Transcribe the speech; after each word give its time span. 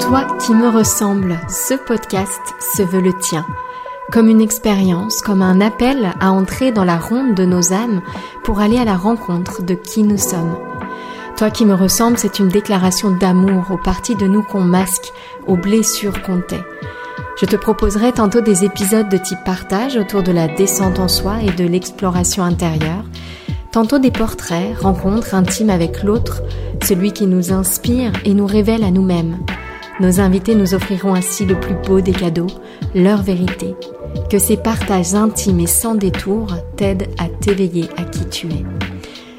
Toi 0.00 0.26
qui 0.38 0.52
me 0.52 0.68
ressembles, 0.68 1.38
ce 1.48 1.74
podcast 1.74 2.40
se 2.76 2.82
veut 2.82 3.00
le 3.00 3.12
tien. 3.18 3.44
Comme 4.12 4.28
une 4.28 4.40
expérience, 4.40 5.20
comme 5.22 5.42
un 5.42 5.60
appel 5.60 6.12
à 6.20 6.32
entrer 6.32 6.70
dans 6.70 6.84
la 6.84 6.98
ronde 6.98 7.34
de 7.34 7.44
nos 7.44 7.72
âmes 7.72 8.02
pour 8.44 8.60
aller 8.60 8.78
à 8.78 8.84
la 8.84 8.96
rencontre 8.96 9.62
de 9.62 9.74
qui 9.74 10.02
nous 10.02 10.18
sommes. 10.18 10.56
Toi 11.36 11.50
qui 11.50 11.64
me 11.64 11.74
ressembles, 11.74 12.18
c'est 12.18 12.38
une 12.38 12.48
déclaration 12.48 13.10
d'amour 13.10 13.70
aux 13.70 13.78
parties 13.78 14.14
de 14.14 14.26
nous 14.26 14.42
qu'on 14.42 14.60
masque, 14.60 15.12
aux 15.46 15.56
blessures 15.56 16.22
qu'on 16.22 16.40
tait. 16.40 16.64
Je 17.40 17.46
te 17.46 17.56
proposerai 17.56 18.12
tantôt 18.12 18.40
des 18.40 18.64
épisodes 18.64 19.08
de 19.08 19.18
type 19.18 19.44
partage 19.44 19.96
autour 19.96 20.22
de 20.22 20.32
la 20.32 20.46
descente 20.46 20.98
en 20.98 21.08
soi 21.08 21.42
et 21.42 21.50
de 21.50 21.64
l'exploration 21.64 22.42
intérieure, 22.44 23.04
tantôt 23.72 23.98
des 23.98 24.10
portraits, 24.10 24.78
rencontres 24.78 25.34
intimes 25.34 25.70
avec 25.70 26.02
l'autre, 26.02 26.42
celui 26.82 27.12
qui 27.12 27.26
nous 27.26 27.52
inspire 27.52 28.12
et 28.24 28.34
nous 28.34 28.46
révèle 28.46 28.84
à 28.84 28.90
nous-mêmes. 28.90 29.38
Nos 29.98 30.20
invités 30.20 30.54
nous 30.54 30.74
offriront 30.74 31.14
ainsi 31.14 31.46
le 31.46 31.58
plus 31.58 31.74
beau 31.86 32.02
des 32.02 32.12
cadeaux, 32.12 32.48
leur 32.94 33.22
vérité. 33.22 33.74
Que 34.30 34.38
ces 34.38 34.56
partages 34.56 35.14
intimes 35.14 35.60
et 35.60 35.66
sans 35.66 35.94
détour 35.94 36.48
t'aident 36.76 37.08
à 37.18 37.28
t'éveiller 37.28 37.88
à 37.96 38.04
qui 38.04 38.26
tu 38.28 38.46
es. 38.48 38.64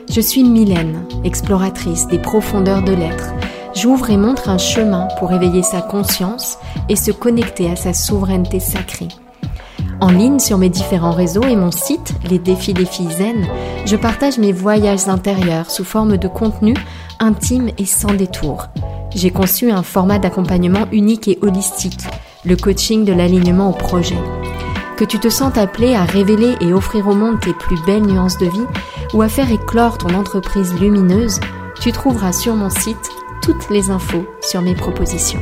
Je 0.09 0.21
suis 0.21 0.43
Mylène, 0.43 1.05
exploratrice 1.23 2.07
des 2.07 2.17
profondeurs 2.17 2.83
de 2.83 2.93
l'être. 2.93 3.33
J'ouvre 3.75 4.09
et 4.09 4.17
montre 4.17 4.49
un 4.49 4.57
chemin 4.57 5.07
pour 5.19 5.31
éveiller 5.31 5.61
sa 5.61 5.81
conscience 5.81 6.57
et 6.89 6.95
se 6.95 7.11
connecter 7.11 7.69
à 7.69 7.75
sa 7.75 7.93
souveraineté 7.93 8.59
sacrée. 8.59 9.09
En 9.99 10.09
ligne 10.09 10.39
sur 10.39 10.57
mes 10.57 10.69
différents 10.69 11.11
réseaux 11.11 11.43
et 11.43 11.55
mon 11.55 11.71
site, 11.71 12.13
Les 12.29 12.39
Défis 12.39 12.73
des 12.73 12.85
Filles 12.85 13.11
Zen, 13.11 13.47
je 13.85 13.95
partage 13.95 14.37
mes 14.37 14.51
voyages 14.51 15.07
intérieurs 15.07 15.71
sous 15.71 15.83
forme 15.83 16.17
de 16.17 16.27
contenu 16.27 16.75
intime 17.19 17.69
et 17.77 17.85
sans 17.85 18.13
détour 18.13 18.67
j'ai 19.17 19.31
conçu 19.31 19.71
un 19.71 19.83
format 19.83 20.19
d'accompagnement 20.19 20.87
unique 20.91 21.27
et 21.27 21.39
holistique, 21.41 22.03
le 22.45 22.55
coaching 22.55 23.03
de 23.03 23.13
l'alignement 23.13 23.69
au 23.69 23.73
projet. 23.73 24.17
Que 24.95 25.05
tu 25.05 25.19
te 25.19 25.29
sens 25.29 25.57
appelé 25.57 25.95
à 25.95 26.05
révéler 26.05 26.55
et 26.61 26.73
offrir 26.73 27.07
au 27.07 27.13
monde 27.13 27.39
tes 27.39 27.53
plus 27.53 27.77
belles 27.85 28.05
nuances 28.05 28.37
de 28.37 28.47
vie 28.47 28.65
ou 29.13 29.21
à 29.21 29.29
faire 29.29 29.51
éclore 29.51 29.97
ton 29.97 30.13
entreprise 30.13 30.73
lumineuse, 30.79 31.39
tu 31.81 31.91
trouveras 31.91 32.33
sur 32.33 32.55
mon 32.55 32.69
site 32.69 33.09
toutes 33.41 33.69
les 33.69 33.89
infos 33.89 34.25
sur 34.41 34.61
mes 34.61 34.75
propositions. 34.75 35.39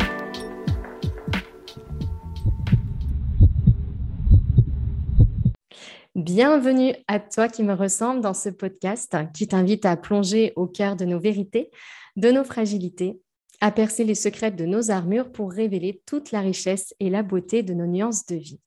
Bienvenue 6.26 6.95
à 7.08 7.20
toi 7.20 7.48
qui 7.48 7.62
me 7.62 7.76
ressemble 7.76 8.20
dans 8.20 8.34
ce 8.34 8.50
podcast 8.50 9.16
qui 9.36 9.48
t'invite 9.48 9.86
à 9.86 9.95
plonger 9.95 10.54
au 10.56 10.66
cœur 10.66 10.95
de 10.95 11.06
nos 11.06 11.20
vérités, 11.20 11.70
de 12.16 12.31
nos 12.31 12.44
fragilités 12.44 13.22
à 13.62 13.72
percer 13.72 14.04
les 14.06 14.16
secrets 14.16 14.50
de 14.50 14.66
nos 14.66 14.90
armures 14.90 15.31
pour 15.31 15.52
révéler 15.52 16.02
toute 16.08 16.31
la 16.31 16.40
richesse 16.40 16.96
et 17.00 17.12
la 17.12 17.22
beauté 17.22 17.62
de 17.62 17.76
nos 17.76 17.86
nuances 17.86 18.26
de 18.26 18.38
vie. 18.38 18.59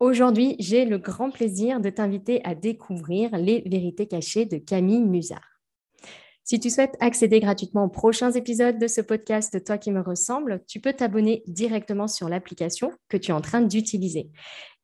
Aujourd'hui, 0.00 0.54
j'ai 0.58 0.84
le 0.84 0.98
grand 0.98 1.30
plaisir 1.30 1.80
de 1.80 1.88
t'inviter 1.88 2.44
à 2.44 2.54
découvrir 2.54 3.38
les 3.38 3.62
vérités 3.64 4.06
cachées 4.06 4.44
de 4.44 4.58
Camille 4.58 5.00
Musard. 5.00 5.51
Si 6.44 6.58
tu 6.58 6.70
souhaites 6.70 6.96
accéder 7.00 7.40
gratuitement 7.40 7.84
aux 7.84 7.88
prochains 7.88 8.32
épisodes 8.32 8.78
de 8.78 8.86
ce 8.88 9.00
podcast 9.00 9.64
Toi 9.64 9.78
qui 9.78 9.92
me 9.92 10.00
ressemble, 10.00 10.62
tu 10.66 10.80
peux 10.80 10.92
t'abonner 10.92 11.42
directement 11.46 12.08
sur 12.08 12.28
l'application 12.28 12.92
que 13.08 13.16
tu 13.16 13.30
es 13.30 13.34
en 13.34 13.40
train 13.40 13.60
d'utiliser. 13.60 14.30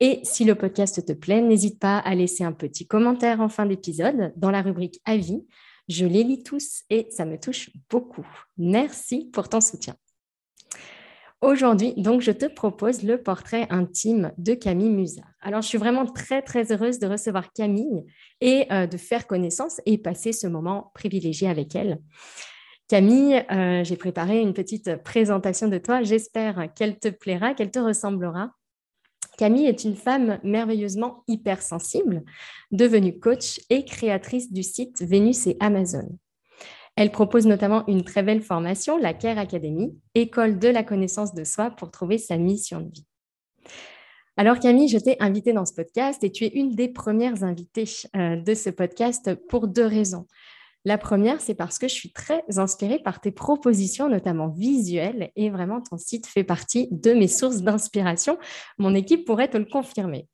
Et 0.01 0.21
si 0.23 0.45
le 0.45 0.55
podcast 0.55 1.05
te 1.05 1.13
plaît, 1.13 1.41
n'hésite 1.41 1.79
pas 1.79 1.99
à 1.99 2.15
laisser 2.15 2.45
un 2.45 2.53
petit 2.53 2.87
commentaire 2.87 3.41
en 3.41 3.49
fin 3.49 3.67
d'épisode 3.67 4.33
dans 4.37 4.51
la 4.51 4.63
rubrique 4.63 5.01
Avis 5.05 5.45
je 5.89 6.05
les 6.05 6.23
lis 6.23 6.43
tous 6.43 6.83
et 6.91 7.09
ça 7.11 7.25
me 7.25 7.39
touche 7.41 7.71
beaucoup. 7.91 8.27
Merci 8.59 9.31
pour 9.33 9.49
ton 9.49 9.61
soutien. 9.61 9.97
Aujourd'hui, 11.41 11.95
donc, 11.97 12.21
je 12.21 12.33
te 12.33 12.47
propose 12.47 13.05
le 13.05 13.23
portrait 13.23 13.69
intime 13.71 14.33
de 14.39 14.55
Camille 14.55 14.91
Musard. 14.91 15.31
Alors, 15.41 15.63
je 15.63 15.69
suis 15.69 15.79
vraiment 15.79 16.05
très, 16.05 16.43
très 16.43 16.73
heureuse 16.73 16.99
de 16.99 17.07
recevoir 17.07 17.53
Camille 17.53 18.05
et 18.41 18.67
euh, 18.73 18.89
de 18.89 18.97
faire 18.97 19.29
connaissance 19.29 19.81
et 19.87 19.99
passer 19.99 20.33
ce 20.33 20.49
moment 20.49 20.91
privilégié 20.95 21.49
avec 21.49 21.77
elle. 21.77 22.01
Camille, 22.89 23.45
euh, 23.53 23.85
j'ai 23.85 23.97
préparé 23.97 24.41
une 24.41 24.53
petite 24.53 24.97
présentation 25.05 25.69
de 25.69 25.79
toi. 25.79 26.03
J'espère 26.03 26.73
qu'elle 26.75 26.99
te 26.99 27.09
plaira, 27.09 27.55
qu'elle 27.55 27.71
te 27.71 27.79
ressemblera. 27.79 28.51
Camille 29.37 29.67
est 29.67 29.85
une 29.85 29.95
femme 29.95 30.41
merveilleusement 30.43 31.23
hypersensible, 31.29 32.25
devenue 32.73 33.21
coach 33.21 33.61
et 33.71 33.85
créatrice 33.85 34.53
du 34.53 34.65
site 34.65 35.03
Vénus 35.03 35.47
et 35.47 35.57
Amazon. 35.61 36.19
Elle 37.01 37.13
propose 37.13 37.47
notamment 37.47 37.87
une 37.87 38.03
très 38.03 38.25
belle 38.25 38.43
formation, 38.43 38.99
la 38.99 39.15
Care 39.15 39.39
Academy, 39.39 39.97
école 40.17 40.59
de 40.59 40.67
la 40.67 40.83
connaissance 40.83 41.33
de 41.33 41.45
soi 41.45 41.71
pour 41.71 41.93
trouver 41.93 42.19
sa 42.19 42.37
mission 42.39 42.81
de 42.81 42.91
vie. 42.93 43.07
Alors 44.37 44.59
Camille, 44.59 44.89
je 44.89 44.99
t'ai 44.99 45.17
invitée 45.21 45.53
dans 45.53 45.65
ce 45.65 45.75
podcast 45.75 46.25
et 46.25 46.33
tu 46.33 46.45
es 46.45 46.49
une 46.49 46.75
des 46.75 46.89
premières 46.89 47.45
invitées 47.45 47.85
euh, 48.17 48.35
de 48.35 48.53
ce 48.53 48.71
podcast 48.71 49.33
pour 49.49 49.69
deux 49.69 49.87
raisons. 49.87 50.27
La 50.85 50.99
première, 50.99 51.41
c'est 51.41 51.55
parce 51.55 51.79
que 51.79 51.87
je 51.87 51.95
suis 51.95 52.11
très 52.11 52.43
inspirée 52.57 52.99
par 52.99 53.21
tes 53.21 53.31
propositions, 53.31 54.09
notamment 54.09 54.49
visuelles, 54.49 55.31
et 55.37 55.51
vraiment 55.51 55.81
ton 55.81 55.99
site 55.99 56.27
fait 56.27 56.43
partie 56.43 56.89
de 56.91 57.13
mes 57.13 57.29
sources 57.29 57.63
d'inspiration. 57.63 58.39
Mon 58.77 58.97
équipe 58.97 59.25
pourrait 59.25 59.51
te 59.51 59.57
le 59.57 59.67
confirmer. 59.67 60.27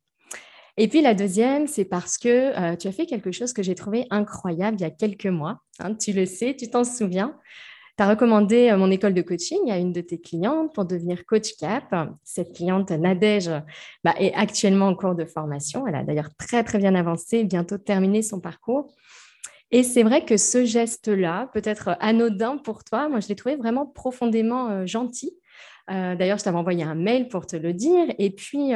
Et 0.77 0.89
puis 0.89 1.01
la 1.01 1.13
deuxième, 1.13 1.67
c'est 1.67 1.85
parce 1.85 2.17
que 2.17 2.27
euh, 2.27 2.75
tu 2.75 2.87
as 2.87 2.91
fait 2.91 3.05
quelque 3.05 3.31
chose 3.31 3.53
que 3.53 3.63
j'ai 3.63 3.75
trouvé 3.75 4.05
incroyable 4.09 4.77
il 4.79 4.81
y 4.81 4.85
a 4.85 4.89
quelques 4.89 5.25
mois. 5.25 5.61
Hein, 5.79 5.95
tu 5.95 6.11
le 6.11 6.25
sais, 6.25 6.55
tu 6.55 6.69
t'en 6.69 6.83
souviens. 6.83 7.37
Tu 7.97 8.03
as 8.03 8.09
recommandé 8.09 8.69
euh, 8.69 8.77
mon 8.77 8.91
école 8.91 9.13
de 9.13 9.21
coaching 9.21 9.71
à 9.71 9.77
une 9.77 9.93
de 9.93 10.01
tes 10.01 10.19
clientes 10.19 10.75
pour 10.75 10.83
devenir 10.83 11.25
coach 11.25 11.55
CAP. 11.57 11.95
Cette 12.25 12.53
cliente, 12.53 12.91
Nadège, 12.91 13.49
bah, 14.03 14.15
est 14.19 14.33
actuellement 14.33 14.87
en 14.87 14.95
cours 14.95 15.15
de 15.15 15.23
formation. 15.23 15.87
Elle 15.87 15.95
a 15.95 16.03
d'ailleurs 16.03 16.35
très, 16.37 16.61
très 16.65 16.77
bien 16.77 16.93
avancé, 16.93 17.45
bientôt 17.45 17.77
terminé 17.77 18.21
son 18.21 18.41
parcours. 18.41 18.93
Et 19.71 19.81
c'est 19.81 20.03
vrai 20.03 20.25
que 20.25 20.35
ce 20.35 20.65
geste-là, 20.65 21.49
peut-être 21.53 21.95
anodin 22.01 22.57
pour 22.57 22.83
toi, 22.83 23.07
moi 23.07 23.21
je 23.21 23.29
l'ai 23.29 23.35
trouvé 23.35 23.55
vraiment 23.55 23.85
profondément 23.85 24.69
euh, 24.69 24.85
gentil. 24.85 25.31
D'ailleurs, 25.87 26.39
je 26.39 26.43
t'avais 26.43 26.57
envoyé 26.57 26.83
un 26.83 26.95
mail 26.95 27.27
pour 27.27 27.45
te 27.45 27.55
le 27.55 27.71
dire. 27.71 28.07
Et 28.17 28.31
puis, 28.31 28.73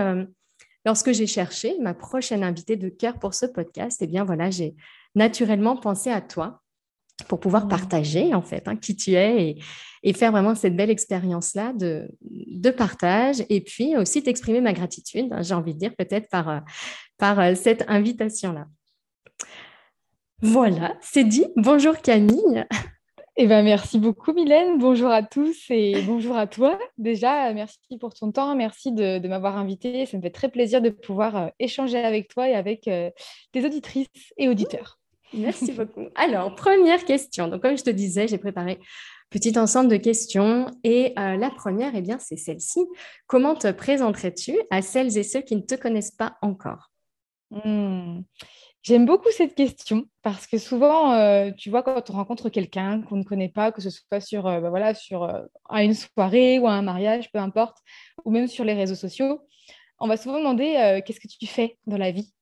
lorsque 0.85 1.11
j'ai 1.11 1.27
cherché 1.27 1.75
ma 1.79 1.93
prochaine 1.93 2.43
invitée 2.43 2.75
de 2.75 2.89
cœur 2.89 3.19
pour 3.19 3.33
ce 3.33 3.45
podcast, 3.45 3.99
eh 4.01 4.07
bien 4.07 4.23
voilà, 4.23 4.49
j'ai 4.49 4.75
naturellement 5.15 5.77
pensé 5.77 6.09
à 6.11 6.21
toi 6.21 6.61
pour 7.27 7.39
pouvoir 7.39 7.65
mmh. 7.65 7.69
partager 7.69 8.33
en 8.33 8.41
fait 8.41 8.67
hein, 8.67 8.77
qui 8.77 8.95
tu 8.95 9.11
es 9.11 9.57
et, 10.03 10.13
faire 10.13 10.31
vraiment 10.31 10.55
cette 10.55 10.75
belle 10.75 10.89
expérience-là 10.89 11.73
de, 11.73 12.09
de, 12.21 12.69
partage 12.69 13.43
et 13.49 13.59
puis 13.61 13.97
aussi 13.97 14.23
t'exprimer 14.23 14.61
ma 14.61 14.71
gratitude, 14.71 15.27
hein, 15.31 15.41
j'ai 15.41 15.53
envie 15.53 15.73
de 15.73 15.79
dire 15.79 15.95
peut-être 15.97 16.29
par, 16.29 16.63
par 17.17 17.57
cette 17.57 17.83
invitation-là. 17.89 18.67
Voilà, 20.41 20.97
c'est 21.01 21.25
dit. 21.25 21.47
Bonjour 21.57 21.97
Camille. 21.97 22.65
Eh 23.41 23.47
ben, 23.47 23.63
merci 23.63 23.99
beaucoup 23.99 24.33
Mylène, 24.33 24.79
bonjour 24.79 25.09
à 25.09 25.23
tous 25.23 25.55
et 25.69 26.01
bonjour 26.01 26.35
à 26.35 26.45
toi. 26.45 26.77
Déjà, 26.97 27.53
merci 27.53 27.97
pour 27.97 28.13
ton 28.13 28.33
temps, 28.33 28.53
merci 28.53 28.91
de, 28.91 29.25
m'avoir 29.29 29.57
invité. 29.57 30.05
Ça 30.05 30.17
me 30.17 30.21
fait 30.21 30.29
très 30.29 30.49
plaisir 30.49 30.81
de 30.81 30.89
pouvoir 30.89 31.37
euh, 31.37 31.47
échanger 31.57 31.99
avec 31.99 32.27
toi 32.27 32.49
et 32.49 32.53
avec 32.53 32.89
euh, 32.89 33.09
tes 33.53 33.65
auditrices 33.65 34.07
et 34.35 34.49
auditeurs. 34.49 34.99
Merci 35.33 35.71
beaucoup. 35.71 36.07
Alors, 36.15 36.53
première 36.53 37.05
question. 37.05 37.47
Donc, 37.47 37.61
comme 37.61 37.77
je 37.77 37.83
te 37.83 37.89
disais, 37.89 38.27
j'ai 38.27 38.39
préparé 38.39 38.77
petit 39.29 39.57
ensemble 39.57 39.89
de 39.89 39.95
questions 39.95 40.65
et 40.83 41.13
euh, 41.17 41.37
la 41.37 41.49
première, 41.49 41.95
eh 41.95 42.01
bien, 42.01 42.19
c'est 42.19 42.35
celle-ci. 42.35 42.81
Comment 43.25 43.55
te 43.55 43.71
présenterais-tu 43.71 44.59
à 44.69 44.81
celles 44.81 45.17
et 45.17 45.23
ceux 45.23 45.39
qui 45.39 45.55
ne 45.55 45.61
te 45.61 45.75
connaissent 45.75 46.11
pas 46.11 46.35
encore? 46.41 46.91
Hmm. 47.51 48.19
J'aime 48.81 49.05
beaucoup 49.05 49.29
cette 49.31 49.55
question 49.55 50.05
parce 50.21 50.47
que 50.47 50.57
souvent, 50.57 51.11
euh, 51.13 51.51
tu 51.51 51.69
vois, 51.69 51.83
quand 51.83 52.09
on 52.09 52.13
rencontre 52.13 52.49
quelqu'un 52.49 53.01
qu'on 53.01 53.17
ne 53.17 53.23
connaît 53.23 53.49
pas, 53.49 53.73
que 53.73 53.81
ce 53.81 53.89
soit 53.89 54.21
sur, 54.21 54.47
euh, 54.47 54.61
bah 54.61 54.69
voilà, 54.69 54.93
sur 54.93 55.23
euh, 55.23 55.41
à 55.67 55.83
une 55.83 55.93
soirée 55.93 56.59
ou 56.59 56.67
à 56.67 56.71
un 56.71 56.81
mariage, 56.81 57.29
peu 57.31 57.39
importe, 57.39 57.77
ou 58.23 58.31
même 58.31 58.47
sur 58.47 58.63
les 58.63 58.73
réseaux 58.73 58.95
sociaux, 58.95 59.41
on 59.99 60.07
va 60.07 60.15
souvent 60.15 60.39
demander 60.39 61.01
qu'est-ce 61.05 61.19
que 61.19 61.27
tu 61.27 61.45
fais 61.45 61.77
dans 61.85 61.97
la 61.97 62.11
vie. 62.11 62.33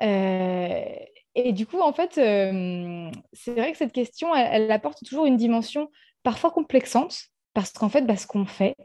et 0.00 1.52
du 1.52 1.66
coup, 1.66 1.80
en 1.80 1.92
fait, 1.92 2.14
c'est 2.14 3.54
vrai 3.54 3.70
que 3.72 3.78
cette 3.78 3.92
question, 3.92 4.34
elle, 4.34 4.70
apporte 4.72 4.98
toujours 5.04 5.26
une 5.26 5.36
dimension 5.36 5.88
parfois 6.24 6.50
complexante 6.50 7.26
parce 7.54 7.72
qu'en 7.72 7.88
fait, 7.88 8.02
bah, 8.02 8.16
ce 8.16 8.26
qu'on 8.26 8.44
fait, 8.44 8.76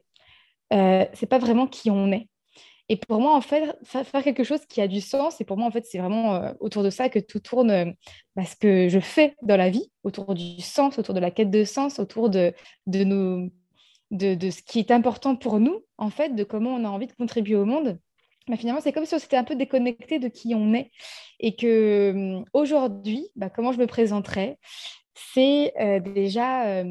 c'est 0.72 1.30
pas 1.30 1.40
vraiment 1.40 1.68
qui 1.68 1.90
on 1.90 2.12
est. 2.12 2.28
Et 2.88 2.98
pour 2.98 3.20
moi, 3.20 3.36
en 3.36 3.42
fait, 3.42 3.76
faire 3.84 4.24
quelque 4.24 4.44
chose 4.44 4.66
qui 4.68 4.80
a 4.80 4.88
du 4.88 5.02
sens, 5.02 5.42
et 5.42 5.46
pour 5.46 5.58
moi, 5.58 5.68
en 5.68 5.72
fait, 5.72 5.86
c'est 5.86 5.98
vraiment 5.98 6.36
euh, 6.36 6.54
autour 6.60 6.84
de 6.84 6.92
ça 6.92 7.10
que 7.10 7.18
tout 7.18 7.40
tourne, 7.40 7.72
euh, 7.72 7.86
bah, 8.36 8.46
ce 8.46 8.56
que 8.56 8.90
je 8.90 9.00
fais 9.00 9.36
dans 9.42 9.58
la 9.58 9.70
vie, 9.72 9.92
autour 10.04 10.36
du 10.36 10.62
sens, 10.62 11.00
autour 11.00 11.16
de 11.16 11.20
la 11.20 11.32
quête 11.32 11.50
de 11.50 11.64
sens, 11.64 11.98
autour 11.98 12.30
de, 12.30 12.54
de, 12.86 13.04
nos, 13.04 13.50
de, 14.12 14.36
de 14.36 14.50
ce 14.52 14.62
qui 14.62 14.80
est 14.80 14.92
important 14.92 15.36
pour 15.36 15.60
nous, 15.60 15.84
en 15.98 16.12
fait, 16.12 16.36
de 16.36 16.44
comment 16.44 16.76
on 16.76 16.86
a 16.86 16.90
envie 16.90 17.08
de 17.08 17.14
contribuer 17.14 17.56
au 17.56 17.66
monde. 17.66 17.98
Mais 18.48 18.58
finalement, 18.58 18.82
c'est 18.82 18.92
comme 18.92 19.06
si 19.06 19.16
on 19.16 19.20
s'était 19.20 19.38
un 19.38 19.44
peu 19.44 19.56
déconnecté 19.56 20.20
de 20.20 20.28
qui 20.28 20.54
on 20.54 20.74
est. 20.76 20.92
Et 21.40 21.56
que 21.56 22.12
hum, 22.14 22.46
aujourd'hui, 22.54 23.28
bah, 23.36 23.50
comment 23.50 23.72
je 23.72 23.80
me 23.80 23.88
présenterais 23.88 24.60
c'est 25.34 25.74
euh, 25.80 26.02
déjà 26.02 26.84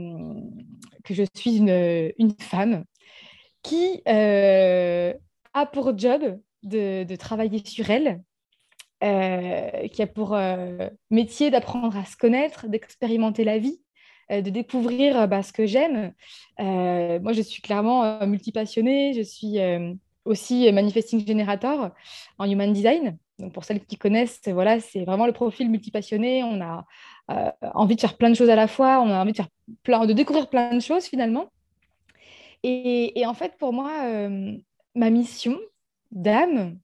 que 1.05 1.13
je 1.13 1.25
suis 1.35 1.59
une, 1.59 2.11
une, 2.17 2.35
femme 2.41 2.85
qui 3.63 4.01
a 5.55 5.67
pour 5.67 5.97
job 5.97 6.41
de, 6.63 7.17
travailler 7.17 7.65
sur 7.65 7.91
elle, 7.91 8.23
qui 9.01 10.03
a 10.03 10.07
pour 10.07 10.37
métier 11.11 11.51
d'apprendre 11.51 11.97
à 11.97 12.05
se 12.05 12.17
connaître, 12.17 12.69
d'expérimenter 12.69 13.45
la 13.45 13.59
vie, 13.59 13.81
de 14.31 14.51
découvrir 14.51 15.29
bah, 15.29 15.43
ce 15.43 15.53
que 15.53 15.67
j'aime. 15.67 16.13
moi, 16.59 17.33
je 17.33 17.43
suis 17.43 17.63
clairement 17.63 18.27
multipassionnée, 18.27 19.15
je 19.15 19.23
suis 19.23 19.59
aussi 20.25 20.71
manifesting 20.73 21.27
generator 21.27 21.91
en 22.39 22.51
human 22.51 22.73
design. 22.73 23.19
Donc 23.39 23.53
pour 23.53 23.65
celles 23.65 23.85
qui 23.85 23.97
connaissent, 23.97 24.41
voilà, 24.47 24.81
c'est 24.81 25.05
vraiment 25.05 25.27
le 25.27 25.33
profil 25.33 25.71
multipassionné. 25.71 26.45
On 26.45 26.61
a 26.61 26.85
euh, 27.31 27.51
envie 27.75 27.97
de 27.97 28.01
faire 28.01 28.17
plein 28.17 28.31
de 28.31 28.35
choses 28.35 28.51
à 28.51 28.57
la 28.57 28.69
fois, 28.69 29.01
on 29.01 29.11
a 29.11 29.21
envie 29.21 29.33
de, 29.33 30.13
découvrir 30.13 30.49
plein 30.49 30.75
de 30.75 30.81
choses 30.81 31.05
finalement. 31.05 31.51
Et, 32.63 33.25
en 33.27 33.35
fait, 33.35 33.59
pour 33.59 33.75
moi, 33.75 33.91
euh, 34.05 34.57
ma 34.95 35.11
mission 35.11 35.59
d'âme, 36.11 36.79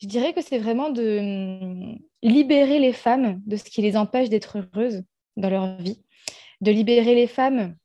je 0.00 0.06
dirais 0.06 0.32
que 0.32 0.42
c'est 0.42 0.58
vraiment 0.58 0.90
de 0.90 1.18
hum, 1.18 1.98
libérer 2.22 2.78
les 2.78 2.92
femmes 2.92 3.40
de 3.46 3.56
ce 3.56 3.64
qui 3.64 3.82
les 3.82 3.96
empêche 3.96 4.28
d'être 4.28 4.58
heureuses 4.58 5.02
dans 5.36 5.50
leur 5.50 5.76
vie, 5.76 6.02
de 6.60 6.70
libérer 6.70 7.14
les 7.14 7.26
femmes 7.26 7.76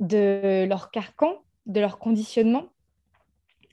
de 0.00 0.64
leur 0.68 0.90
carcan, 0.90 1.42
de 1.66 1.80
leur 1.80 1.98
conditionnement, 1.98 2.68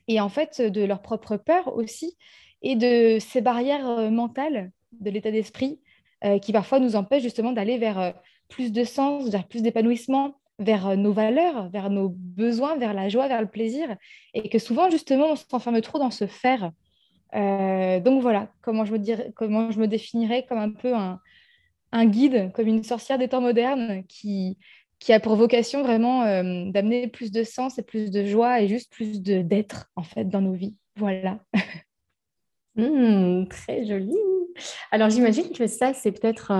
et 0.08 0.20
en 0.20 0.28
fait 0.28 0.60
de 0.60 0.82
leur 0.82 1.02
propre 1.02 1.36
peur 1.36 1.74
aussi, 1.76 2.16
et 2.62 2.76
de 2.76 3.18
ces 3.20 3.40
barrières 3.40 3.88
euh, 3.88 4.10
mentales 4.10 4.72
de 4.92 5.10
l'état 5.10 5.30
d'esprit 5.30 5.80
euh, 6.24 6.38
qui 6.38 6.52
parfois 6.52 6.78
nous 6.78 6.96
empêchent 6.96 7.22
justement 7.22 7.52
d'aller 7.52 7.78
vers 7.78 7.98
euh, 7.98 8.12
plus 8.48 8.72
de 8.72 8.84
sens, 8.84 9.28
vers 9.28 9.46
plus 9.46 9.62
d'épanouissement, 9.62 10.36
vers 10.58 10.96
nos 10.96 11.12
valeurs, 11.12 11.68
vers 11.70 11.90
nos 11.90 12.10
besoins, 12.10 12.76
vers 12.76 12.94
la 12.94 13.08
joie, 13.08 13.28
vers 13.28 13.40
le 13.40 13.48
plaisir, 13.48 13.96
et 14.34 14.48
que 14.48 14.58
souvent 14.58 14.90
justement 14.90 15.32
on 15.32 15.36
s'enferme 15.36 15.80
trop 15.80 15.98
dans 15.98 16.10
ce 16.10 16.26
faire. 16.26 16.70
donc 17.32 18.22
voilà, 18.22 18.52
comment 18.62 18.84
je, 18.84 18.92
me 18.92 19.30
comment 19.32 19.70
je 19.70 19.80
me 19.80 19.88
définirais 19.88 20.44
comme 20.48 20.58
un 20.58 20.70
peu 20.70 20.94
un, 20.94 22.06
guide, 22.06 22.52
comme 22.52 22.68
une 22.68 22.84
sorcière 22.84 23.18
des 23.18 23.28
temps 23.28 23.40
modernes 23.40 24.04
qui, 24.08 24.58
qui 24.98 25.12
a 25.12 25.20
pour 25.20 25.36
vocation 25.36 25.82
vraiment 25.82 26.24
d'amener 26.70 27.08
plus 27.08 27.32
de 27.32 27.42
sens 27.42 27.78
et 27.78 27.82
plus 27.82 28.10
de 28.10 28.24
joie 28.24 28.60
et 28.60 28.68
juste 28.68 28.92
plus 28.92 29.20
d'être 29.22 29.90
en 29.96 30.02
fait 30.02 30.24
dans 30.24 30.40
nos 30.40 30.54
vies. 30.54 30.76
Voilà. 30.96 31.40
Mmh, 32.74 33.48
très 33.48 33.84
joli. 33.84 34.16
Alors 34.90 35.10
j'imagine 35.10 35.52
que 35.52 35.66
ça, 35.66 35.92
c'est 35.92 36.12
peut-être 36.12 36.50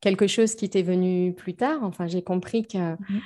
quelque 0.00 0.26
chose 0.26 0.54
qui 0.54 0.68
t'est 0.68 0.82
venu 0.82 1.34
plus 1.34 1.54
tard. 1.54 1.80
Enfin, 1.82 2.06
j'ai 2.06 2.22
compris 2.22 2.64
qu'il 2.64 2.80
mmh. 2.80 3.20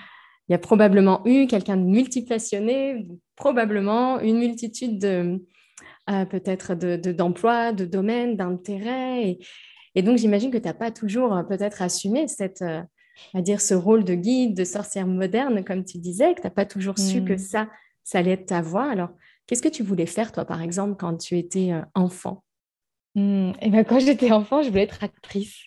y 0.49 0.55
a 0.55 0.59
probablement 0.59 1.23
eu 1.27 1.47
quelqu'un 1.47 1.77
de 1.77 1.85
multipassionné, 1.85 3.07
probablement 3.37 4.21
une 4.21 4.39
multitude 4.39 4.99
de 4.99 5.45
euh, 6.11 6.25
peut-être 6.25 6.75
d'emplois, 6.75 7.73
de, 7.73 7.85
de, 7.85 7.91
domaines, 7.91 8.37
d'intérêts. 8.37 9.29
Et, 9.29 9.39
et, 9.95 10.03
donc 10.03 10.19
j'imagine 10.19 10.51
que 10.51 10.59
tu 10.59 10.65
n'as 10.65 10.75
pas 10.75 10.91
toujours 10.91 11.35
euh, 11.35 11.43
peut-être 11.43 11.83
assumé 11.83 12.27
cette, 12.29 12.63
euh, 12.63 12.83
à 13.35 13.43
dire 13.43 13.61
ce 13.61 13.75
rôle 13.75 14.05
de 14.05 14.15
guide, 14.15 14.57
de 14.57 14.65
sorcière 14.65 15.07
moderne, 15.07 15.63
comme 15.65 15.85
tu 15.85 15.99
disais, 15.99 16.35
que 16.35 16.41
tu 16.41 16.47
n'as 16.47 16.51
pas 16.51 16.67
toujours 16.67 16.99
su 16.99 17.25
que 17.25 17.35
mmh. 17.35 17.39
ça, 17.39 17.69
ça 18.03 18.19
allait 18.19 18.33
être 18.33 18.47
ta 18.47 18.63
voix. 18.63 18.91
Alors 18.91 19.11
Qu'est-ce 19.47 19.63
que 19.63 19.69
tu 19.69 19.83
voulais 19.83 20.07
faire, 20.07 20.31
toi, 20.33 20.45
par 20.45 20.63
exemple, 20.63 20.97
quand 20.97 21.17
tu 21.17 21.37
étais 21.37 21.73
enfant? 21.95 22.45
Mmh, 23.17 23.51
et 23.51 23.55
eh 23.63 23.71
ben, 23.71 23.85
Quand 23.85 23.99
j'étais 23.99 24.31
enfant, 24.31 24.63
je 24.63 24.69
voulais 24.69 24.85
être 24.85 25.03
actrice. 25.03 25.67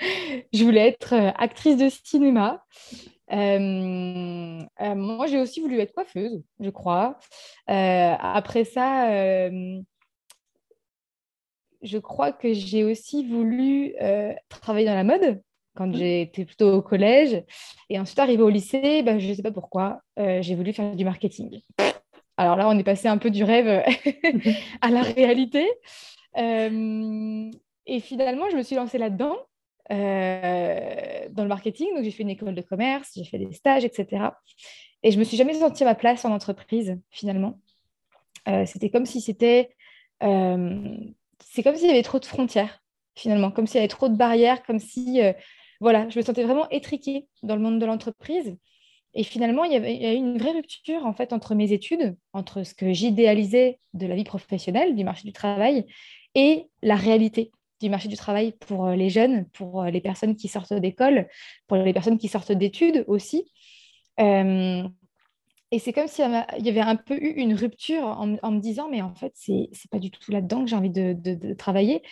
je 0.52 0.64
voulais 0.64 0.88
être 0.88 1.14
euh, 1.14 1.30
actrice 1.36 1.76
de 1.76 1.88
cinéma. 1.88 2.64
Euh, 3.32 4.64
moi, 4.94 5.26
j'ai 5.26 5.38
aussi 5.38 5.60
voulu 5.60 5.78
être 5.78 5.92
coiffeuse, 5.92 6.42
je 6.58 6.70
crois. 6.70 7.18
après 7.68 8.64
ça, 8.64 9.08
je 11.82 11.98
crois 11.98 12.32
que 12.32 12.52
j'ai 12.52 12.82
aussi 12.82 13.24
voulu 13.24 13.94
travailler 14.48 14.86
dans 14.86 14.96
la 14.96 15.04
mode 15.04 15.40
quand 15.76 15.86
mmh. 15.86 15.94
j'étais 15.94 16.44
plutôt 16.44 16.72
au 16.72 16.82
collège. 16.82 17.44
Et 17.88 18.00
ensuite, 18.00 18.18
arrivé 18.18 18.42
au 18.42 18.48
lycée, 18.48 19.02
ben, 19.04 19.20
je 19.20 19.28
ne 19.28 19.34
sais 19.34 19.42
pas 19.42 19.52
pourquoi, 19.52 20.00
j'ai 20.16 20.56
voulu 20.56 20.72
faire 20.72 20.96
du 20.96 21.04
marketing. 21.04 21.62
Alors 22.40 22.56
là, 22.56 22.68
on 22.70 22.78
est 22.78 22.84
passé 22.84 23.06
un 23.06 23.18
peu 23.18 23.30
du 23.30 23.44
rêve 23.44 23.68
à 24.80 24.90
la 24.90 25.02
réalité. 25.02 25.70
Euh, 26.38 27.50
et 27.86 28.00
finalement, 28.00 28.48
je 28.50 28.56
me 28.56 28.62
suis 28.62 28.76
lancée 28.76 28.96
là-dedans, 28.96 29.36
euh, 29.90 31.28
dans 31.30 31.42
le 31.42 31.48
marketing. 31.48 31.88
Donc, 31.94 32.04
j'ai 32.04 32.10
fait 32.10 32.22
une 32.22 32.30
école 32.30 32.54
de 32.54 32.62
commerce, 32.62 33.10
j'ai 33.14 33.24
fait 33.24 33.38
des 33.38 33.52
stages, 33.52 33.84
etc. 33.84 34.24
Et 35.02 35.10
je 35.10 35.18
me 35.18 35.24
suis 35.24 35.36
jamais 35.36 35.54
sentie 35.54 35.82
à 35.82 35.86
ma 35.86 35.94
place 35.94 36.24
en 36.24 36.32
entreprise, 36.32 36.98
finalement. 37.10 37.60
Euh, 38.48 38.64
c'était 38.66 38.90
comme 38.90 39.06
si 39.06 39.20
c'était... 39.20 39.70
c'est 40.20 41.62
comme 41.62 41.76
s'il 41.76 41.88
y 41.88 41.90
avait 41.90 42.02
trop 42.02 42.18
de 42.18 42.26
frontières, 42.26 42.82
finalement, 43.14 43.50
comme 43.50 43.66
s'il 43.66 43.76
y 43.76 43.78
avait 43.78 43.88
trop 43.88 44.08
de 44.08 44.16
barrières, 44.16 44.62
comme 44.62 44.78
si... 44.78 45.20
voilà, 45.80 46.08
je 46.08 46.18
me 46.18 46.24
sentais 46.24 46.44
vraiment 46.44 46.68
étriquée 46.70 47.26
dans 47.42 47.56
le 47.56 47.62
monde 47.62 47.78
de 47.78 47.86
l'entreprise. 47.86 48.56
Et 49.14 49.24
finalement, 49.24 49.64
il 49.64 49.72
y, 49.72 49.76
avait, 49.76 50.06
a 50.06 50.12
eu 50.12 50.16
une 50.16 50.38
vraie 50.38 50.52
rupture 50.52 51.04
en 51.04 51.12
fait 51.12 51.32
entre 51.32 51.54
mes 51.54 51.72
études, 51.72 52.16
entre 52.32 52.62
ce 52.62 52.74
que 52.74 52.92
j'idéalisais 52.92 53.80
de 53.92 54.06
la 54.06 54.14
vie 54.14 54.24
professionnelle, 54.24 54.94
du 54.94 55.02
marché 55.02 55.26
du 55.26 55.32
travail, 55.32 55.86
et 56.34 56.68
la 56.82 56.94
réalité 56.94 57.50
du 57.80 57.88
marché 57.88 58.08
du 58.08 58.16
travail 58.16 58.52
pour 58.52 58.86
euh, 58.86 58.94
les 58.94 59.08
jeunes, 59.08 59.46
pour 59.50 59.82
euh, 59.82 59.90
les 59.90 60.00
personnes 60.00 60.36
qui 60.36 60.48
sortent 60.48 60.74
d'école, 60.74 61.28
pour 61.66 61.78
les 61.78 61.92
personnes 61.92 62.18
qui 62.18 62.28
sortent 62.28 62.52
d'études 62.52 63.04
aussi. 63.08 63.50
Euh, 64.20 64.86
et 65.72 65.78
c'est 65.78 65.92
comme 65.92 66.08
s'il 66.08 66.24
y 66.24 66.68
avait 66.68 66.80
un 66.80 66.96
peu 66.96 67.14
eu 67.14 67.30
une 67.30 67.54
rupture 67.54 68.02
en, 68.04 68.26
me 68.26 68.58
disant, 68.58 68.88
mais 68.90 69.02
en 69.02 69.14
fait, 69.14 69.32
c'est 69.36 69.70
pas 69.92 70.00
du 70.00 70.10
tout 70.10 70.32
là-dedans 70.32 70.64
que 70.64 70.70
j'ai 70.70 70.74
envie 70.74 70.90
de, 70.90 71.54
travailler. 71.54 72.02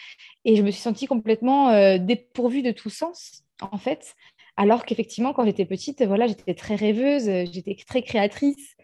Et 0.44 0.54
je 0.54 0.62
me 0.62 0.70
suis 0.70 0.80
sentie 0.80 1.06
complètement 1.06 1.98
dépourvue 1.98 2.62
de 2.62 2.70
tout 2.70 2.88
sens, 2.88 3.42
en 3.60 3.76
fait, 3.76 4.14
alors 4.56 4.84
qu'effectivement, 4.84 5.32
quand 5.32 5.44
j'étais 5.44 5.64
petite, 5.64 6.04
voilà, 6.04 6.28
j'étais 6.28 6.54
très 6.54 6.76
rêveuse, 6.76 7.24
j'étais 7.52 7.76
très 7.84 8.02
créatrice, 8.02 8.76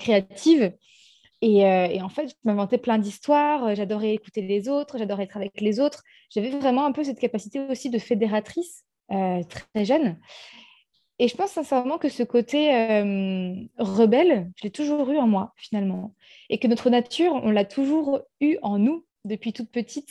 créative. 0.00 0.72
Euh, 1.44 1.86
et, 1.86 2.02
en 2.02 2.08
fait, 2.08 2.28
je 2.28 2.34
m'inventais 2.44 2.78
plein 2.78 2.98
d'histoires, 2.98 3.74
j'adorais 3.74 4.14
écouter 4.14 4.42
les 4.42 4.68
autres, 4.68 4.98
j'adorais 4.98 5.24
être 5.24 5.36
avec 5.36 5.60
les 5.60 5.80
autres. 5.80 6.02
J'avais 6.30 6.50
vraiment 6.50 6.86
un 6.86 6.92
peu 6.92 7.04
cette 7.04 7.20
capacité 7.20 7.60
aussi 7.60 7.90
de 7.90 7.98
fédératrice 7.98 8.84
très 9.08 9.84
jeune. 9.84 10.18
Et 11.18 11.28
je 11.28 11.36
pense 11.36 11.52
sincèrement 11.52 11.96
que 11.96 12.08
ce 12.08 12.22
côté 12.22 12.70
rebelle, 13.78 14.50
je 14.56 14.64
l'ai 14.64 14.70
toujours 14.70 15.08
eu 15.10 15.18
en 15.18 15.26
moi, 15.26 15.52
finalement. 15.56 16.14
Et 16.50 16.58
que 16.58 16.66
notre 16.66 16.90
nature, 16.90 17.32
on 17.34 17.50
l'a 17.50 17.64
toujours 17.64 18.20
eu 18.40 18.58
en 18.62 18.78
nous 18.78 19.06
depuis 19.24 19.52
toute 19.52 19.70
petite. 19.70 20.10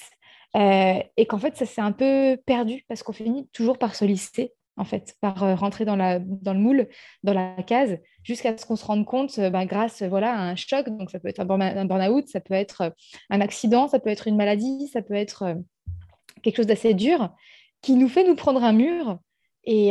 et 0.56 1.26
qu'en 1.28 1.40
fait, 1.40 1.58
ça 1.58 1.66
s'est 1.66 1.82
un 1.82 1.92
peu 1.92 2.38
perdu 2.46 2.86
parce 2.88 3.04
qu'on 3.04 3.14
finit 3.14 3.48
toujours 3.50 3.78
par 3.78 3.96
se 3.96 4.06
lisser 4.06 4.54
en 4.78 4.84
fait, 4.84 5.16
par 5.22 5.44
euh, 5.44 5.56
rentrer 5.56 5.86
dans, 5.86 5.96
la, 5.96 6.20
dans 6.20 6.54
le 6.54 6.60
moule, 6.60 6.88
dans 7.24 7.34
la 7.34 7.56
case, 7.64 7.98
jusqu'à 8.24 8.58
ce 8.58 8.66
qu'on 8.66 8.76
se 8.76 8.86
rende 8.86 9.06
compte, 9.06 9.38
euh, 9.40 9.50
bah, 9.50 9.66
grâce 9.66 10.04
voilà, 10.04 10.34
à 10.34 10.42
un 10.42 10.56
choc, 10.56 10.90
donc 10.90 11.10
ça 11.12 11.20
peut 11.20 11.30
être 11.30 11.40
un 11.40 11.86
burn-out, 11.86 12.28
ça 12.28 12.42
peut 12.42 12.54
être 12.54 12.82
euh, 12.82 12.90
un 13.30 13.42
accident, 13.42 13.88
ça 13.88 14.00
peut 14.00 14.10
être 14.10 14.28
une 14.28 14.36
maladie, 14.36 14.88
ça 14.88 15.02
peut 15.02 15.14
être 15.14 15.56
quelque 16.44 16.58
chose 16.58 16.68
d'assez 16.68 16.94
dur, 16.94 17.34
qui 17.82 17.94
nous 17.94 18.10
fait 18.10 18.24
nous 18.24 18.36
prendre 18.36 18.64
un 18.64 18.74
mur 18.74 19.20
et, 19.64 19.90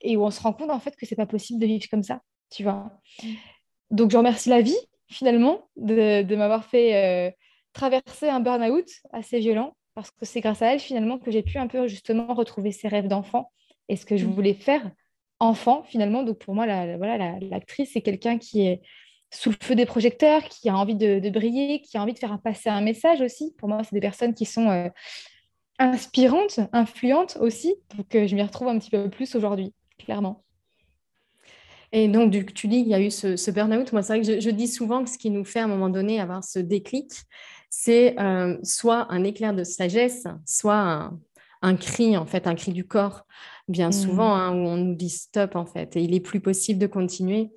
et 0.00 0.16
où 0.16 0.24
on 0.24 0.30
se 0.30 0.40
rend 0.40 0.54
compte 0.54 0.70
en 0.70 0.80
fait 0.80 0.96
que 0.96 1.04
c'est 1.04 1.16
pas 1.16 1.26
possible 1.26 1.60
de 1.60 1.66
vivre 1.66 1.84
comme 1.90 2.02
ça, 2.02 2.20
tu 2.50 2.62
vois. 2.62 2.90
Mm. 3.22 3.28
Donc 3.90 4.10
je 4.10 4.16
remercie 4.16 4.48
la 4.48 4.62
vie 4.62 4.78
finalement 5.08 5.68
de, 5.76 6.22
de 6.22 6.36
m'avoir 6.36 6.64
fait 6.64 7.36
traverser 7.74 8.28
un 8.30 8.40
burn-out 8.40 8.88
assez 9.12 9.40
violent 9.40 9.76
parce 9.94 10.10
que 10.10 10.24
c'est 10.24 10.40
grâce 10.40 10.62
à 10.62 10.72
elle 10.72 10.80
finalement 10.80 11.18
que 11.18 11.30
j'ai 11.30 11.42
pu 11.42 11.58
un 11.58 11.66
peu 11.66 11.86
justement 11.86 12.34
retrouver 12.34 12.72
ses 12.72 12.88
rêves 12.88 13.08
d'enfant 13.08 13.50
et 13.88 13.96
ce 13.96 14.06
que 14.06 14.16
je 14.16 14.26
mm. 14.26 14.30
voulais 14.30 14.54
faire 14.54 14.90
enfant 15.40 15.82
finalement. 15.84 16.22
Donc 16.22 16.38
pour 16.38 16.54
moi, 16.54 16.66
la, 16.66 16.96
voilà, 16.96 17.38
l'actrice, 17.40 17.90
c'est 17.92 18.02
quelqu'un 18.02 18.38
qui 18.38 18.66
est 18.66 18.82
sous 19.30 19.50
le 19.50 19.56
feu 19.60 19.74
des 19.74 19.86
projecteurs, 19.86 20.44
qui 20.44 20.68
a 20.68 20.76
envie 20.76 20.94
de, 20.94 21.28
briller, 21.30 21.80
qui 21.80 21.96
a 21.96 22.02
envie 22.02 22.12
de 22.12 22.18
faire 22.18 22.38
passer 22.40 22.68
un 22.68 22.80
message 22.80 23.20
aussi. 23.20 23.52
Pour 23.58 23.68
moi, 23.68 23.82
c'est 23.82 23.94
des 23.94 24.00
personnes 24.00 24.32
qui 24.32 24.46
sont 24.46 24.68
euh, 24.70 24.88
inspirantes, 25.78 26.60
influentes 26.72 27.36
aussi. 27.40 27.74
Donc 27.96 28.14
euh, 28.14 28.26
je 28.26 28.34
m'y 28.34 28.42
retrouve 28.42 28.68
un 28.68 28.78
petit 28.78 28.90
peu 28.90 29.10
plus 29.10 29.34
aujourd'hui, 29.34 29.72
clairement. 29.98 30.44
Et 31.90 32.08
donc, 32.08 32.32
tu 32.54 32.66
dis 32.66 32.82
qu'il 32.82 32.88
y 32.88 32.94
a 32.94 33.00
eu 33.00 33.10
ce, 33.10 33.50
burn-out. 33.52 33.92
Moi, 33.92 34.02
c'est 34.02 34.14
vrai 34.14 34.20
que 34.20 34.34
je, 34.34 34.40
je, 34.40 34.50
dis 34.50 34.66
souvent 34.66 35.04
que 35.04 35.10
ce 35.10 35.16
qui 35.16 35.30
nous 35.30 35.44
fait 35.44 35.60
à 35.60 35.64
un 35.64 35.68
moment 35.68 35.88
donné 35.88 36.20
avoir 36.20 36.42
ce 36.42 36.58
déclic, 36.58 37.12
c'est 37.76 38.18
euh, 38.20 38.56
soit 38.62 39.12
un 39.12 39.24
éclair 39.24 39.52
de 39.52 39.64
sagesse, 39.64 40.24
soit 40.46 41.10
un, 41.60 41.76
cri, 41.76 42.16
en 42.16 42.24
fait, 42.24 42.46
un 42.46 42.54
cri 42.54 42.72
du 42.72 42.86
corps, 42.86 43.26
bien 43.66 43.88
mmh. 43.88 43.92
souvent, 43.92 44.32
hein, 44.32 44.52
où 44.52 44.68
on 44.68 44.76
nous 44.76 44.94
dit 44.94 45.10
stop, 45.10 45.56
en 45.56 45.66
fait, 45.66 45.96
et 45.96 46.00
il 46.00 46.14
est 46.14 46.20
plus 46.20 46.40
possible 46.40 46.78
de 46.78 46.86
continuer. 46.86 47.50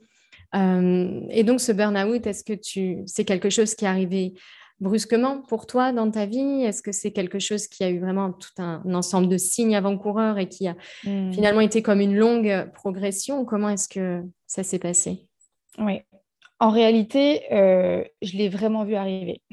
Euh, 0.56 1.22
et 1.30 1.44
donc, 1.44 1.62
ce 1.62 1.72
burn-out, 1.72 2.26
est-ce 2.26 2.44
que 2.44 2.54
tu... 2.54 3.04
c'est 3.06 3.26
quelque 3.26 3.52
chose 3.52 3.76
qui 3.76 3.86
est 3.86 3.88
arrivé 3.88 4.34
brusquement 4.80 5.44
pour 5.44 5.68
toi 5.68 5.94
dans 5.94 6.10
ta 6.10 6.26
vie? 6.26 6.64
Est-ce 6.64 6.82
que 6.82 6.92
c'est 6.92 7.12
quelque 7.12 7.38
chose 7.38 7.68
qui 7.68 7.84
a 7.84 7.90
eu 7.92 8.00
vraiment 8.00 8.34
tout 8.34 8.50
un, 8.58 8.82
ensemble 8.92 9.30
de 9.30 9.38
signes 9.38 9.76
avant-coureurs 9.76 10.40
et 10.40 10.50
qui 10.50 10.68
a 10.68 10.76
mmh. 11.04 11.32
finalement 11.32 11.62
été 11.62 11.84
comme 11.84 12.02
une 12.02 12.18
longue 12.18 12.72
progression? 12.74 13.46
Comment 13.46 13.70
est-ce 13.70 13.88
que 13.88 14.24
ça 14.48 14.64
s'est 14.64 14.80
passé? 14.80 15.28
Oui, 15.78 16.02
En 16.60 16.72
réalité, 16.72 17.44
je 17.52 18.36
l'ai 18.36 18.50
vraiment 18.50 18.84
vu 18.84 18.96
arriver. 18.96 19.44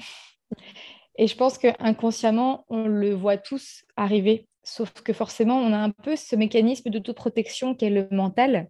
Et 1.17 1.27
je 1.27 1.37
pense 1.37 1.59
qu'inconsciemment, 1.59 2.65
on 2.69 2.87
le 2.87 3.15
voit 3.15 3.37
tous 3.37 3.85
arriver. 3.97 4.49
Sauf 4.63 4.91
que 4.93 5.13
forcément, 5.13 5.57
on 5.59 5.73
a 5.73 5.79
un 5.79 5.91
peu 5.91 6.17
ce 6.17 6.37
mécanisme 6.37 6.91
d'autoprotection 6.91 7.75
qu'est 7.75 7.91
le 7.91 8.09
mental, 8.11 8.69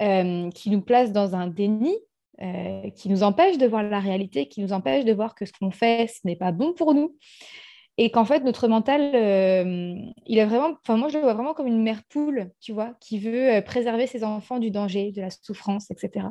qui 0.00 0.70
nous 0.70 0.82
place 0.82 1.12
dans 1.12 1.36
un 1.36 1.46
déni, 1.46 1.94
qui 2.96 3.08
nous 3.08 3.22
empêche 3.22 3.58
de 3.58 3.66
voir 3.66 3.82
la 3.82 4.00
réalité, 4.00 4.48
qui 4.48 4.62
nous 4.62 4.72
empêche 4.72 5.04
de 5.04 5.12
voir 5.12 5.34
que 5.34 5.44
ce 5.44 5.52
qu'on 5.52 5.70
fait, 5.70 6.08
ce 6.08 6.20
n'est 6.24 6.36
pas 6.36 6.52
bon 6.52 6.72
pour 6.72 6.94
nous 6.94 7.16
et 8.02 8.10
qu'en 8.10 8.24
fait 8.24 8.42
notre 8.44 8.66
mental 8.66 9.12
euh, 9.14 9.94
il 10.26 10.38
est 10.38 10.46
vraiment 10.46 10.72
enfin 10.80 10.96
moi 10.96 11.10
je 11.10 11.18
le 11.18 11.22
vois 11.22 11.34
vraiment 11.34 11.52
comme 11.52 11.66
une 11.66 11.82
mère 11.82 12.02
poule 12.08 12.50
tu 12.58 12.72
vois 12.72 12.94
qui 12.98 13.18
veut 13.18 13.56
euh, 13.56 13.60
préserver 13.60 14.06
ses 14.06 14.24
enfants 14.24 14.58
du 14.58 14.70
danger 14.70 15.12
de 15.12 15.20
la 15.20 15.28
souffrance 15.28 15.90
etc 15.90 16.26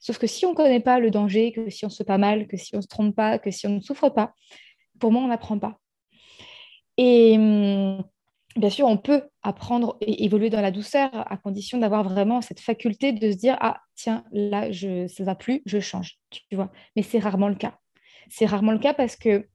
sauf 0.00 0.16
que 0.16 0.26
si 0.26 0.46
on 0.46 0.52
ne 0.52 0.56
connaît 0.56 0.80
pas 0.80 0.98
le 0.98 1.10
danger 1.10 1.52
que 1.52 1.68
si 1.68 1.84
on 1.84 1.90
se 1.90 1.98
fait 1.98 2.04
pas 2.04 2.16
mal 2.16 2.48
que 2.48 2.56
si 2.56 2.74
on 2.74 2.80
se 2.80 2.88
trompe 2.88 3.14
pas 3.14 3.38
que 3.38 3.50
si 3.50 3.66
on 3.66 3.70
ne 3.76 3.80
souffre 3.80 4.08
pas 4.08 4.32
pour 4.98 5.12
moi 5.12 5.22
on 5.22 5.28
n'apprend 5.28 5.58
pas. 5.58 5.78
Et 6.96 7.34
hum, 7.36 8.02
bien 8.56 8.70
sûr 8.70 8.86
on 8.86 8.96
peut 8.96 9.24
apprendre 9.42 9.98
et 10.00 10.24
évoluer 10.24 10.48
dans 10.48 10.62
la 10.62 10.70
douceur 10.70 11.10
à 11.12 11.36
condition 11.36 11.76
d'avoir 11.76 12.04
vraiment 12.04 12.40
cette 12.40 12.60
faculté 12.60 13.12
de 13.12 13.32
se 13.32 13.36
dire 13.36 13.58
ah 13.60 13.82
tiens 13.96 14.24
là 14.32 14.70
je 14.70 15.06
ça 15.08 15.24
va 15.24 15.34
plus 15.34 15.60
je 15.66 15.78
change 15.78 16.18
tu 16.30 16.56
vois. 16.56 16.70
Mais 16.96 17.02
c'est 17.02 17.18
rarement 17.18 17.48
le 17.48 17.54
cas. 17.56 17.78
C'est 18.30 18.46
rarement 18.46 18.72
le 18.72 18.78
cas 18.78 18.94
parce 18.94 19.16
que 19.16 19.46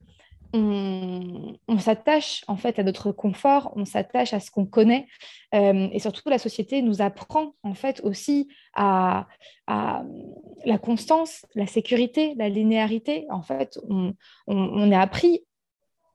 on, 0.54 1.80
s'attache 1.80 2.44
en 2.48 2.58
fait 2.58 2.80
à 2.80 2.84
notre 2.84 3.12
confort, 3.12 3.72
on 3.76 3.86
s'attache 3.86 4.34
à 4.34 4.40
ce 4.40 4.52
qu'on 4.52 4.66
connaît 4.66 5.08
euh, 5.54 5.88
et 5.92 6.00
surtout 6.00 6.30
la 6.30 6.38
société 6.38 6.82
nous 6.82 7.02
apprend 7.02 7.54
en 7.64 7.74
fait 7.74 8.02
aussi 8.04 8.50
à, 8.74 9.28
la 9.68 10.78
constance, 10.78 11.46
la 11.56 11.68
sécurité, 11.68 12.34
la 12.38 12.50
linéarité. 12.50 13.26
En 13.30 13.42
fait, 13.42 13.80
on, 13.90 14.14
on, 14.48 14.92
est 14.92 14.96
appris 14.96 15.46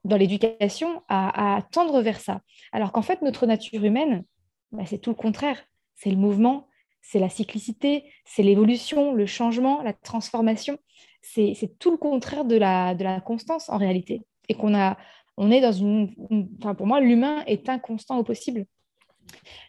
dans 0.04 0.16
l'éducation 0.16 1.02
à, 1.08 1.62
tendre 1.70 2.00
vers 2.00 2.20
ça. 2.20 2.40
Alors 2.72 2.92
qu'en 2.92 3.02
fait, 3.02 3.22
notre 3.22 3.46
nature 3.46 3.84
humaine, 3.84 4.24
bah, 4.72 4.84
c'est 4.86 4.98
tout 4.98 5.10
le 5.10 5.16
contraire. 5.16 5.62
C'est 5.94 6.10
le 6.10 6.16
mouvement, 6.16 6.68
c'est 7.02 7.18
la 7.18 7.28
cyclicité, 7.28 8.10
c'est 8.24 8.42
l'évolution, 8.42 9.12
le 9.12 9.26
changement, 9.26 9.82
la 9.82 9.92
transformation 9.92 10.78
c'est 11.22 11.78
tout 11.78 11.90
le 11.90 11.96
contraire 11.96 12.44
de 12.44 12.56
la, 12.56 12.94
de 12.94 13.04
la 13.04 13.20
constance 13.20 13.68
en 13.68 13.78
réalité. 13.78 14.22
Et 14.48 14.54
qu'on 14.54 14.74
a, 14.74 14.98
on 15.36 15.50
est 15.50 15.60
dans 15.60 15.72
une, 15.72 16.12
enfin 16.58 16.74
pour 16.74 16.86
moi, 16.86 17.00
l'humain 17.00 17.42
est 17.46 17.68
inconstant 17.68 18.18
au 18.18 18.24
possible. 18.24 18.66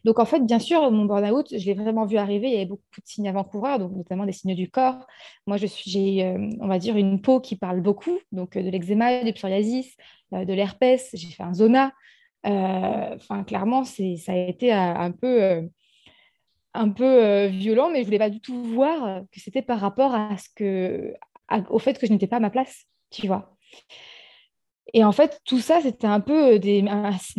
Donc 0.04 0.20
en 0.20 0.26
fait, 0.26 0.42
bien 0.46 0.60
sûr, 0.60 0.92
mon 0.92 1.06
burn-out, 1.06 1.48
je 1.58 1.66
l'ai 1.66 1.74
vraiment 1.74 2.06
vu 2.06 2.18
arriver. 2.18 2.48
Il 2.48 2.54
y 2.54 2.58
avait 2.58 2.66
beaucoup 2.66 2.84
de 3.00 3.06
signes 3.06 3.30
avant-coureurs, 3.30 3.80
donc 3.80 3.92
notamment 3.94 4.26
des 4.26 4.32
signes 4.32 4.56
du 4.56 4.70
corps. 4.70 5.08
Moi, 5.48 5.58
je 5.58 5.68
suis, 5.68 5.90
j'ai, 5.90 6.26
euh, 6.26 6.50
on 6.60 6.68
va 6.68 6.80
dire, 6.80 6.98
une 6.98 7.22
peau 7.22 7.40
qui 7.40 7.56
parle 7.56 7.82
beaucoup, 7.82 8.18
donc 8.32 8.58
euh, 8.58 8.64
de 8.64 8.70
l'eczéma, 8.70 9.24
du 9.24 9.34
psoriasis, 9.34 9.96
euh, 10.34 10.46
de 10.46 10.54
l'herpès. 10.54 11.10
J'ai 11.14 11.30
fait 11.30 11.44
un 11.44 11.54
zona. 11.54 11.94
Enfin, 12.46 13.46
clairement, 13.46 13.86
c'est, 13.86 14.18
ça 14.18 14.34
a 14.34 14.36
été 14.36 14.74
un 14.74 15.12
peu 15.12 15.70
un 16.74 16.90
peu 16.90 17.46
violent, 17.46 17.90
mais 17.90 18.00
je 18.02 18.06
voulais 18.06 18.18
pas 18.18 18.30
du 18.30 18.42
tout 18.42 18.62
voir 18.64 19.22
que 19.32 19.40
c'était 19.40 19.62
par 19.62 19.80
rapport 19.80 20.14
à 20.14 20.36
ce 20.38 20.50
que, 20.54 21.14
au 21.70 21.80
fait 21.80 22.00
que 22.00 22.08
je 22.08 22.14
n'étais 22.14 22.28
pas 22.28 22.38
à 22.38 22.42
ma 22.42 22.50
place, 22.50 22.86
tu 23.10 23.28
vois. 23.28 23.56
Et 24.94 25.04
en 25.04 25.12
fait, 25.12 25.40
tout 25.46 25.60
ça, 25.60 25.82
c'était 25.82 26.08
un 26.08 26.20
peu 26.20 26.60
des, 26.60 26.86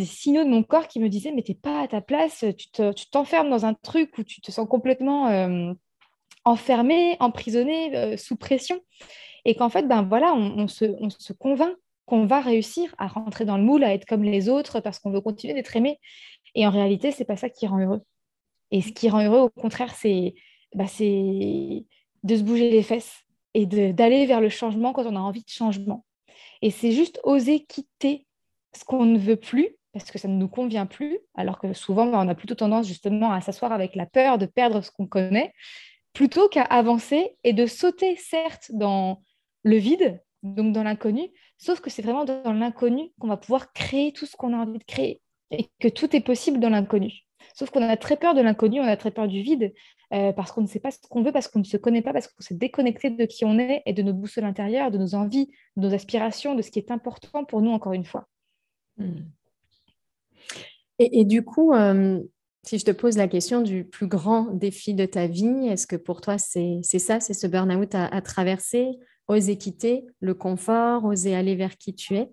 signaux 0.05 0.45
de 0.45 0.49
mon 0.49 0.63
corps 0.63 0.89
qui 0.89 0.99
me 0.99 1.09
disaient, 1.09 1.33
mais 1.33 1.43
t'es 1.43 1.55
pas 1.55 1.83
à 1.83 1.89
ta 1.89 2.01
place, 2.01 2.45
tu 2.57 3.07
t'enfermes 3.11 3.51
dans 3.51 3.67
un 3.67 3.75
truc 3.75 4.17
où 4.19 4.25
tu 4.25 4.41
te 4.41 4.51
sens 4.51 4.69
complètement 4.69 5.29
euh, 5.29 5.73
enfermé, 6.45 7.17
emprisonné, 7.21 7.97
euh, 7.97 8.17
sous 8.17 8.37
pression. 8.37 8.81
Et 9.45 9.55
qu'en 9.55 9.69
fait, 9.69 9.87
ben 9.87 10.03
voilà, 10.03 10.35
on, 10.35 10.69
se, 10.69 10.87
on 11.01 11.11
se 11.11 11.33
convainc 11.33 11.75
qu'on 12.07 12.27
va 12.27 12.41
réussir 12.41 12.95
à 12.99 13.07
rentrer 13.07 13.45
dans 13.45 13.59
le 13.59 13.63
moule, 13.63 13.85
à 13.85 13.93
être 13.93 14.07
comme 14.07 14.23
les 14.23 14.49
autres 14.49 14.81
parce 14.81 14.99
qu'on 14.99 15.11
veut 15.11 15.21
continuer 15.21 15.55
d'être 15.55 15.77
aimé. 15.77 16.01
Et 16.55 16.67
en 16.67 16.71
réalité, 16.71 17.11
c'est 17.11 17.25
pas 17.25 17.37
ça 17.37 17.51
qui 17.51 17.67
rend 17.67 17.79
heureux. 17.79 18.03
Et 18.71 18.81
ce 18.81 18.93
qui 18.93 19.09
rend 19.09 19.23
heureux, 19.23 19.41
au 19.41 19.51
contraire, 19.51 19.95
c'est 19.95 20.35
bah, 20.75 20.85
de 20.85 22.37
se 22.37 22.43
bouger 22.43 22.71
les 22.71 22.83
fesses, 22.83 23.24
et 23.55 23.67
d'aller 23.67 24.27
vers 24.27 24.41
le 24.41 24.49
changement 24.49 24.93
quand 24.93 25.07
on 25.07 25.17
a 25.17 25.21
envie 25.21 25.45
de 25.45 25.49
changement. 25.49 26.05
Et 26.63 26.71
c'est 26.71 26.93
juste 26.93 27.21
oser 27.25 27.65
quitter 27.65 28.27
ce 28.77 28.85
qu'on 28.85 29.05
ne 29.05 29.19
veut 29.19 29.37
plus 29.37 29.77
parce 29.95 30.11
que 30.11 30.19
ça 30.19 30.27
ne 30.27 30.37
nous 30.37 30.49
convient 30.49 30.87
plus, 30.87 31.21
alors 31.37 31.61
que 31.61 31.73
souvent 31.73 32.09
on 32.09 32.29
a 32.29 32.35
plutôt 32.35 32.57
tendance 32.57 32.89
justement 32.89 33.31
à 33.31 33.41
s'asseoir 33.41 33.73
avec 33.73 33.95
la 33.95 34.07
peur 34.07 34.39
de 34.39 34.47
perdre 34.47 34.83
ce 34.83 34.91
qu'on 34.91 35.07
connaît, 35.07 35.55
plutôt 36.13 36.49
qu'à 36.49 36.63
avancer 36.63 37.37
et 37.45 37.53
de 37.53 37.67
sauter 37.67 38.17
certes 38.17 38.71
dans 38.73 39.23
le 39.63 39.77
vide, 39.77 40.21
donc 40.43 40.73
dans 40.73 40.83
l'inconnu, 40.83 41.31
sauf 41.59 41.81
que 41.81 41.91
c'est 41.91 42.03
vraiment 42.03 42.25
dans 42.25 42.53
l'inconnu 42.53 43.13
qu'on 43.21 43.29
va 43.29 43.37
pouvoir 43.37 43.73
créer 43.73 44.13
tout 44.13 44.27
ce 44.27 44.37
qu'on 44.37 44.53
a 44.53 44.57
envie 44.57 44.79
de 44.79 44.85
créer 44.85 45.23
et 45.53 45.69
que 45.79 45.89
tout 45.89 46.15
est 46.15 46.21
possible 46.21 46.59
dans 46.59 46.71
l'inconnu. 46.71 47.13
Sauf 47.55 47.71
qu'on 47.71 47.83
a 47.83 47.97
très 47.97 48.17
peur 48.17 48.35
de 48.35 48.41
l'inconnu, 48.41 48.81
on 48.81 48.85
a 48.85 48.97
très 48.97 49.13
peur 49.13 49.29
du 49.29 49.43
vide, 49.43 49.73
euh, 50.13 50.33
parce 50.33 50.53
qu'on 50.53 50.63
ne 50.63 50.67
sait 50.67 50.81
pas 50.81 50.91
ce 50.91 50.99
qu'on 51.09 51.23
veut, 51.23 51.33
parce 51.33 51.49
qu'on 51.49 51.61
ne 51.61 51.65
se 51.65 51.77
connaît 51.77 52.03
pas, 52.03 52.13
parce 52.13 52.29
qu'on 52.29 52.43
s'est 52.43 52.55
déconnecté 52.55 53.11
de 53.11 53.25
qui 53.25 53.45
on 53.45 53.59
est 53.59 53.83
et 53.87 53.93
de 53.93 54.03
nos 54.03 54.13
boussoles 54.13 54.45
intérieures, 54.45 54.91
de 54.91 54.99
nos 54.99 55.15
envies, 55.15 55.51
de 55.77 55.87
nos 55.87 55.95
aspirations, 55.95 56.55
de 56.55 56.63
ce 56.63 56.71
qui 56.71 56.79
est 56.79 56.91
important 56.91 57.45
pour 57.45 57.63
nous, 57.63 57.71
encore 57.71 57.93
une 57.93 58.05
fois. 58.05 58.29
Hmm. 58.99 59.23
Et, 61.01 61.25
du 61.25 61.45
coup, 61.45 61.75
euh, 61.75 62.21
si 62.63 62.79
je 62.79 62.85
te 62.85 62.93
pose 62.93 63.17
la 63.17 63.27
question 63.27 63.63
du 63.63 63.85
plus 63.85 64.07
grand 64.07 64.45
défi 64.53 64.95
de 64.95 65.07
ta 65.07 65.27
vie, 65.27 65.67
est-ce 65.67 65.89
que 65.89 65.97
pour 65.97 66.21
toi, 66.21 66.39
c'est 66.39 66.83
ça, 66.83 67.19
c'est 67.19 67.35
ce 67.35 67.49
burn-out 67.49 67.95
à, 67.97 68.07
à 68.07 68.23
traverser, 68.23 68.91
oser 69.27 69.59
quitter 69.59 70.05
le 70.21 70.35
confort, 70.35 71.05
oser 71.05 71.35
aller 71.35 71.57
vers 71.57 71.77
qui 71.77 71.95
tu 71.95 72.15
es? 72.15 72.31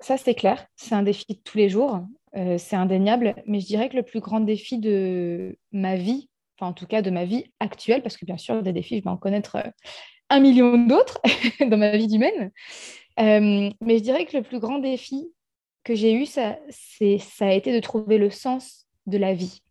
Ça, 0.00 0.16
c'est 0.16 0.34
clair, 0.34 0.66
c'est 0.76 0.94
un 0.94 1.02
défi 1.02 1.24
de 1.28 1.40
tous 1.42 1.56
les 1.56 1.68
jours. 1.68 2.00
Euh, 2.36 2.58
c'est 2.58 2.76
indéniable, 2.76 3.34
mais 3.46 3.60
je 3.60 3.66
dirais 3.66 3.88
que 3.88 3.96
le 3.96 4.02
plus 4.02 4.20
grand 4.20 4.40
défi 4.40 4.78
de 4.78 5.56
ma 5.72 5.96
vie, 5.96 6.28
enfin 6.58 6.70
en 6.70 6.72
tout 6.72 6.86
cas 6.86 7.02
de 7.02 7.10
ma 7.10 7.24
vie 7.24 7.44
actuelle, 7.60 8.02
parce 8.02 8.16
que 8.16 8.26
bien 8.26 8.36
sûr, 8.36 8.62
des 8.62 8.72
défis, 8.72 8.98
je 8.98 9.04
vais 9.04 9.10
en 9.10 9.16
connaître 9.16 9.56
euh, 9.56 9.70
un 10.30 10.40
million 10.40 10.76
d'autres 10.86 11.20
dans 11.60 11.78
ma 11.78 11.96
vie 11.96 12.14
humaine, 12.14 12.50
euh, 13.20 13.70
mais 13.80 13.98
je 13.98 14.02
dirais 14.02 14.26
que 14.26 14.36
le 14.36 14.42
plus 14.42 14.60
grand 14.60 14.78
défi 14.78 15.28
que 15.84 15.94
j'ai 15.94 16.12
eu, 16.12 16.26
ça, 16.26 16.58
ça 16.70 17.46
a 17.46 17.52
été 17.52 17.72
de 17.72 17.80
trouver 17.80 18.18
le 18.18 18.30
sens 18.30 18.86
de 19.06 19.16
la 19.16 19.32
vie. 19.32 19.62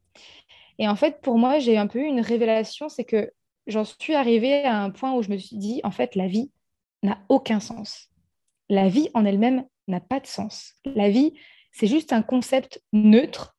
Et 0.80 0.88
en 0.88 0.96
fait, 0.96 1.22
pour 1.22 1.38
moi, 1.38 1.60
j'ai 1.60 1.78
un 1.78 1.88
peu 1.88 2.00
eu 2.00 2.06
une 2.06 2.22
révélation, 2.22 2.90
c'est 2.90 3.04
que 3.04 3.32
j'en 3.68 3.84
suis 3.84 4.16
arrivée 4.16 4.64
à 4.64 4.82
un 4.82 4.90
point 4.90 5.14
où 5.14 5.22
je 5.22 5.30
me 5.30 5.38
suis 5.38 5.58
dit, 5.58 5.82
en 5.84 5.92
fait, 5.92 6.16
la 6.16 6.28
vie 6.28 6.52
n'a 7.04 7.20
aucun 7.30 7.60
sens. 7.60 8.10
La 8.70 8.90
vie 8.90 9.10
en 9.14 9.26
elle-même 9.26 9.66
n'a 9.88 10.00
pas 10.00 10.20
de 10.20 10.28
sens. 10.28 10.74
La 10.86 11.10
vie, 11.10 11.34
c'est 11.72 11.88
juste 11.88 12.14
un 12.14 12.22
concept 12.22 12.82
neutre 12.94 13.56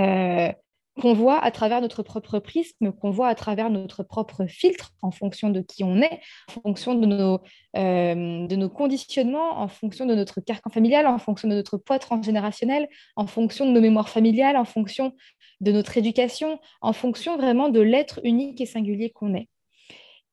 euh, 0.00 0.52
qu'on 1.00 1.12
voit 1.12 1.42
à 1.42 1.50
travers 1.50 1.80
notre 1.80 2.02
propre 2.02 2.38
prisme, 2.38 2.92
qu'on 2.92 3.10
voit 3.10 3.28
à 3.28 3.34
travers 3.34 3.68
notre 3.68 4.04
propre 4.04 4.46
filtre 4.46 4.92
en 5.02 5.10
fonction 5.10 5.50
de 5.50 5.60
qui 5.60 5.82
on 5.82 6.00
est, 6.00 6.20
en 6.48 6.60
fonction 6.62 6.94
de 6.94 7.06
nos, 7.06 7.40
euh, 7.76 8.46
de 8.46 8.56
nos 8.56 8.68
conditionnements, 8.68 9.60
en 9.60 9.66
fonction 9.66 10.06
de 10.06 10.14
notre 10.14 10.40
carcan 10.40 10.70
familial, 10.70 11.06
en 11.06 11.18
fonction 11.18 11.48
de 11.48 11.54
notre 11.54 11.78
poids 11.78 11.98
transgénérationnel, 11.98 12.88
en 13.16 13.26
fonction 13.26 13.66
de 13.66 13.72
nos 13.72 13.80
mémoires 13.80 14.08
familiales, 14.08 14.56
en 14.56 14.64
fonction 14.64 15.14
de 15.60 15.72
notre 15.72 15.98
éducation, 15.98 16.60
en 16.80 16.92
fonction 16.92 17.36
vraiment 17.36 17.68
de 17.70 17.80
l'être 17.80 18.20
unique 18.22 18.60
et 18.60 18.66
singulier 18.66 19.10
qu'on 19.10 19.34
est. 19.34 19.48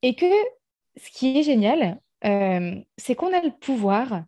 Et 0.02 0.14
que 0.14 0.26
ce 0.96 1.10
qui 1.10 1.38
est 1.38 1.42
génial, 1.42 1.98
euh, 2.24 2.76
c'est 2.96 3.16
qu'on 3.16 3.32
a 3.32 3.42
le 3.42 3.50
pouvoir 3.50 4.24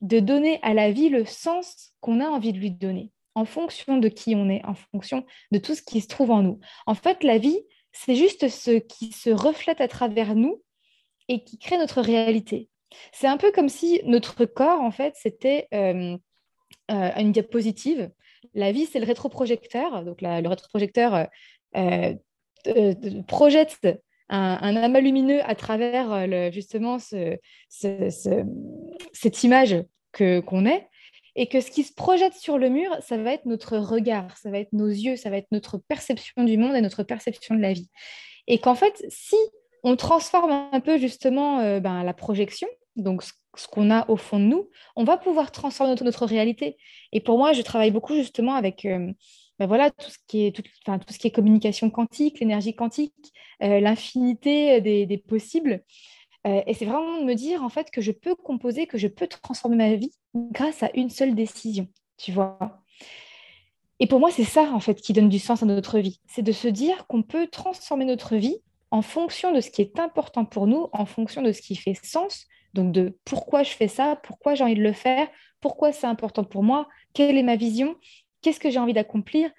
de 0.00 0.20
donner 0.20 0.58
à 0.62 0.74
la 0.74 0.90
vie 0.90 1.08
le 1.08 1.24
sens 1.24 1.92
qu'on 2.00 2.20
a 2.20 2.26
envie 2.26 2.52
de 2.52 2.58
lui 2.58 2.70
donner, 2.70 3.10
en 3.34 3.44
fonction 3.44 3.98
de 3.98 4.08
qui 4.08 4.34
on 4.34 4.48
est, 4.48 4.64
en 4.64 4.74
fonction 4.74 5.24
de 5.50 5.58
tout 5.58 5.74
ce 5.74 5.82
qui 5.82 6.00
se 6.00 6.08
trouve 6.08 6.30
en 6.30 6.42
nous. 6.42 6.60
En 6.86 6.94
fait, 6.94 7.22
la 7.22 7.38
vie, 7.38 7.60
c'est 7.92 8.14
juste 8.14 8.48
ce 8.48 8.78
qui 8.78 9.12
se 9.12 9.30
reflète 9.30 9.80
à 9.80 9.88
travers 9.88 10.34
nous 10.34 10.62
et 11.28 11.44
qui 11.44 11.58
crée 11.58 11.78
notre 11.78 12.00
réalité. 12.00 12.68
C'est 13.12 13.26
un 13.26 13.36
peu 13.36 13.52
comme 13.52 13.68
si 13.68 14.00
notre 14.04 14.44
corps, 14.44 14.80
en 14.80 14.90
fait, 14.90 15.14
c'était 15.16 15.68
euh, 15.74 16.16
euh, 16.90 17.10
une 17.16 17.32
diapositive. 17.32 18.10
La 18.54 18.72
vie, 18.72 18.86
c'est 18.86 18.98
le 18.98 19.06
rétroprojecteur. 19.06 20.04
Donc, 20.04 20.22
le 20.22 20.48
rétroprojecteur 20.48 21.28
euh, 21.76 22.14
projette 23.28 23.78
un, 24.30 24.76
amas 24.76 25.00
lumineux 25.00 25.40
à 25.44 25.54
travers 25.54 26.12
euh, 26.12 26.50
justement 26.52 26.98
cette 27.68 29.44
image 29.44 29.76
qu'on 30.12 30.66
est, 30.66 30.86
et 31.36 31.46
que 31.46 31.60
ce 31.60 31.70
qui 31.70 31.84
se 31.84 31.94
projette 31.94 32.34
sur 32.34 32.58
le 32.58 32.68
mur, 32.68 32.96
ça 33.00 33.16
va 33.16 33.32
être 33.32 33.46
notre 33.46 33.78
regard, 33.78 34.36
ça 34.36 34.50
va 34.50 34.58
être 34.58 34.72
nos 34.72 34.88
yeux, 34.88 35.16
ça 35.16 35.30
va 35.30 35.36
être 35.36 35.50
notre 35.52 35.78
perception 35.78 36.44
du 36.44 36.58
monde 36.58 36.74
et 36.74 36.80
notre 36.80 37.02
perception 37.02 37.54
de 37.54 37.60
la 37.60 37.72
vie. 37.72 37.88
Et 38.46 38.58
qu'en 38.58 38.74
fait, 38.74 39.04
si 39.08 39.36
on 39.82 39.96
transforme 39.96 40.68
un 40.72 40.80
peu 40.80 40.98
justement 40.98 41.60
euh, 41.60 41.80
ben, 41.80 42.02
la 42.02 42.14
projection, 42.14 42.68
donc 42.96 43.22
ce, 43.22 43.32
qu'on 43.68 43.90
a 43.90 44.08
au 44.10 44.16
fond 44.16 44.38
de 44.38 44.44
nous, 44.44 44.68
on 44.96 45.04
va 45.04 45.16
pouvoir 45.16 45.52
transformer 45.52 45.94
notre, 46.02 46.26
réalité. 46.26 46.76
Et 47.12 47.20
pour 47.20 47.38
moi, 47.38 47.52
je 47.52 47.62
travaille 47.62 47.90
beaucoup 47.90 48.14
justement 48.14 48.54
avec... 48.54 48.84
Euh, 48.84 49.12
ben 49.60 49.66
voilà, 49.66 49.90
tout, 49.90 50.10
ce 50.10 50.16
qui 50.26 50.46
est, 50.46 51.30
communication 51.30 51.90
quantique, 51.90 52.40
l'énergie 52.40 52.74
quantique, 52.74 53.32
l'infinité 53.60 54.80
des, 54.80 55.18
possibles. 55.18 55.84
et 56.46 56.72
c'est 56.72 56.86
vraiment 56.86 57.20
de 57.20 57.26
me 57.26 57.34
dire 57.34 57.62
en 57.62 57.68
fait 57.68 57.90
que 57.90 58.00
je 58.00 58.10
peux 58.10 58.34
composer, 58.34 58.86
que 58.86 58.96
je 58.96 59.06
peux 59.06 59.26
transformer 59.26 59.76
ma 59.76 59.94
vie 59.94 60.14
grâce 60.34 60.82
à 60.82 60.90
une 60.94 61.10
seule 61.10 61.34
décision, 61.34 61.88
tu 62.16 62.32
vois. 62.32 62.80
Et 63.98 64.06
pour 64.06 64.18
moi, 64.18 64.30
c'est 64.30 64.44
ça 64.44 64.72
en 64.72 64.80
fait 64.80 65.02
qui 65.02 65.12
donne 65.12 65.28
du 65.28 65.38
sens 65.38 65.62
à 65.62 65.66
notre 65.66 65.98
vie. 65.98 66.20
C'est 66.26 66.42
de 66.42 66.52
se 66.52 66.66
dire 66.66 67.06
qu'on 67.06 67.22
peut 67.22 67.46
transformer 67.46 68.06
notre 68.06 68.36
vie 68.36 68.62
en 68.90 69.02
fonction 69.02 69.52
de 69.52 69.60
ce 69.60 69.70
qui 69.70 69.82
est 69.82 70.00
important 70.00 70.46
pour 70.46 70.66
nous, 70.66 70.88
en 70.92 71.04
fonction 71.04 71.42
de 71.42 71.52
ce 71.52 71.60
qui 71.60 71.76
fait 71.76 71.94
sens, 72.02 72.46
donc 72.72 72.92
de 72.92 73.18
pourquoi 73.26 73.62
je 73.62 73.72
fais 73.72 73.88
ça, 73.88 74.16
pourquoi 74.22 74.54
j'ai 74.54 74.64
envie 74.64 74.74
de 74.74 74.82
le 74.82 74.94
faire, 74.94 75.28
pourquoi 75.60 75.92
c'est 75.92 76.06
important 76.06 76.44
pour 76.44 76.62
moi, 76.62 76.88
quelle 77.12 77.36
est 77.36 77.42
ma 77.42 77.56
vision, 77.56 77.94
qu'est-ce 78.42 78.60
que 78.60 78.70
j'ai 78.70 78.78
envie 78.78 78.92
d'accomplir, 78.92 79.50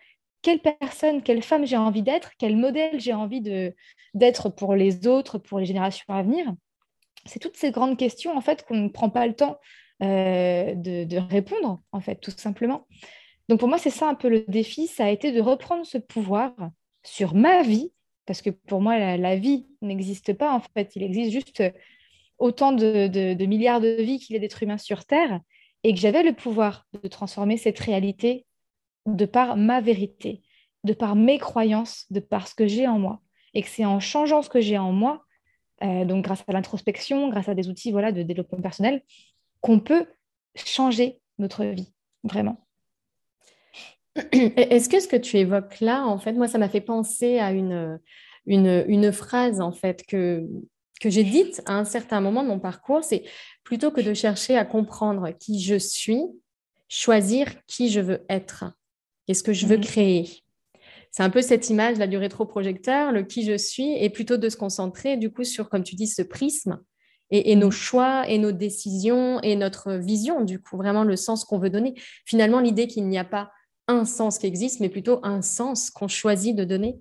quelle 0.42 0.60
personne, 0.60 1.22
quelle 1.22 1.44
femme 1.44 1.66
j'ai 1.66 1.78
envie 1.78 2.02
d'être, 2.02 2.32
quel 2.38 2.58
modèle 2.58 3.00
j'ai 3.00 3.14
envie 3.14 3.42
d'être 4.14 4.50
pour 4.50 4.76
les 4.76 5.08
autres, 5.08 5.38
pour 5.38 5.60
les 5.60 5.66
générations 5.66 6.14
à 6.14 6.24
venir? 6.24 6.46
C'est 7.26 7.40
toutes 7.40 7.58
ces 7.58 7.72
grandes 7.72 7.98
questions 7.98 8.36
en 8.36 8.42
fait 8.42 8.66
qu'on 8.66 8.78
ne 8.78 8.90
prend 8.90 9.10
pas 9.10 9.28
le 9.28 9.36
temps 9.36 9.60
euh, 10.02 10.74
de, 10.74 11.04
de, 11.04 11.18
répondre 11.18 11.82
en 11.92 12.02
fait, 12.02 12.16
tout 12.16 12.32
simplement. 12.32 12.88
Donc 13.50 13.60
pour 13.60 13.68
moi, 13.68 13.78
c'est 13.78 13.92
ça 13.92 14.08
un 14.08 14.16
peu 14.16 14.30
le 14.30 14.46
défi, 14.48 14.88
ça 14.88 15.06
a 15.06 15.10
été 15.10 15.32
de 15.32 15.42
reprendre 15.42 15.86
ce 15.86 15.98
pouvoir 16.00 16.54
sur 17.04 17.36
ma 17.36 17.62
vie, 17.62 17.92
parce 18.26 18.42
que 18.42 18.50
pour 18.50 18.82
moi, 18.82 18.98
la, 19.18 19.36
vie 19.36 19.68
n'existe 19.82 20.34
pas 20.34 20.54
en 20.54 20.62
fait, 20.74 20.96
il 20.96 21.04
existe 21.04 21.32
juste 21.32 21.64
autant 22.38 22.72
de, 22.72 23.46
milliards 23.46 23.82
de 23.82 24.02
vies 24.02 24.20
qu'il 24.20 24.34
y 24.34 24.38
a 24.38 24.40
d'êtres 24.40 24.64
humains 24.64 24.78
sur 24.78 25.06
Terre, 25.06 25.40
et 25.84 25.94
que 25.94 26.00
j'avais 26.00 26.24
le 26.24 26.34
pouvoir 26.34 26.88
de 27.02 27.08
transformer 27.08 27.58
cette 27.58 27.80
réalité 27.80 28.46
de 29.06 29.26
par 29.26 29.58
ma 29.58 29.82
vérité, 29.82 30.42
de 30.84 30.94
par 30.94 31.16
mes 31.16 31.38
croyances, 31.38 32.06
de 32.12 32.20
par 32.20 32.48
ce 32.48 32.56
que 32.56 32.68
j'ai 32.68 32.88
en 32.88 33.00
moi, 33.00 33.22
et 33.54 33.62
que 33.62 33.70
c'est 33.70 33.86
en 33.86 34.00
changeant 34.00 34.42
ce 34.42 34.50
que 34.50 34.62
j'ai 34.62 34.78
en 34.78 34.92
moi, 34.92 35.26
euh, 35.84 36.06
donc 36.06 36.24
grâce 36.24 36.44
à 36.48 36.54
l'introspection, 36.54 37.30
grâce 37.30 37.50
à 37.50 37.56
des 37.56 37.70
outils 37.70 37.92
voilà, 37.92 38.12
de 38.12 38.24
développement 38.24 38.62
personnel, 38.62 39.02
qu'on 39.62 39.80
peut 39.80 40.06
changer 40.56 41.20
notre 41.38 41.66
vie, 41.66 41.94
vraiment. 42.24 42.66
Est-ce 44.32 44.90
que 44.90 45.00
ce 45.00 45.08
que 45.08 45.16
tu 45.16 45.38
évoques 45.38 45.80
là, 45.80 46.06
en 46.06 46.18
fait, 46.20 46.34
moi, 46.34 46.48
ça 46.48 46.58
m'a 46.58 46.70
fait 46.70 46.82
penser 46.82 47.40
à 47.40 47.52
une, 47.52 48.00
une, 48.46 49.12
phrase, 49.12 49.62
en 49.62 49.72
fait, 49.72 50.06
que, 50.06 50.46
que 51.00 51.10
j'ai 51.10 51.24
dite 51.24 51.62
à 51.66 51.74
un 51.74 51.86
certain 51.86 52.20
moment 52.22 52.44
de 52.44 52.50
mon 52.50 52.60
parcours, 52.60 53.04
c'est 53.04 53.24
plutôt 53.64 53.92
que 53.92 54.02
de 54.02 54.14
chercher 54.14 54.58
à 54.58 54.66
comprendre 54.66 55.30
qui 55.40 55.62
je 55.62 55.76
suis, 55.76 56.22
choisir 56.90 57.48
qui 57.68 57.90
je 57.90 58.02
veux 58.02 58.26
être 58.30 58.66
et 59.32 59.34
ce 59.34 59.44
que 59.44 59.54
je 59.54 59.66
veux 59.66 59.78
mmh 59.78 59.82
créer. 59.82 60.44
C'est 61.10 61.24
un 61.24 61.30
peu 61.30 61.42
cette 61.42 61.70
image 61.70 61.98
là, 61.98 62.08
du 62.08 62.18
rétroprojecteur, 62.18 63.12
le 63.12 63.24
qui 63.24 63.44
je 63.44 63.58
suis, 63.58 63.96
et 63.98 64.10
plutôt 64.10 64.38
de 64.38 64.50
se 64.50 64.58
concentrer 64.58 65.18
du 65.18 65.32
coup 65.32 65.44
sur, 65.44 65.70
comme 65.70 65.84
tu 65.84 65.96
dis, 65.96 66.08
ce 66.08 66.22
prisme 66.22 66.80
et, 67.32 67.52
et, 67.52 67.56
nos 67.56 67.70
mmh 67.70 67.72
choix 67.72 68.30
et 68.30 68.38
nos 68.38 68.52
décisions 68.52 69.40
et 69.42 69.56
notre 69.56 69.94
vision, 69.94 70.42
du 70.42 70.62
coup, 70.62 70.78
vraiment 70.78 71.04
le 71.04 71.16
sens 71.16 71.46
qu'on 71.46 71.60
veut 71.60 71.70
donner. 71.70 71.96
Finalement, 72.26 72.60
l'idée 72.60 72.88
qu'il 72.88 73.08
n'y 73.08 73.18
a 73.18 73.24
pas 73.24 73.52
un 73.88 74.06
sens 74.06 74.38
qui 74.38 74.48
existe, 74.48 74.82
mais 74.82 74.90
plutôt 74.90 75.20
un 75.24 75.42
sens 75.42 75.90
qu'on 75.90 76.08
choisit 76.08 76.56
de 76.56 76.66
donner. 76.66 77.00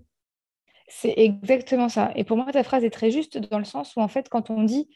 C'est 0.87 1.14
exactement 1.16 1.88
ça. 1.88 2.12
Et 2.14 2.25
pour 2.25 2.37
moi, 2.37 2.50
ta 2.52 2.62
phrase 2.62 2.84
est 2.84 2.90
très 2.90 3.10
juste 3.10 3.38
dans 3.38 3.58
le 3.58 3.64
sens 3.64 3.94
où, 3.96 4.00
en 4.00 4.08
fait, 4.08 4.28
quand 4.28 4.50
on 4.50 4.62
dit, 4.62 4.88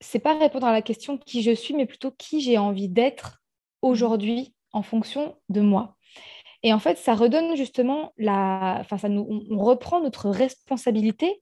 c'est 0.00 0.18
pas 0.20 0.38
répondre 0.38 0.66
à 0.66 0.72
la 0.72 0.82
question 0.82 1.18
qui 1.18 1.42
je 1.42 1.52
suis, 1.52 1.74
mais 1.74 1.86
plutôt 1.86 2.12
qui 2.12 2.40
j'ai 2.40 2.58
envie 2.58 2.88
d'être 2.88 3.42
aujourd'hui 3.82 4.54
en 4.72 4.82
fonction 4.82 5.36
de 5.48 5.60
moi. 5.60 5.95
Et 6.66 6.72
en 6.72 6.78
fait, 6.80 6.98
ça 6.98 7.14
redonne 7.14 7.56
justement 7.56 8.12
la. 8.18 8.78
Enfin, 8.80 8.98
ça 8.98 9.08
nous... 9.08 9.46
on 9.50 9.58
reprend 9.58 10.00
notre 10.00 10.28
responsabilité 10.28 11.40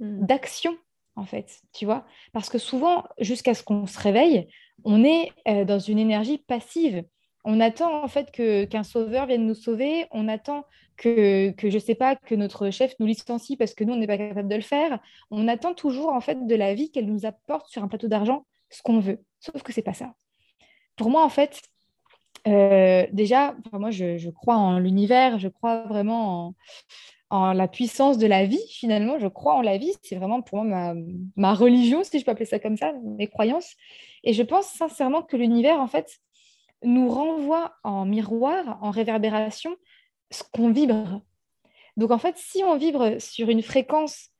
hmm. 0.00 0.26
d'action, 0.26 0.76
en 1.14 1.24
fait, 1.24 1.60
tu 1.72 1.84
vois. 1.84 2.04
Parce 2.32 2.48
que 2.48 2.58
souvent, 2.58 3.04
jusqu'à 3.20 3.54
ce 3.54 3.62
qu'on 3.62 3.86
se 3.86 3.98
réveille, 4.00 4.48
on 4.84 5.04
est 5.04 5.30
euh, 5.46 5.64
dans 5.64 5.78
une 5.78 5.98
énergie 5.98 6.38
passive 6.38 7.04
on 7.44 7.60
attend 7.60 8.04
en 8.04 8.08
fait 8.08 8.30
que 8.30 8.64
qu'un 8.64 8.82
sauveur 8.82 9.26
vienne 9.26 9.46
nous 9.46 9.54
sauver, 9.54 10.06
on 10.10 10.28
attend 10.28 10.64
que, 10.98 11.50
que 11.52 11.70
je 11.70 11.78
sais 11.78 11.94
pas 11.94 12.14
que 12.14 12.34
notre 12.34 12.68
chef 12.70 12.94
nous 12.98 13.06
licencie 13.06 13.56
parce 13.56 13.72
que 13.72 13.84
nous 13.84 13.94
on 13.94 13.96
n'est 13.96 14.06
pas 14.06 14.18
capable 14.18 14.48
de 14.48 14.54
le 14.54 14.60
faire. 14.60 15.00
On 15.30 15.48
attend 15.48 15.72
toujours 15.72 16.12
en 16.12 16.20
fait 16.20 16.46
de 16.46 16.54
la 16.54 16.74
vie 16.74 16.90
qu'elle 16.90 17.06
nous 17.06 17.24
apporte 17.24 17.68
sur 17.68 17.82
un 17.82 17.88
plateau 17.88 18.06
d'argent 18.06 18.44
ce 18.68 18.82
qu'on 18.82 18.98
veut. 18.98 19.20
Sauf 19.40 19.62
que 19.62 19.72
c'est 19.72 19.80
pas 19.80 19.94
ça. 19.94 20.12
Pour 20.96 21.08
moi 21.08 21.24
en 21.24 21.30
fait, 21.30 21.62
euh, 22.48 23.06
déjà, 23.12 23.54
moi 23.72 23.90
je, 23.90 24.30
crois 24.30 24.56
en 24.56 24.78
l'univers, 24.78 25.38
je 25.38 25.48
crois 25.48 25.84
vraiment 25.84 26.54
en, 27.30 27.52
la 27.52 27.68
puissance 27.68 28.18
de 28.18 28.26
la 28.26 28.46
vie 28.46 28.62
finalement. 28.70 29.18
Je 29.18 29.28
crois 29.28 29.54
en 29.54 29.62
la 29.62 29.78
vie, 29.78 29.92
c'est 30.02 30.16
vraiment 30.16 30.42
pour 30.42 30.64
moi 30.64 30.94
ma, 31.36 31.54
religion 31.54 32.02
si 32.04 32.18
je 32.18 32.24
peux 32.24 32.30
appeler 32.30 32.46
ça 32.46 32.58
comme 32.58 32.76
ça, 32.76 32.92
mes 33.04 33.28
croyances. 33.28 33.74
Et 34.24 34.32
je 34.32 34.42
pense 34.42 34.66
sincèrement 34.66 35.22
que 35.22 35.36
l'univers 35.36 35.80
en 35.80 35.88
fait 35.88 36.18
nous 36.84 37.08
renvoie 37.08 37.74
en 37.84 38.04
miroir, 38.04 38.78
en 38.82 38.90
réverbération, 38.90 39.76
ce 40.30 40.42
qu'on 40.52 40.70
vibre. 40.70 41.22
Donc 41.96 42.10
en 42.12 42.18
fait, 42.18 42.36
si 42.36 42.62
on 42.64 42.76
vibre 42.76 43.20
sur 43.20 43.50
une 43.50 43.62
fréquence 43.62 44.30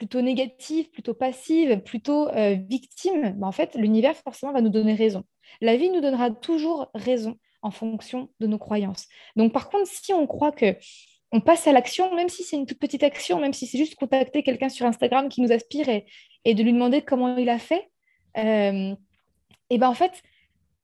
plutôt 0.00 0.22
négative, 0.22 0.90
plutôt 0.90 1.12
passive, 1.12 1.82
plutôt 1.82 2.28
euh, 2.28 2.54
victime, 2.54 3.34
ben, 3.36 3.46
en 3.46 3.52
fait, 3.52 3.74
l'univers 3.74 4.16
forcément 4.16 4.50
va 4.50 4.62
nous 4.62 4.70
donner 4.70 4.94
raison. 4.94 5.24
La 5.60 5.76
vie 5.76 5.90
nous 5.90 6.00
donnera 6.00 6.30
toujours 6.30 6.90
raison 6.94 7.38
en 7.62 7.70
fonction 7.70 8.30
de 8.40 8.46
nos 8.46 8.58
croyances. 8.58 9.06
Donc 9.36 9.52
par 9.52 9.68
contre, 9.68 9.88
si 9.88 10.12
on 10.12 10.26
croit 10.26 10.52
que 10.52 10.76
on 11.32 11.40
passe 11.40 11.66
à 11.66 11.72
l'action, 11.72 12.14
même 12.14 12.28
si 12.28 12.42
c'est 12.42 12.56
une 12.56 12.66
toute 12.66 12.80
petite 12.80 13.02
action, 13.02 13.40
même 13.40 13.52
si 13.52 13.66
c'est 13.66 13.78
juste 13.78 13.94
contacter 13.94 14.42
quelqu'un 14.42 14.68
sur 14.68 14.86
Instagram 14.86 15.28
qui 15.28 15.40
nous 15.40 15.52
aspire 15.52 15.88
et, 15.88 16.54
de 16.54 16.62
lui 16.62 16.72
demander 16.72 17.02
comment 17.02 17.36
il 17.36 17.48
a 17.48 17.58
fait, 17.58 17.88
euh, 18.36 18.94
et 19.68 19.78
ben 19.78 19.88
en 19.88 19.94
fait, 19.94 20.22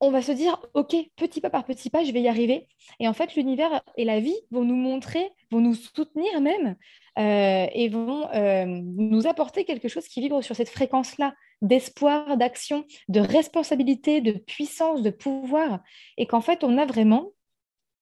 on 0.00 0.10
va 0.10 0.22
se 0.22 0.32
dire, 0.32 0.60
OK, 0.74 0.94
petit 1.16 1.40
pas 1.40 1.50
par 1.50 1.64
petit 1.64 1.90
pas, 1.90 2.04
je 2.04 2.12
vais 2.12 2.20
y 2.20 2.28
arriver. 2.28 2.68
Et 3.00 3.08
en 3.08 3.14
fait, 3.14 3.34
l'univers 3.34 3.82
et 3.96 4.04
la 4.04 4.20
vie 4.20 4.36
vont 4.50 4.64
nous 4.64 4.76
montrer, 4.76 5.30
vont 5.50 5.60
nous 5.60 5.74
soutenir 5.74 6.40
même, 6.40 6.76
euh, 7.18 7.66
et 7.72 7.88
vont 7.88 8.28
euh, 8.32 8.66
nous 8.66 9.26
apporter 9.26 9.64
quelque 9.64 9.88
chose 9.88 10.06
qui 10.06 10.20
vibre 10.20 10.44
sur 10.44 10.54
cette 10.54 10.68
fréquence-là 10.68 11.34
d'espoir, 11.62 12.36
d'action, 12.36 12.84
de 13.08 13.20
responsabilité, 13.20 14.20
de 14.20 14.32
puissance, 14.32 15.02
de 15.02 15.10
pouvoir. 15.10 15.80
Et 16.16 16.26
qu'en 16.26 16.40
fait, 16.40 16.64
on 16.64 16.78
a 16.78 16.86
vraiment 16.86 17.32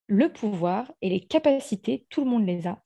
le 0.06 0.32
pouvoir 0.32 0.92
et 1.00 1.08
les 1.08 1.20
capacités, 1.20 2.06
tout 2.10 2.24
le 2.24 2.30
monde 2.30 2.46
les 2.46 2.66
a, 2.66 2.78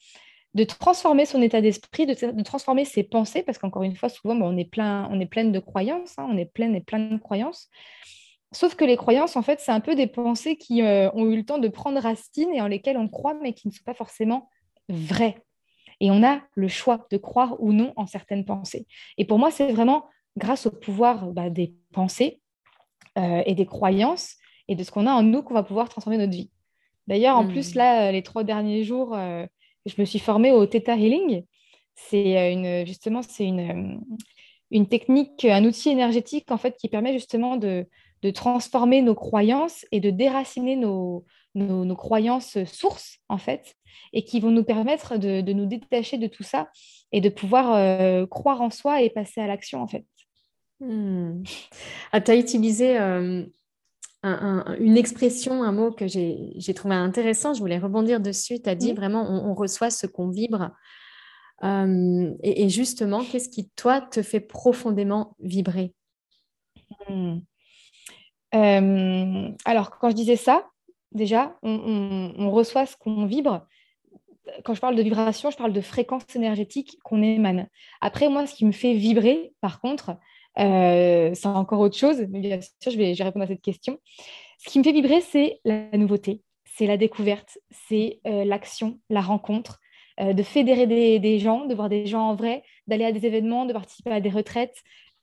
de 0.54 0.64
transformer 0.64 1.26
son 1.26 1.42
état 1.42 1.60
d'esprit, 1.60 2.06
de, 2.06 2.42
transformer 2.42 2.84
ses 2.84 3.02
pensées, 3.02 3.42
parce 3.42 3.58
qu'encore 3.58 3.82
une 3.82 3.96
fois, 3.96 4.08
souvent, 4.08 4.34
on, 4.40 4.56
est 4.56 4.64
plein, 4.64 5.08
on 5.10 5.20
est 5.20 5.26
plein 5.26 5.44
de 5.44 5.58
croyances, 5.58 6.14
hein, 6.18 6.26
on 6.28 6.36
est 6.36 6.50
plein 6.52 6.72
et 6.74 6.80
plein 6.80 6.98
de 6.98 7.18
croyances. 7.18 7.68
Sauf 8.52 8.74
que 8.74 8.84
les 8.84 8.96
croyances, 8.96 9.36
en 9.36 9.42
fait, 9.42 9.60
c'est 9.60 9.72
un 9.72 9.80
peu 9.80 9.94
des 9.94 10.06
pensées 10.06 10.56
qui 10.56 10.82
euh, 10.82 11.10
ont 11.12 11.26
eu 11.26 11.36
le 11.36 11.44
temps 11.44 11.58
de 11.58 11.68
prendre 11.68 12.00
racine 12.00 12.54
et 12.54 12.62
en 12.62 12.66
lesquelles 12.66 12.96
on 12.96 13.08
croit, 13.08 13.34
mais 13.34 13.52
qui 13.52 13.68
ne 13.68 13.72
sont 13.72 13.84
pas 13.84 13.94
forcément 13.94 14.48
vraies. 14.88 15.36
Et 16.00 16.10
on 16.10 16.22
a 16.22 16.40
le 16.54 16.68
choix 16.68 17.06
de 17.10 17.16
croire 17.18 17.60
ou 17.60 17.72
non 17.72 17.92
en 17.96 18.06
certaines 18.06 18.44
pensées. 18.44 18.86
Et 19.18 19.26
pour 19.26 19.38
moi, 19.38 19.50
c'est 19.50 19.70
vraiment 19.72 20.06
grâce 20.38 20.66
au 20.66 20.70
pouvoir 20.70 21.26
bah, 21.26 21.50
des 21.50 21.74
pensées 21.92 22.40
euh, 23.18 23.42
et 23.46 23.54
des 23.54 23.66
croyances 23.66 24.36
et 24.68 24.74
de 24.74 24.82
ce 24.82 24.90
qu'on 24.90 25.06
a 25.06 25.12
en 25.12 25.22
nous 25.22 25.42
qu'on 25.42 25.54
va 25.54 25.62
pouvoir 25.62 25.88
transformer 25.88 26.18
notre 26.18 26.32
vie. 26.32 26.50
D'ailleurs, 27.06 27.36
en 27.36 27.46
plus, 27.46 27.74
hmm. 27.74 27.78
là, 27.78 28.12
les 28.12 28.22
trois 28.22 28.44
derniers 28.44 28.84
jours, 28.84 29.14
euh, 29.14 29.46
je 29.86 29.94
me 29.98 30.04
suis 30.04 30.18
formée 30.18 30.52
au 30.52 30.66
Theta 30.66 30.96
Healing. 30.96 31.44
C'est 31.94 32.52
une, 32.52 32.86
justement, 32.86 33.22
c'est 33.22 33.46
une, 33.46 34.00
une 34.70 34.88
technique, 34.88 35.44
un 35.44 35.64
outil 35.64 35.90
énergétique 35.90 36.50
en 36.50 36.58
fait 36.58 36.76
qui 36.76 36.88
permet 36.88 37.12
justement 37.12 37.56
de, 37.56 37.86
de 38.22 38.30
transformer 38.30 39.02
nos 39.02 39.14
croyances 39.14 39.84
et 39.90 40.00
de 40.00 40.10
déraciner 40.10 40.76
nos, 40.76 41.24
nos, 41.54 41.96
croyances 41.96 42.62
sources, 42.64 43.18
en 43.28 43.38
fait, 43.38 43.74
et 44.12 44.24
qui 44.24 44.40
vont 44.40 44.50
nous 44.50 44.64
permettre 44.64 45.16
de, 45.16 45.40
nous 45.52 45.66
détacher 45.66 46.18
de 46.18 46.26
tout 46.26 46.42
ça 46.42 46.68
et 47.12 47.20
de 47.20 47.28
pouvoir 47.28 47.74
euh, 47.74 48.26
croire 48.26 48.60
en 48.60 48.70
soi 48.70 49.02
et 49.02 49.10
passer 49.10 49.40
à 49.40 49.46
l'action, 49.46 49.82
en 49.82 49.88
fait. 49.88 50.04
Hmm. 50.80 51.42
Ah, 52.12 52.20
tu 52.20 52.30
as 52.30 52.36
utilisé 52.36 52.98
euh, 52.98 53.44
une 54.24 54.96
expression, 54.96 55.62
un 55.62 55.72
mot 55.72 55.92
que 55.92 56.06
j'ai 56.06 56.74
trouvé 56.74 56.94
intéressant, 56.94 57.54
je 57.54 57.60
voulais 57.60 57.78
rebondir 57.78 58.20
dessus. 58.20 58.60
Tu 58.60 58.68
as 58.68 58.74
dit 58.74 58.92
vraiment, 58.92 59.28
on, 59.28 59.54
reçoit 59.54 59.90
ce 59.90 60.06
qu'on 60.06 60.28
vibre. 60.28 60.70
Euh, 61.64 62.32
et, 62.42 62.68
justement, 62.68 63.24
qu'est-ce 63.24 63.48
qui, 63.48 63.68
toi, 63.70 64.00
te 64.00 64.22
fait 64.22 64.40
profondément 64.40 65.36
vibrer? 65.40 65.94
Hmm. 67.08 67.38
Euh, 68.54 69.50
alors, 69.64 69.98
quand 69.98 70.10
je 70.10 70.14
disais 70.14 70.36
ça, 70.36 70.68
déjà, 71.12 71.56
on, 71.62 72.50
reçoit 72.50 72.86
ce 72.86 72.96
qu'on 72.96 73.26
vibre. 73.26 73.66
Quand 74.64 74.74
je 74.74 74.80
parle 74.80 74.96
de 74.96 75.02
vibration, 75.02 75.50
je 75.50 75.56
parle 75.56 75.72
de 75.72 75.80
fréquence 75.80 76.24
énergétique 76.34 76.98
qu'on 77.04 77.22
émane. 77.22 77.68
Après, 78.00 78.28
moi, 78.28 78.46
ce 78.46 78.54
qui 78.54 78.64
me 78.64 78.72
fait 78.72 78.94
vibrer, 78.94 79.52
par 79.60 79.80
contre, 79.80 80.16
euh, 80.58 81.30
c'est 81.34 81.46
encore 81.46 81.80
autre 81.80 81.96
chose, 81.96 82.24
mais 82.30 82.40
bien 82.40 82.60
sûr, 82.60 82.92
je 82.92 82.98
vais, 82.98 83.12
répondre 83.12 83.44
à 83.44 83.48
cette 83.48 83.62
question. 83.62 83.98
Ce 84.58 84.70
qui 84.70 84.78
me 84.78 84.84
fait 84.84 84.92
vibrer, 84.92 85.20
c'est 85.20 85.60
la 85.64 85.96
nouveauté, 85.96 86.42
c'est 86.64 86.86
la 86.86 86.96
découverte, 86.96 87.58
c'est 87.88 88.20
euh, 88.26 88.44
l'action, 88.44 88.98
la 89.08 89.20
rencontre, 89.20 89.80
euh, 90.20 90.32
de 90.32 90.42
fédérer 90.42 90.86
des, 90.86 91.38
gens, 91.38 91.66
de 91.66 91.74
voir 91.74 91.88
des 91.88 92.06
gens 92.06 92.22
en 92.22 92.34
vrai, 92.34 92.64
d'aller 92.86 93.04
à 93.04 93.12
des 93.12 93.24
événements, 93.24 93.66
de 93.66 93.72
participer 93.72 94.10
à 94.10 94.20
des 94.20 94.30
retraites, 94.30 94.76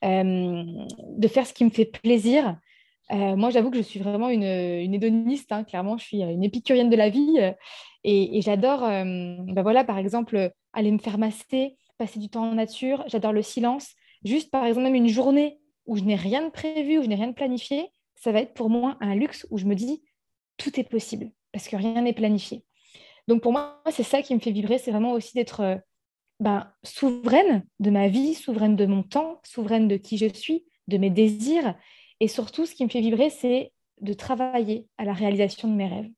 euh, 0.06 0.64
de 1.18 1.28
faire 1.28 1.46
ce 1.46 1.54
qui 1.54 1.66
me 1.66 1.70
fait 1.70 1.86
plaisir. 1.86 2.58
moi, 3.12 3.50
j'avoue 3.50 3.72
que 3.72 3.78
je 3.78 3.84
suis 3.84 4.00
vraiment 4.00 4.30
une, 4.30 4.44
hédoniste, 4.44 5.52
hein. 5.52 5.64
clairement, 5.64 5.98
je 5.98 6.06
suis 6.06 6.22
une 6.22 6.44
épicurienne 6.44 6.90
de 6.90 6.96
la 6.96 7.10
vie 7.10 7.38
et, 8.04 8.42
j'adore, 8.42 8.82
ben 8.82 9.62
voilà, 9.62 9.84
par 9.84 9.98
exemple, 9.98 10.52
aller 10.74 10.92
me 10.92 10.98
faire 10.98 11.18
masser, 11.18 11.78
passer 11.98 12.20
du 12.20 12.30
temps 12.30 12.50
en 12.50 12.56
nature, 12.56 13.04
j'adore 13.08 13.32
le 13.34 13.42
silence. 13.42 13.96
Juste, 14.24 14.52
par 14.52 14.66
exemple, 14.66 14.86
même 14.86 14.96
une 14.96 15.10
journée 15.10 15.60
où 15.86 15.98
je 15.98 16.04
n'ai 16.04 16.16
rien 16.16 16.44
de 16.44 16.52
prévu, 16.52 16.98
où 16.98 17.04
je 17.04 17.08
n'ai 17.08 17.16
rien 17.16 17.28
de 17.28 17.34
planifié, 17.34 17.90
ça 18.16 18.32
va 18.32 18.42
être 18.42 18.54
pour 18.54 18.70
moi 18.70 18.98
un 19.02 19.16
luxe 19.16 19.46
où 19.52 19.58
je 19.58 19.66
me 19.66 19.76
dis, 19.76 20.04
tout 20.58 20.80
est 20.80 20.90
possible 20.90 21.32
parce 21.52 21.68
que 21.68 21.76
rien 21.76 22.02
n'est 22.02 22.14
planifié. 22.14 22.64
Donc 23.28 23.42
pour 23.42 23.52
moi, 23.52 23.82
c'est 23.90 24.04
ça 24.04 24.22
qui 24.22 24.36
me 24.36 24.40
fait 24.40 24.52
vibrer, 24.52 24.78
c'est 24.78 24.92
vraiment 24.92 25.14
aussi 25.14 25.34
d'être 25.36 25.62
euh, 25.62 25.76
ben, 26.40 26.72
souveraine 26.84 27.66
de 27.80 27.90
ma 27.90 28.08
vie, 28.08 28.34
souveraine 28.34 28.76
de 28.76 28.86
mon 28.86 29.04
temps, 29.04 29.40
souveraine 29.44 29.88
de 29.88 29.98
qui 29.98 30.18
je 30.18 30.28
suis, 30.28 30.66
de 30.88 30.98
mes 30.98 31.10
désirs. 31.10 31.76
Et 32.20 32.28
surtout, 32.28 32.66
ce 32.66 32.76
qui 32.76 32.84
me 32.84 32.90
fait 32.90 33.02
vibrer, 33.02 33.30
c'est 33.30 33.72
de 34.02 34.14
travailler 34.14 34.88
à 34.98 35.06
la 35.06 35.14
réalisation 35.14 35.70
de 35.70 35.76
mes 35.76 35.88
rêves. 35.88 36.12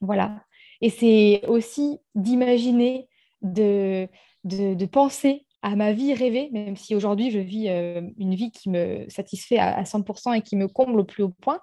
Voilà. 0.00 0.44
Et 0.80 0.90
c'est 0.90 1.46
aussi 1.46 1.98
d'imaginer, 2.14 3.08
de, 3.42 4.08
de, 4.44 4.86
penser 4.86 5.46
à 5.64 5.76
ma 5.76 5.92
vie 5.92 6.14
rêvée, 6.14 6.50
même 6.52 6.76
si 6.76 6.94
aujourd'hui 6.94 7.30
je 7.30 7.38
vis 7.38 7.68
euh, 7.68 8.02
une 8.18 8.34
vie 8.34 8.50
qui 8.50 8.70
me 8.70 9.04
satisfait 9.08 9.58
à, 9.58 9.76
à 9.76 9.82
100% 9.84 10.36
et 10.36 10.42
qui 10.42 10.56
me 10.56 10.68
comble 10.68 11.00
au 11.00 11.04
plus 11.04 11.22
haut 11.22 11.34
point 11.40 11.60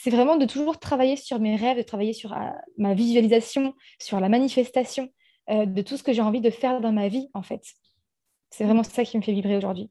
c'est 0.00 0.10
vraiment 0.10 0.36
de 0.36 0.46
toujours 0.46 0.78
travailler 0.78 1.16
sur 1.16 1.40
mes 1.40 1.56
rêves, 1.56 1.76
de 1.76 1.82
travailler 1.82 2.12
sur 2.12 2.32
euh, 2.32 2.36
ma 2.76 2.94
visualisation, 2.94 3.74
sur 3.98 4.20
la 4.20 4.28
manifestation 4.28 5.08
euh, 5.50 5.66
de 5.66 5.82
tout 5.82 5.96
ce 5.96 6.02
que 6.02 6.12
j'ai 6.12 6.22
envie 6.22 6.40
de 6.40 6.50
faire 6.50 6.80
dans 6.80 6.92
ma 6.92 7.08
vie, 7.08 7.28
en 7.34 7.42
fait. 7.42 7.62
C'est 8.50 8.64
vraiment 8.64 8.84
ça 8.84 9.04
qui 9.04 9.16
me 9.16 9.22
fait 9.22 9.32
vibrer 9.32 9.56
aujourd'hui. 9.56 9.90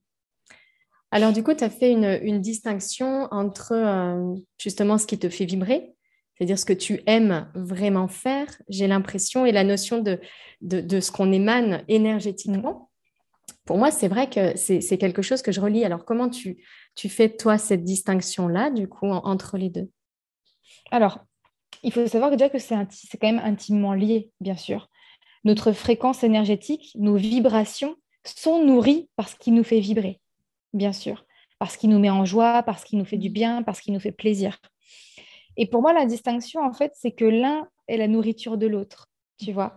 Alors, 1.11 1.33
du 1.33 1.43
coup, 1.43 1.53
tu 1.53 1.63
as 1.63 1.69
fait 1.69 1.91
une, 1.91 2.39
distinction 2.39 3.27
entre 3.31 3.73
euh, 3.73 4.35
justement 4.57 4.97
ce 4.97 5.07
qui 5.07 5.19
te 5.19 5.29
fait 5.29 5.45
vibrer, 5.45 5.93
c'est-à-dire 6.35 6.59
ce 6.59 6.65
que 6.65 6.73
tu 6.73 7.01
aimes 7.05 7.51
vraiment 7.53 8.07
faire, 8.07 8.47
j'ai 8.69 8.87
l'impression, 8.87 9.45
et 9.45 9.51
la 9.51 9.63
notion 9.63 9.99
de, 9.99 10.19
de, 10.61 10.99
ce 10.99 11.11
qu'on 11.11 11.31
émane 11.31 11.83
énergétiquement. 11.87 12.87
Pour 13.67 13.77
moi, 13.77 13.91
c'est 13.91 14.08
vrai 14.08 14.30
que 14.30 14.56
c'est 14.56 14.97
quelque 14.97 15.21
chose 15.21 15.41
que 15.41 15.51
je 15.51 15.60
relis. 15.60 15.84
Alors, 15.84 16.06
comment 16.06 16.30
tu, 16.30 16.58
fais, 16.95 17.30
toi, 17.30 17.58
cette 17.58 17.84
distinction-là, 17.84 18.71
du 18.71 18.88
coup, 18.88 19.08
entre 19.08 19.58
les 19.58 19.69
deux? 19.69 19.89
Alors, 20.89 21.19
il 21.84 21.91
faut 21.91 22.08
savoir 22.08 22.32
déjà 22.32 22.49
que 22.49 22.60
c'est 22.60 22.77
quand 23.19 23.27
même 23.27 23.41
intimement 23.43 23.93
lié, 23.93 24.32
bien 24.39 24.56
sûr. 24.56 24.89
Notre 25.43 25.73
fréquence 25.73 26.23
énergétique, 26.23 26.93
nos 26.95 27.17
vibrations 27.17 27.97
sont 28.23 28.63
nourries 28.63 29.10
par 29.17 29.27
ce 29.27 29.36
qui 29.36 29.51
nous 29.51 29.65
fait 29.65 29.82
vibrer, 29.82 30.21
bien 30.73 30.93
sûr, 30.93 31.25
parce 31.60 31.75
qu'il 31.75 31.89
nous 31.89 31.99
met 31.99 32.10
en 32.10 32.23
joie, 32.23 32.63
parce 32.63 32.86
qu'il 32.86 32.97
nous 32.97 33.06
fait 33.06 33.17
du 33.17 33.30
bien, 33.30 33.63
parce 33.63 33.82
qu'il 33.82 33.93
nous 33.93 33.99
fait 33.99 34.13
plaisir. 34.13 34.60
Et 35.58 35.67
pour 35.67 35.82
moi, 35.82 35.91
la 35.91 36.06
distinction, 36.06 36.62
en 36.62 36.71
fait, 36.71 36.93
c'est 36.95 37.12
que 37.12 37.25
l'un 37.25 37.67
est 37.89 37.97
la 37.97 38.08
nourriture 38.08 38.58
de 38.58 38.67
l'autre, 38.67 39.10
tu 39.38 39.51
vois. 39.51 39.75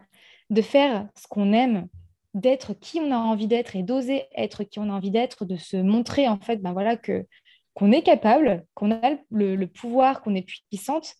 De 0.48 0.62
faire 0.62 1.08
ce 1.16 1.26
qu'on 1.26 1.52
aime, 1.52 1.88
d'être 2.34 2.74
qui 2.74 3.00
on 3.00 3.10
a 3.10 3.16
envie 3.16 3.46
d'être 3.46 3.76
et 3.76 3.82
d'oser 3.82 4.24
être 4.36 4.64
qui 4.64 4.78
on 4.78 4.90
a 4.90 4.92
envie 4.92 5.10
d'être, 5.10 5.44
de 5.44 5.56
se 5.56 5.76
montrer, 5.76 6.28
en 6.28 6.38
fait, 6.38 6.56
ben 6.56 6.72
voilà, 6.72 6.96
que 6.96 7.26
qu'on 7.74 7.92
est 7.92 8.02
capable, 8.02 8.66
qu'on 8.74 8.90
a 8.92 9.16
le, 9.30 9.66
pouvoir, 9.66 10.22
qu'on 10.22 10.34
est 10.34 10.46
puissante, 10.46 11.14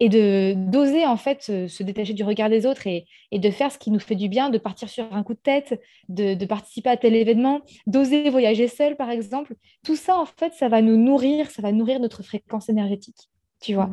et 0.00 0.08
de 0.08 0.54
d'oser 0.56 1.06
en 1.06 1.16
fait 1.16 1.42
se, 1.42 1.82
détacher 1.82 2.12
du 2.12 2.24
regard 2.24 2.50
des 2.50 2.66
autres 2.66 2.88
et, 2.88 3.06
de 3.32 3.50
faire 3.50 3.70
ce 3.70 3.78
qui 3.78 3.92
nous 3.92 4.00
fait 4.00 4.16
du 4.16 4.28
bien, 4.28 4.50
de 4.50 4.58
partir 4.58 4.88
sur 4.88 5.12
un 5.14 5.22
coup 5.22 5.34
de 5.34 5.38
tête, 5.38 5.80
de, 6.08 6.44
participer 6.44 6.90
à 6.90 6.96
tel 6.96 7.14
événement, 7.14 7.60
d'oser 7.86 8.28
voyager 8.28 8.66
seul 8.66 8.96
par 8.96 9.10
exemple. 9.10 9.54
Tout 9.84 9.94
ça 9.94 10.16
en 10.18 10.26
fait, 10.26 10.54
ça 10.54 10.68
va 10.68 10.82
nous 10.82 10.96
nourrir, 10.96 11.50
ça 11.50 11.62
va 11.62 11.70
nourrir 11.70 12.00
notre 12.00 12.24
fréquence 12.24 12.68
énergétique, 12.68 13.28
tu 13.60 13.74
vois. 13.74 13.90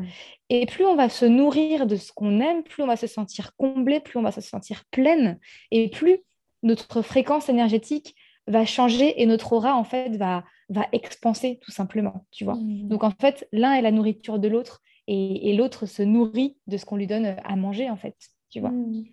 Et 0.49 0.65
plus 0.65 0.85
on 0.85 0.95
va 0.95 1.09
se 1.09 1.25
nourrir 1.25 1.85
de 1.85 1.95
ce 1.95 2.11
qu'on 2.11 2.39
aime, 2.39 2.63
plus 2.63 2.81
on 2.81 2.87
va 2.87 2.95
se 2.95 3.07
sentir 3.07 3.55
comblé, 3.55 3.99
plus 3.99 4.17
on 4.17 4.23
va 4.23 4.31
se 4.31 4.41
sentir 4.41 4.85
pleine, 4.89 5.37
et 5.69 5.89
plus 5.89 6.23
notre 6.63 7.01
fréquence 7.01 7.49
énergétique 7.49 8.15
va 8.47 8.65
changer 8.65 9.21
et 9.21 9.25
notre 9.25 9.53
aura 9.53 9.75
en 9.75 9.83
fait 9.83 10.15
va 10.17 10.43
va 10.69 10.87
expanser 10.91 11.59
tout 11.61 11.71
simplement, 11.71 12.25
tu 12.31 12.43
vois. 12.43 12.55
Mmh. 12.55 12.87
Donc 12.87 13.03
en 13.03 13.11
fait, 13.11 13.47
l'un 13.51 13.73
est 13.73 13.81
la 13.81 13.91
nourriture 13.91 14.39
de 14.39 14.47
l'autre 14.47 14.81
et, 15.07 15.55
l'autre 15.57 15.87
se 15.87 16.03
nourrit 16.03 16.57
de 16.67 16.77
ce 16.77 16.85
qu'on 16.85 16.95
lui 16.95 17.07
donne 17.07 17.35
à 17.43 17.55
manger 17.55 17.89
en 17.89 17.97
fait, 17.97 18.15
tu 18.51 18.59
vois. 18.59 18.69
Mmh. 18.69 19.05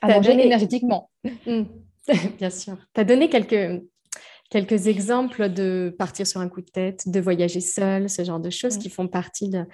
À 0.00 0.08
manger 0.08 0.32
énergétiquement. 0.32 1.10
Mmh. 1.46 1.64
Bien 2.36 2.50
sûr. 2.50 2.76
Tu 2.94 3.00
as 3.00 3.04
donné 3.04 3.30
quelques, 3.30 3.82
quelques 4.50 4.88
exemples 4.88 5.48
de 5.48 5.94
partir 5.98 6.26
sur 6.26 6.38
un 6.42 6.50
coup 6.50 6.60
de 6.60 6.70
tête, 6.70 7.08
de 7.08 7.18
voyager 7.18 7.60
seul, 7.60 8.10
ce 8.10 8.22
genre 8.24 8.40
de 8.40 8.50
choses 8.50 8.76
qui 8.76 8.90
font 8.90 9.08
partie 9.08 9.48
de, 9.48 9.64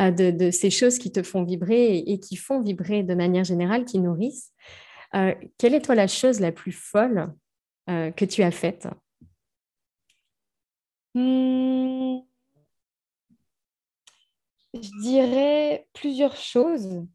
euh, 0.00 0.10
de, 0.10 0.50
ces 0.50 0.70
choses 0.70 0.98
qui 0.98 1.12
te 1.12 1.22
font 1.22 1.44
vibrer 1.44 1.98
et, 1.98 2.18
qui 2.18 2.34
font 2.34 2.60
vibrer 2.60 3.04
de 3.04 3.14
manière 3.14 3.44
générale, 3.44 3.84
qui 3.84 4.00
nourrissent. 4.00 4.52
Euh, 5.14 5.34
quelle 5.56 5.74
est 5.74 5.80
toi 5.80 5.94
la 5.94 6.06
chose 6.06 6.40
la 6.40 6.52
plus 6.52 6.72
folle 6.72 7.32
euh, 7.88 8.10
que 8.10 8.24
tu 8.24 8.42
as 8.42 8.50
faite? 8.50 8.88
Hmm. 11.14 12.20
je 14.74 15.00
dirais 15.00 15.86
plusieurs 15.94 16.36
choses. 16.36 17.06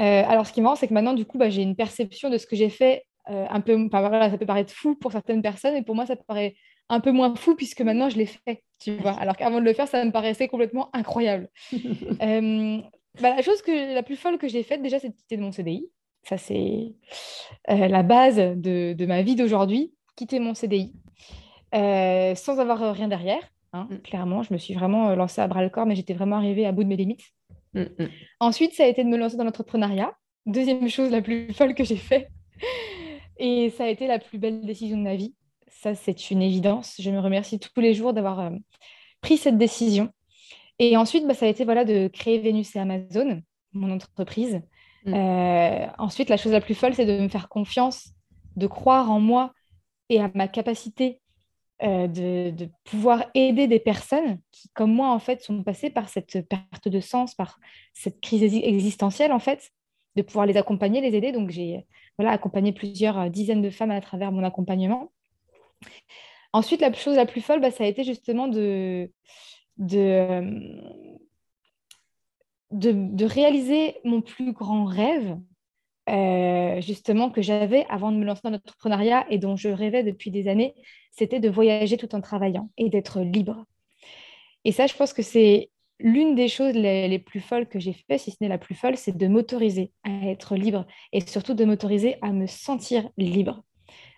Euh, 0.00 0.24
alors, 0.26 0.46
ce 0.46 0.52
qui 0.52 0.60
est 0.60 0.62
marrant, 0.62 0.76
c'est 0.76 0.88
que 0.88 0.94
maintenant, 0.94 1.12
du 1.12 1.26
coup, 1.26 1.38
bah, 1.38 1.50
j'ai 1.50 1.62
une 1.62 1.76
perception 1.76 2.30
de 2.30 2.38
ce 2.38 2.46
que 2.46 2.56
j'ai 2.56 2.70
fait 2.70 3.04
un 3.26 3.60
peu. 3.60 3.88
ça 3.92 4.38
peut 4.38 4.46
paraître 4.46 4.72
fou 4.72 4.96
pour 4.96 5.12
certaines 5.12 5.42
personnes, 5.42 5.76
et 5.76 5.82
pour 5.82 5.94
moi, 5.94 6.06
ça 6.06 6.16
paraît 6.16 6.56
un 6.90 7.00
peu 7.00 7.12
moins 7.12 7.34
fou 7.34 7.54
puisque 7.54 7.80
maintenant, 7.80 8.10
je 8.10 8.18
l'ai 8.18 8.26
fait. 8.26 8.62
Tu 8.80 8.96
vois 8.96 9.12
Alors 9.12 9.36
qu'avant 9.36 9.60
de 9.60 9.64
le 9.64 9.72
faire, 9.72 9.88
ça 9.88 10.04
me 10.04 10.10
paraissait 10.10 10.48
complètement 10.48 10.90
incroyable. 10.92 11.48
Euh, 12.22 12.78
bah, 13.20 13.34
la 13.34 13.42
chose 13.42 13.62
que, 13.62 13.94
la 13.94 14.02
plus 14.02 14.16
folle 14.16 14.38
que 14.38 14.48
j'ai 14.48 14.62
faite, 14.62 14.82
déjà, 14.82 14.98
c'est 14.98 15.08
de 15.08 15.14
quitter 15.14 15.36
de 15.36 15.42
mon 15.42 15.52
CDI. 15.52 15.88
Ça, 16.22 16.38
c'est 16.38 16.94
la 17.66 18.02
base 18.02 18.36
de, 18.36 18.92
de 18.92 19.06
ma 19.06 19.22
vie 19.22 19.36
d'aujourd'hui, 19.36 19.92
quitter 20.16 20.38
mon 20.38 20.54
CDI. 20.54 20.92
Euh, 21.74 22.34
sans 22.34 22.58
avoir 22.58 22.82
euh, 22.82 22.92
rien 22.92 23.08
derrière. 23.08 23.42
Hein, 23.72 23.86
mm. 23.90 23.98
Clairement, 23.98 24.42
je 24.42 24.52
me 24.52 24.58
suis 24.58 24.74
vraiment 24.74 25.10
euh, 25.10 25.14
lancée 25.14 25.40
à 25.40 25.46
bras 25.46 25.62
le 25.62 25.70
corps, 25.70 25.86
mais 25.86 25.94
j'étais 25.94 26.14
vraiment 26.14 26.36
arrivée 26.36 26.66
à 26.66 26.72
bout 26.72 26.82
de 26.82 26.88
mes 26.88 26.96
limites. 26.96 27.24
Mm, 27.74 27.82
mm. 27.82 28.08
Ensuite, 28.40 28.72
ça 28.74 28.84
a 28.84 28.86
été 28.86 29.04
de 29.04 29.08
me 29.08 29.16
lancer 29.16 29.36
dans 29.36 29.44
l'entrepreneuriat. 29.44 30.12
Deuxième 30.46 30.88
chose 30.88 31.10
la 31.10 31.22
plus 31.22 31.52
folle 31.54 31.74
que 31.74 31.84
j'ai 31.84 31.96
fait. 31.96 32.28
Et 33.38 33.70
ça 33.70 33.84
a 33.84 33.88
été 33.88 34.06
la 34.06 34.18
plus 34.18 34.38
belle 34.38 34.66
décision 34.66 34.98
de 34.98 35.02
ma 35.02 35.16
vie. 35.16 35.34
Ça, 35.68 35.94
c'est 35.94 36.30
une 36.30 36.42
évidence. 36.42 36.96
Je 36.98 37.10
me 37.10 37.20
remercie 37.20 37.58
tous 37.58 37.80
les 37.80 37.94
jours 37.94 38.12
d'avoir 38.12 38.50
pris 39.22 39.38
cette 39.38 39.56
décision. 39.56 40.10
Et 40.78 40.96
ensuite, 40.96 41.26
bah, 41.26 41.34
ça 41.34 41.46
a 41.46 41.48
été 41.48 41.64
voilà, 41.64 41.84
de 41.84 42.08
créer 42.08 42.38
Vénus 42.38 42.74
et 42.76 42.80
Amazon, 42.80 43.40
mon 43.72 43.90
entreprise. 43.90 44.60
Ensuite, 45.06 46.28
la 46.28 46.36
chose 46.36 46.52
la 46.52 46.60
plus 46.60 46.74
folle, 46.74 46.94
c'est 46.94 47.06
de 47.06 47.20
me 47.20 47.28
faire 47.28 47.48
confiance, 47.48 48.10
de 48.56 48.66
croire 48.66 49.10
en 49.10 49.20
moi 49.20 49.52
et 50.08 50.20
à 50.20 50.30
ma 50.34 50.48
capacité 50.48 51.20
euh, 51.82 52.08
de, 52.08 52.68
pouvoir 52.84 53.24
aider 53.34 53.66
des 53.66 53.78
personnes 53.78 54.38
qui, 54.52 54.68
comme 54.74 54.92
moi, 54.92 55.12
en 55.12 55.18
fait, 55.18 55.40
sont 55.42 55.62
passées 55.62 55.88
par 55.88 56.10
cette 56.10 56.46
perte 56.46 56.88
de 56.88 57.00
sens, 57.00 57.34
par 57.34 57.58
cette 57.94 58.20
crise 58.20 58.42
existentielle, 58.42 59.32
en 59.32 59.38
fait, 59.38 59.70
de 60.14 60.20
pouvoir 60.20 60.44
les 60.44 60.58
accompagner, 60.58 61.00
les 61.00 61.16
aider. 61.16 61.32
Donc, 61.32 61.48
j'ai 61.48 61.86
voilà, 62.18 62.32
accompagné 62.32 62.72
plusieurs 62.72 63.18
euh, 63.18 63.28
dizaines 63.30 63.62
de 63.62 63.70
femmes 63.70 63.92
à 63.92 64.00
travers 64.02 64.30
mon 64.30 64.44
accompagnement. 64.44 65.10
Ensuite, 66.52 66.82
la 66.82 66.92
chose 66.92 67.16
la 67.16 67.24
plus 67.24 67.40
folle, 67.40 67.62
bah, 67.62 67.70
ça 67.70 67.84
a 67.84 67.86
été 67.86 68.04
justement 68.04 68.46
de, 68.46 69.10
euh, 69.92 70.60
de, 72.70 72.92
de 72.92 73.24
réaliser 73.24 73.96
mon 74.04 74.20
plus 74.20 74.52
grand 74.52 74.84
rêve, 74.84 75.36
euh, 76.08 76.80
justement 76.80 77.30
que 77.30 77.42
j'avais 77.42 77.86
avant 77.88 78.10
de 78.10 78.16
me 78.16 78.24
lancer 78.24 78.40
dans 78.44 78.50
l'entrepreneuriat 78.50 79.26
et 79.30 79.38
dont 79.38 79.56
je 79.56 79.68
rêvais 79.68 80.02
depuis 80.02 80.30
des 80.30 80.48
années, 80.48 80.74
c'était 81.12 81.40
de 81.40 81.48
voyager 81.48 81.96
tout 81.96 82.14
en 82.14 82.20
travaillant 82.20 82.70
et 82.76 82.88
d'être 82.88 83.20
libre. 83.20 83.64
Et 84.64 84.72
ça, 84.72 84.86
je 84.86 84.94
pense 84.94 85.12
que 85.12 85.22
c'est 85.22 85.70
l'une 86.00 86.34
des 86.34 86.48
choses 86.48 86.74
les, 86.74 87.18
plus 87.18 87.40
folles 87.40 87.68
que 87.68 87.78
j'ai 87.78 87.92
fait, 87.92 88.18
si 88.18 88.30
ce 88.30 88.36
n'est 88.40 88.48
la 88.48 88.58
plus 88.58 88.74
folle, 88.74 88.96
c'est 88.96 89.16
de 89.16 89.26
m'autoriser 89.26 89.92
à 90.02 90.28
être 90.28 90.56
libre 90.56 90.86
et 91.12 91.20
surtout 91.20 91.54
de 91.54 91.64
m'autoriser 91.64 92.16
à 92.22 92.32
me 92.32 92.46
sentir 92.46 93.08
libre. 93.16 93.62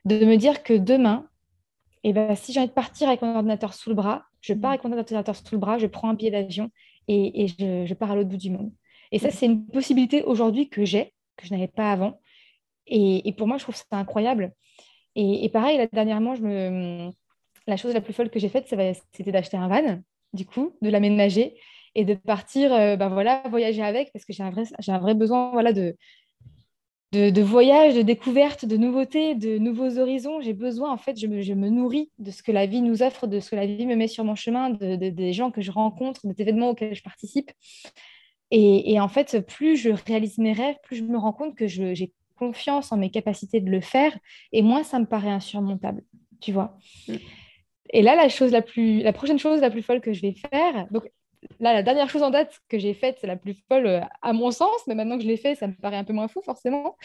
De 0.04 0.24
me 0.24 0.36
dire 0.36 0.62
que 0.62 0.74
demain, 0.74 1.28
eh 2.04 2.12
ben, 2.12 2.34
si 2.34 2.52
j'ai 2.52 2.60
envie 2.60 2.68
de 2.68 2.74
partir 2.74 3.08
avec 3.08 3.22
mon 3.22 3.34
ordinateur 3.34 3.74
sous 3.74 3.90
le 3.90 3.96
bras, 3.96 4.24
je 4.40 4.54
pars 4.54 4.70
avec 4.70 4.84
mon 4.84 4.96
ordinateur 4.96 5.36
sous 5.36 5.54
le 5.54 5.58
bras, 5.58 5.78
je 5.78 5.86
prends 5.86 6.10
un 6.10 6.14
billet 6.14 6.30
d'avion 6.30 6.70
et, 7.08 7.48
je, 7.48 7.94
pars 7.94 8.12
à 8.12 8.16
l'autre 8.16 8.28
bout 8.28 8.36
du 8.36 8.50
monde. 8.50 8.72
Et 9.10 9.18
ça, 9.18 9.30
c'est 9.30 9.46
une 9.46 9.66
possibilité 9.66 10.22
aujourd'hui 10.22 10.68
que 10.68 10.84
j'ai 10.84 11.12
que 11.36 11.46
je 11.46 11.52
n'avais 11.52 11.68
pas 11.68 11.92
avant. 11.92 12.20
Et, 12.86 13.32
pour 13.36 13.46
moi, 13.46 13.58
je 13.58 13.62
trouve 13.62 13.74
ça 13.74 13.84
incroyable. 13.92 14.52
Et, 15.14 15.48
pareil, 15.48 15.78
là, 15.78 15.86
dernièrement, 15.92 16.34
je 16.34 16.42
me... 16.42 17.10
la 17.66 17.76
chose 17.76 17.94
la 17.94 18.00
plus 18.00 18.12
folle 18.12 18.30
que 18.30 18.38
j'ai 18.38 18.48
faite, 18.48 18.68
c'était 18.68 19.32
d'acheter 19.32 19.56
un 19.56 19.68
van, 19.68 20.00
du 20.32 20.46
coup, 20.46 20.76
de 20.82 20.90
l'aménager 20.90 21.54
et 21.94 22.04
de 22.04 22.14
partir 22.14 22.70
ben 22.70 23.08
voilà, 23.08 23.42
voyager 23.50 23.82
avec 23.82 24.12
parce 24.12 24.24
que 24.24 24.32
j'ai 24.32 24.42
un, 24.42 24.50
vrai, 24.50 24.64
un 24.88 24.98
vrai 24.98 25.14
besoin 25.14 25.50
voilà, 25.52 25.74
de, 25.74 25.94
de, 27.12 27.42
voyage, 27.42 27.94
de 27.94 28.02
découverte, 28.02 28.64
de 28.64 28.76
nouveautés, 28.76 29.34
de 29.34 29.58
nouveaux 29.58 29.98
horizons. 29.98 30.40
J'ai 30.40 30.54
besoin, 30.54 30.90
en 30.90 30.96
fait, 30.96 31.18
je 31.18 31.26
me, 31.26 31.68
nourris 31.68 32.10
de 32.18 32.30
ce 32.30 32.42
que 32.42 32.52
la 32.52 32.66
vie 32.66 32.80
nous 32.80 33.02
offre, 33.02 33.26
de 33.26 33.38
ce 33.38 33.50
que 33.50 33.56
la 33.56 33.66
vie 33.66 33.86
me 33.86 33.96
met 33.96 34.08
sur 34.08 34.24
mon 34.24 34.34
chemin, 34.34 34.70
de, 34.70 34.96
des 34.96 35.32
gens 35.32 35.50
que 35.50 35.60
je 35.60 35.70
rencontre, 35.70 36.26
des 36.26 36.40
événements 36.40 36.70
auxquels 36.70 36.94
je 36.94 37.02
participe. 37.02 37.50
Et, 38.50 39.00
en 39.00 39.08
fait, 39.08 39.40
plus 39.46 39.76
je 39.76 39.90
réalise 39.90 40.38
mes 40.38 40.52
rêves, 40.52 40.76
plus 40.82 40.96
je 40.96 41.04
me 41.04 41.16
rends 41.16 41.32
compte 41.32 41.54
que 41.54 41.66
j'ai 41.66 42.12
confiance 42.36 42.92
en 42.92 42.96
mes 42.96 43.10
capacités 43.10 43.60
de 43.60 43.70
le 43.70 43.80
faire, 43.80 44.16
et 44.52 44.62
moins 44.62 44.82
ça 44.82 44.98
me 44.98 45.06
paraît 45.06 45.30
insurmontable, 45.30 46.02
tu 46.40 46.52
vois. 46.52 46.76
Mm. 47.08 47.14
Et 47.94 48.02
là, 48.02 48.16
la 48.16 48.28
chose 48.28 48.52
la 48.52 48.62
plus, 48.62 49.02
la 49.02 49.12
prochaine 49.12 49.38
chose 49.38 49.60
la 49.60 49.70
plus 49.70 49.82
folle 49.82 50.00
que 50.00 50.12
je 50.12 50.22
vais 50.22 50.34
faire, 50.34 50.86
donc 50.90 51.04
là, 51.60 51.72
la 51.72 51.82
dernière 51.82 52.08
chose 52.08 52.22
en 52.22 52.30
date 52.30 52.60
que 52.68 52.78
j'ai 52.78 52.94
faite, 52.94 53.18
c'est 53.20 53.26
la 53.26 53.36
plus 53.36 53.56
folle 53.68 53.86
euh, 53.86 54.00
à 54.22 54.32
mon 54.32 54.50
sens, 54.50 54.80
mais 54.86 54.94
maintenant 54.94 55.16
que 55.16 55.22
je 55.22 55.28
l'ai 55.28 55.36
fait, 55.36 55.54
ça 55.54 55.66
me 55.66 55.74
paraît 55.74 55.96
un 55.96 56.04
peu 56.04 56.12
moins 56.12 56.28
fou 56.28 56.40
forcément. 56.42 56.96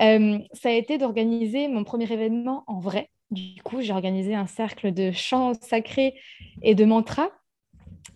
Euh, 0.00 0.38
ça 0.52 0.68
a 0.68 0.72
été 0.72 0.98
d'organiser 0.98 1.68
mon 1.68 1.84
premier 1.84 2.10
événement 2.10 2.64
en 2.66 2.80
vrai. 2.80 3.10
Du 3.30 3.62
coup, 3.62 3.80
j'ai 3.80 3.92
organisé 3.92 4.34
un 4.34 4.46
cercle 4.46 4.92
de 4.92 5.12
chants 5.12 5.52
sacrés 5.54 6.14
et 6.62 6.74
de 6.74 6.84
mantras. 6.84 7.30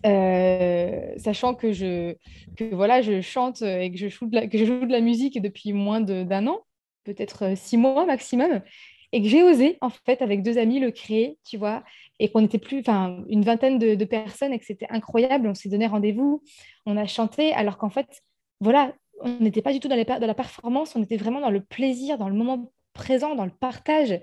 Euh, 0.05 1.13
sachant 1.17 1.55
que 1.55 1.71
je, 1.71 2.15
que, 2.57 2.75
voilà, 2.75 3.01
je 3.01 3.21
chante 3.21 3.61
et 3.61 3.91
que 3.91 3.97
je, 3.97 4.07
joue 4.07 4.27
de 4.27 4.35
la, 4.35 4.47
que 4.47 4.57
je 4.57 4.65
joue 4.65 4.85
de 4.85 4.91
la 4.91 4.99
musique 4.99 5.41
depuis 5.41 5.73
moins 5.73 6.01
d'un 6.01 6.47
an, 6.47 6.59
peut-être 7.05 7.57
six 7.57 7.77
mois 7.77 8.05
maximum, 8.05 8.61
et 9.11 9.21
que 9.21 9.29
j'ai 9.29 9.43
osé, 9.43 9.77
en 9.81 9.89
fait, 9.89 10.21
avec 10.21 10.43
deux 10.43 10.57
amis, 10.57 10.79
le 10.79 10.91
créer, 10.91 11.37
tu 11.45 11.57
vois, 11.57 11.83
et 12.19 12.31
qu'on 12.31 12.45
était 12.45 12.59
plus, 12.59 12.79
enfin, 12.79 13.23
une 13.29 13.43
vingtaine 13.43 13.77
de, 13.77 14.05
personnes 14.05 14.53
et 14.53 14.59
que 14.59 14.65
c'était 14.65 14.87
incroyable. 14.89 15.47
On 15.47 15.53
s'est 15.53 15.69
donné 15.69 15.87
rendez-vous, 15.87 16.41
on 16.85 16.97
a 16.97 17.05
chanté, 17.07 17.53
alors 17.53 17.77
qu'en 17.77 17.89
fait, 17.89 18.07
voilà, 18.61 18.93
on 19.21 19.39
n'était 19.39 19.61
pas 19.61 19.73
du 19.73 19.79
tout 19.79 19.87
dans, 19.87 19.95
les, 19.95 20.05
la 20.05 20.33
performance, 20.33 20.95
on 20.95 21.03
était 21.03 21.17
vraiment 21.17 21.41
dans 21.41 21.49
le 21.49 21.61
plaisir, 21.61 22.17
dans 22.17 22.29
le 22.29 22.35
moment 22.35 22.71
présent, 22.93 23.35
dans 23.35 23.45
le 23.45 23.51
partage. 23.51 24.19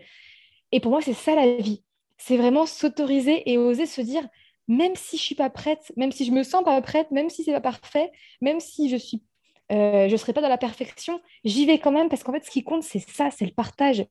Et 0.72 0.80
pour 0.80 0.90
moi, 0.90 1.02
c'est 1.02 1.12
ça 1.12 1.34
la 1.34 1.56
vie. 1.56 1.84
C'est 2.16 2.36
vraiment 2.36 2.66
s'autoriser 2.66 3.50
et 3.50 3.58
oser 3.58 3.86
se 3.86 4.00
dire, 4.00 4.26
même 4.68 4.94
si 4.96 5.18
je 5.18 5.22
suis 5.22 5.34
pas 5.34 5.50
prête, 5.50 5.92
même 5.96 6.12
si 6.12 6.24
je 6.24 6.32
me 6.32 6.42
sens 6.42 6.64
pas 6.64 6.80
prête, 6.80 7.10
même 7.10 7.28
si 7.28 7.44
c'est 7.44 7.52
pas 7.52 7.60
parfait, 7.60 8.10
même 8.40 8.60
si 8.60 8.88
je 8.88 8.96
suis, 8.96 9.22
euh, 9.70 10.08
je 10.08 10.16
serai 10.16 10.32
pas 10.32 10.40
dans 10.40 10.48
la 10.48 10.58
perfection, 10.58 11.20
j'y 11.44 11.66
vais 11.66 11.78
quand 11.78 11.92
même 11.92 12.08
parce 12.08 12.22
qu'en 12.22 12.32
fait, 12.32 12.44
ce 12.44 12.50
qui 12.50 12.62
compte, 12.64 12.82
c'est 12.82 13.00
ça, 13.00 13.30
c'est 13.30 13.44
le 13.44 13.52
partage, 13.52 14.06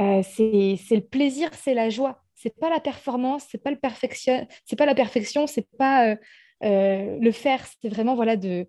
euh, 0.00 0.22
c'est 0.24 0.78
le 0.90 1.06
plaisir, 1.06 1.50
c'est 1.54 1.74
la 1.74 1.90
joie 1.90 2.22
c'est 2.42 2.58
pas 2.58 2.70
la 2.70 2.80
performance, 2.80 3.44
c'est 3.50 3.62
pas 3.62 3.70
le 3.70 3.78
perfection, 3.78 4.46
c'est 4.64 4.76
pas 4.76 4.86
la 4.86 4.94
perfection, 4.94 5.46
c'est 5.46 5.68
pas 5.78 6.08
euh, 6.08 6.16
euh, 6.64 7.18
le 7.20 7.32
faire, 7.32 7.64
c'est 7.80 7.88
vraiment 7.88 8.14
voilà 8.14 8.36
de 8.36 8.68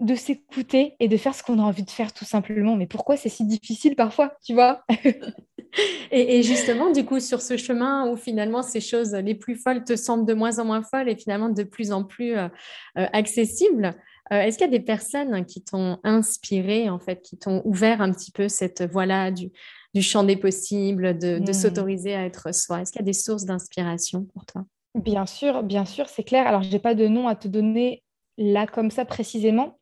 de 0.00 0.14
s'écouter 0.14 0.96
et 0.98 1.08
de 1.08 1.16
faire 1.18 1.34
ce 1.34 1.42
qu'on 1.42 1.58
a 1.58 1.62
envie 1.62 1.82
de 1.82 1.90
faire 1.90 2.14
tout 2.14 2.24
simplement. 2.24 2.74
Mais 2.74 2.86
pourquoi 2.86 3.18
c'est 3.18 3.28
si 3.28 3.44
difficile 3.44 3.96
parfois, 3.96 4.34
tu 4.44 4.54
vois? 4.54 4.82
Et, 6.10 6.42
justement, 6.42 6.90
du 6.90 7.04
coup, 7.04 7.20
sur 7.20 7.40
ce 7.40 7.56
chemin 7.56 8.10
où 8.10 8.16
finalement 8.16 8.62
ces 8.62 8.80
choses 8.80 9.14
les 9.14 9.36
plus 9.36 9.54
folles 9.54 9.84
te 9.84 9.94
semblent 9.94 10.26
de 10.26 10.34
moins 10.34 10.58
en 10.58 10.64
moins 10.64 10.82
folles 10.82 11.08
et 11.08 11.16
finalement 11.16 11.48
de 11.48 11.62
plus 11.62 11.92
en 11.92 12.02
plus 12.02 12.34
euh, 12.34 12.48
accessibles, 12.94 13.94
est-ce 14.30 14.58
qu'il 14.58 14.64
y 14.64 14.74
a 14.74 14.78
des 14.78 14.84
personnes 14.84 15.44
qui 15.44 15.62
t'ont 15.62 15.98
inspiré, 16.02 16.88
en 16.88 16.98
fait, 16.98 17.20
qui 17.22 17.36
t'ont 17.36 17.62
ouvert 17.64 18.00
un 18.00 18.10
petit 18.10 18.32
peu 18.32 18.48
cette 18.48 18.82
voie-là 18.82 19.30
du, 19.30 19.52
du 19.94 20.02
champ 20.02 20.24
des 20.24 20.36
possibles, 20.36 21.18
de, 21.18 21.38
hmm. 21.38 21.52
s'autoriser 21.52 22.14
à 22.14 22.24
être 22.24 22.54
soi 22.54 22.80
Est-ce 22.80 22.92
qu'il 22.92 23.00
y 23.00 23.04
a 23.04 23.06
des 23.06 23.12
sources 23.12 23.44
d'inspiration 23.44 24.24
pour 24.24 24.46
toi? 24.46 24.64
Bien 24.94 25.26
sûr, 25.26 25.62
bien 25.62 25.84
sûr, 25.84 26.08
c'est 26.08 26.24
clair. 26.24 26.46
Alors, 26.46 26.62
je 26.62 26.70
n'ai 26.70 26.78
pas 26.78 26.94
de 26.94 27.06
nom 27.06 27.28
à 27.28 27.34
te 27.34 27.48
donner 27.48 28.02
là 28.38 28.66
comme 28.66 28.90
ça 28.90 29.04
précisément, 29.04 29.78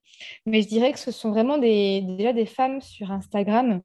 mais 0.47 0.63
je 0.63 0.69
dirais 0.69 0.93
que 0.93 0.99
ce 0.99 1.11
sont 1.11 1.31
vraiment 1.31 1.59
des, 1.59 2.03
déjà 2.03 2.33
des 2.33 2.47
femmes 2.47 2.81
sur 2.81 3.11
Instagram 3.11 3.81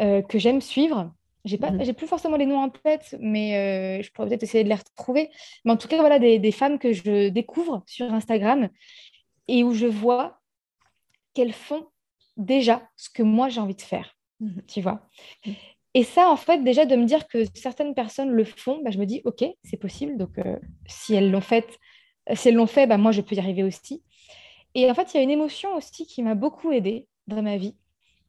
euh, 0.00 0.22
que 0.22 0.38
j'aime 0.38 0.60
suivre. 0.60 1.12
J'ai 1.44 1.58
pas, 1.58 1.70
hmm. 1.70 1.94
plus 1.94 2.06
forcément 2.06 2.36
les 2.36 2.46
noms 2.46 2.58
en 2.60 2.70
tête, 2.70 3.16
mais 3.20 3.56
euh, 3.56 4.02
je 4.02 4.10
pourrais 4.12 4.28
peut-être 4.28 4.42
essayer 4.42 4.64
de 4.64 4.68
les 4.68 4.74
retrouver. 4.74 5.30
Mais 5.64 5.72
en 5.72 5.76
tout 5.76 5.88
cas, 5.88 5.98
voilà 5.98 6.18
des, 6.18 6.38
des, 6.38 6.52
femmes 6.52 6.78
que 6.78 6.92
je 6.92 7.28
découvre 7.28 7.82
sur 7.86 8.12
Instagram 8.12 8.68
et 9.48 9.62
où 9.62 9.72
je 9.72 9.86
vois 9.86 10.40
qu'elles 11.34 11.52
font 11.52 11.86
déjà 12.36 12.82
ce 12.96 13.08
que 13.10 13.22
moi 13.22 13.48
j'ai 13.48 13.60
envie 13.60 13.76
de 13.76 13.82
faire. 13.82 14.15
Mmh. 14.40 14.60
tu 14.66 14.80
vois? 14.80 15.00
Mmh. 15.44 15.52
Et 15.94 16.04
ça, 16.04 16.28
en 16.28 16.36
fait, 16.36 16.62
déjà 16.62 16.84
de 16.84 16.94
me 16.94 17.06
dire 17.06 17.26
que 17.26 17.44
certaines 17.54 17.94
personnes 17.94 18.30
le 18.30 18.44
font, 18.44 18.82
bah, 18.84 18.90
je 18.90 18.98
me 18.98 19.06
dis, 19.06 19.22
OK, 19.24 19.44
c'est 19.64 19.78
possible. 19.78 20.18
Donc, 20.18 20.38
euh, 20.38 20.56
si 20.86 21.14
elles 21.14 21.30
l'ont 21.30 21.40
fait, 21.40 21.78
si 22.34 22.50
elles 22.50 22.54
l'ont 22.54 22.66
fait, 22.66 22.86
bah, 22.86 22.98
moi, 22.98 23.12
je 23.12 23.22
peux 23.22 23.34
y 23.34 23.38
arriver 23.38 23.62
aussi. 23.62 24.02
Et 24.74 24.90
en 24.90 24.94
fait, 24.94 25.14
il 25.14 25.16
y 25.16 25.20
a 25.20 25.22
une 25.22 25.30
émotion 25.30 25.74
aussi 25.74 26.06
qui 26.06 26.22
m'a 26.22 26.34
beaucoup 26.34 26.70
aidée 26.70 27.08
dans 27.26 27.42
ma 27.42 27.56
vie, 27.56 27.76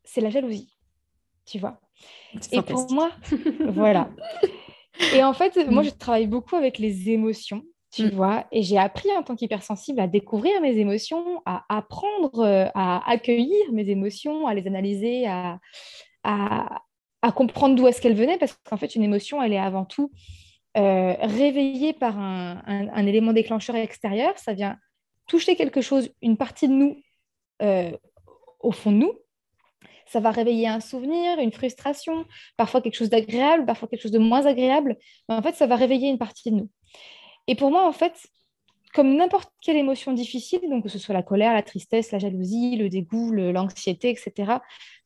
c'est 0.05 0.21
la 0.21 0.29
jalousie, 0.29 0.77
tu 1.45 1.59
vois? 1.59 1.81
Et 2.53 2.61
pour 2.61 2.89
moi, 2.93 3.11
voilà. 3.67 4.09
Et 5.13 5.21
en 5.21 5.33
fait, 5.33 5.57
moi, 5.69 5.83
je 5.83 5.89
travaille 5.89 6.27
beaucoup 6.27 6.55
avec 6.55 6.79
les 6.79 7.09
émotions, 7.09 7.63
tu 7.97 8.09
vois, 8.09 8.45
et 8.51 8.61
j'ai 8.63 8.77
appris 8.77 9.09
en 9.17 9.23
tant 9.23 9.35
qu'hypersensible 9.35 9.99
à 9.99 10.07
découvrir 10.07 10.61
mes 10.61 10.77
émotions, 10.77 11.41
à 11.45 11.65
apprendre 11.69 12.39
euh, 12.39 12.67
à 12.75 13.09
accueillir 13.09 13.71
mes 13.71 13.89
émotions, 13.89 14.47
à 14.47 14.53
les 14.53 14.67
analyser, 14.67 15.27
à, 15.27 15.59
à, 16.23 17.31
comprendre 17.35 17.75
d'où 17.75 17.87
est-ce 17.87 18.01
qu'elle 18.01 18.15
venait, 18.15 18.37
parce 18.37 18.57
qu'en 18.63 18.77
fait, 18.77 18.95
une 18.95 19.03
émotion, 19.03 19.41
elle 19.41 19.53
est 19.53 19.59
avant 19.59 19.85
tout 19.85 20.11
euh, 20.77 21.15
réveillée 21.21 21.93
par 21.93 22.19
un, 22.19 23.05
élément 23.07 23.33
déclencheur 23.33 23.75
extérieur. 23.75 24.37
Ça 24.37 24.53
vient 24.53 24.77
toucher 25.27 25.55
quelque 25.55 25.81
chose, 25.81 26.09
une 26.21 26.37
partie 26.37 26.67
de 26.67 26.73
nous, 26.73 26.97
euh, 27.61 27.91
au 28.59 28.71
fond 28.71 28.91
de 28.91 28.97
nous. 28.97 29.13
Ça 30.05 30.19
va 30.19 30.31
réveiller 30.31 30.67
un 30.67 30.79
souvenir, 30.79 31.39
une 31.39 31.51
frustration, 31.51 32.25
parfois 32.55 32.81
quelque 32.81 32.95
chose 32.95 33.09
d'agréable, 33.09 33.65
parfois 33.65 33.89
quelque 33.89 34.03
chose 34.03 34.11
de 34.11 34.19
moins 34.19 34.45
agréable. 34.45 34.95
Mais 35.27 35.35
en 35.35 35.41
fait, 35.41 35.55
ça 35.55 35.67
va 35.67 35.75
réveiller 35.75 36.09
une 36.09 36.17
partie 36.17 36.51
de 36.51 36.57
nous. 36.57 36.69
Et 37.47 37.55
pour 37.55 37.71
moi, 37.71 37.87
en 37.87 37.91
fait, 37.91 38.27
comme 38.93 39.15
n'importe 39.15 39.51
quelle 39.61 39.77
émotion 39.77 40.13
difficile, 40.13 40.61
donc 40.69 40.83
que 40.83 40.89
ce 40.89 40.99
soit 40.99 41.13
la 41.13 41.23
colère, 41.23 41.53
la 41.53 41.63
tristesse, 41.63 42.11
la 42.11 42.19
jalousie, 42.19 42.77
le 42.77 42.89
dégoût, 42.89 43.31
l'anxiété, 43.31 44.09
etc., 44.09 44.53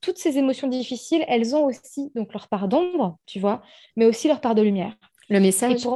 toutes 0.02 0.18
ces 0.18 0.38
émotions 0.38 0.68
difficiles, 0.68 1.24
elles 1.28 1.56
ont 1.56 1.66
aussi 1.66 2.12
donc 2.16 2.34
leur 2.34 2.48
part 2.48 2.68
d'ombre, 2.68 3.18
tu 3.26 3.40
vois, 3.40 3.62
mais 3.96 4.06
aussi 4.06 4.28
leur 4.28 4.42
part 4.42 4.56
de 4.56 4.62
lumière. 4.62 4.96
Le 5.30 5.40
message. 5.40 5.88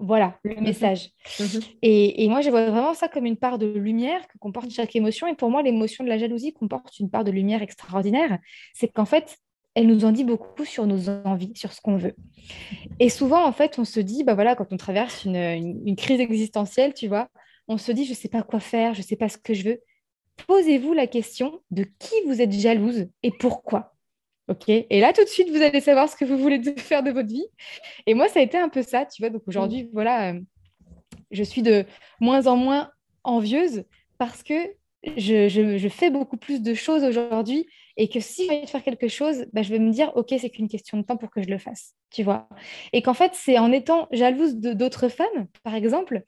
Voilà, 0.00 0.38
le 0.44 0.54
mhm. 0.54 0.62
message. 0.62 1.10
Mhm. 1.40 1.60
Et, 1.82 2.24
et, 2.24 2.28
moi, 2.28 2.40
je 2.40 2.50
vois 2.50 2.70
vraiment 2.70 2.94
ça 2.94 3.08
comme 3.08 3.26
une 3.26 3.36
part 3.36 3.58
de 3.58 3.66
lumière 3.66 4.26
que 4.28 4.38
comporte 4.38 4.70
chaque 4.70 4.94
émotion. 4.94 5.26
Et 5.26 5.34
pour 5.34 5.50
moi, 5.50 5.62
l'émotion 5.62 6.04
de 6.04 6.08
la 6.08 6.18
jalousie 6.18 6.52
comporte 6.52 6.98
une 7.00 7.10
part 7.10 7.24
de 7.24 7.32
lumière 7.32 7.62
extraordinaire. 7.62 8.38
C'est 8.74 8.88
qu'en 8.88 9.04
fait, 9.04 9.38
elle 9.78 9.86
nous 9.86 10.04
en 10.04 10.10
dit 10.10 10.24
beaucoup 10.24 10.64
sur 10.64 10.88
nos 10.88 11.08
envies, 11.08 11.52
sur 11.54 11.72
ce 11.72 11.80
qu'on 11.80 11.96
veut. 11.96 12.16
Et 12.98 13.08
souvent, 13.08 13.44
en 13.44 13.52
fait, 13.52 13.78
on 13.78 13.84
se 13.84 14.00
dit, 14.00 14.24
bah 14.24 14.34
voilà, 14.34 14.56
quand 14.56 14.72
on 14.72 14.76
traverse 14.76 15.24
une, 15.24 15.94
crise 15.94 16.18
existentielle, 16.18 16.94
tu 16.94 17.06
vois, 17.06 17.28
on 17.68 17.78
se 17.78 17.92
dit, 17.92 18.04
je 18.04 18.10
ne 18.10 18.16
sais 18.16 18.28
pas 18.28 18.42
quoi 18.42 18.58
faire, 18.58 18.94
je 18.94 19.02
ne 19.02 19.04
sais 19.04 19.14
pas 19.14 19.28
ce 19.28 19.38
que 19.38 19.54
je 19.54 19.62
veux. 19.68 19.80
Posez-vous 20.48 20.94
la 20.94 21.06
question 21.06 21.60
de 21.70 21.84
qui 21.84 22.14
vous 22.26 22.42
êtes 22.42 22.50
jalouse 22.50 23.06
et 23.22 23.30
pourquoi. 23.30 23.94
OK? 24.48 24.68
Et 24.68 25.00
là, 25.00 25.12
tout 25.12 25.22
de 25.22 25.28
suite, 25.28 25.48
vous 25.48 25.62
allez 25.62 25.80
savoir 25.80 26.08
ce 26.08 26.16
que 26.16 26.24
vous 26.24 26.38
voulez 26.38 26.60
faire 26.76 27.04
de 27.04 27.12
votre 27.12 27.28
vie. 27.28 27.46
Et 28.06 28.14
moi, 28.14 28.26
ça 28.26 28.40
a 28.40 28.42
été 28.42 28.58
un 28.58 28.70
peu 28.70 28.82
ça, 28.82 29.06
tu 29.06 29.22
vois. 29.22 29.30
Donc 29.30 29.42
aujourd'hui, 29.46 29.84
mmh. 29.84 29.90
voilà, 29.92 30.32
euh, 30.32 30.40
je 31.30 31.44
suis 31.44 31.62
de 31.62 31.84
moins 32.18 32.48
en 32.48 32.56
moins 32.56 32.90
envieuse 33.22 33.84
parce 34.18 34.42
que 34.42 34.56
je, 35.16 35.88
fais 35.88 36.10
beaucoup 36.10 36.36
plus 36.36 36.62
de 36.62 36.74
choses 36.74 37.04
aujourd'hui 37.04 37.66
et 37.98 38.08
que 38.08 38.20
si 38.20 38.46
j'ai 38.46 38.52
envie 38.52 38.64
de 38.64 38.70
faire 38.70 38.84
quelque 38.84 39.08
chose, 39.08 39.46
bah, 39.52 39.62
je 39.62 39.70
vais 39.70 39.80
me 39.80 39.90
dire, 39.90 40.12
OK, 40.14 40.32
c'est 40.38 40.50
qu'une 40.50 40.68
question 40.68 40.98
de 40.98 41.02
temps 41.02 41.16
pour 41.16 41.30
que 41.30 41.42
je 41.42 41.48
le 41.48 41.58
fasse, 41.58 41.94
tu 42.10 42.22
vois. 42.22 42.48
Et 42.92 43.02
qu'en 43.02 43.12
fait, 43.12 43.32
c'est 43.34 43.58
en 43.58 43.72
étant 43.72 44.06
jalouse 44.12 44.54
d'autres 44.56 45.08
femmes, 45.08 45.48
par 45.64 45.74
exemple, 45.74 46.22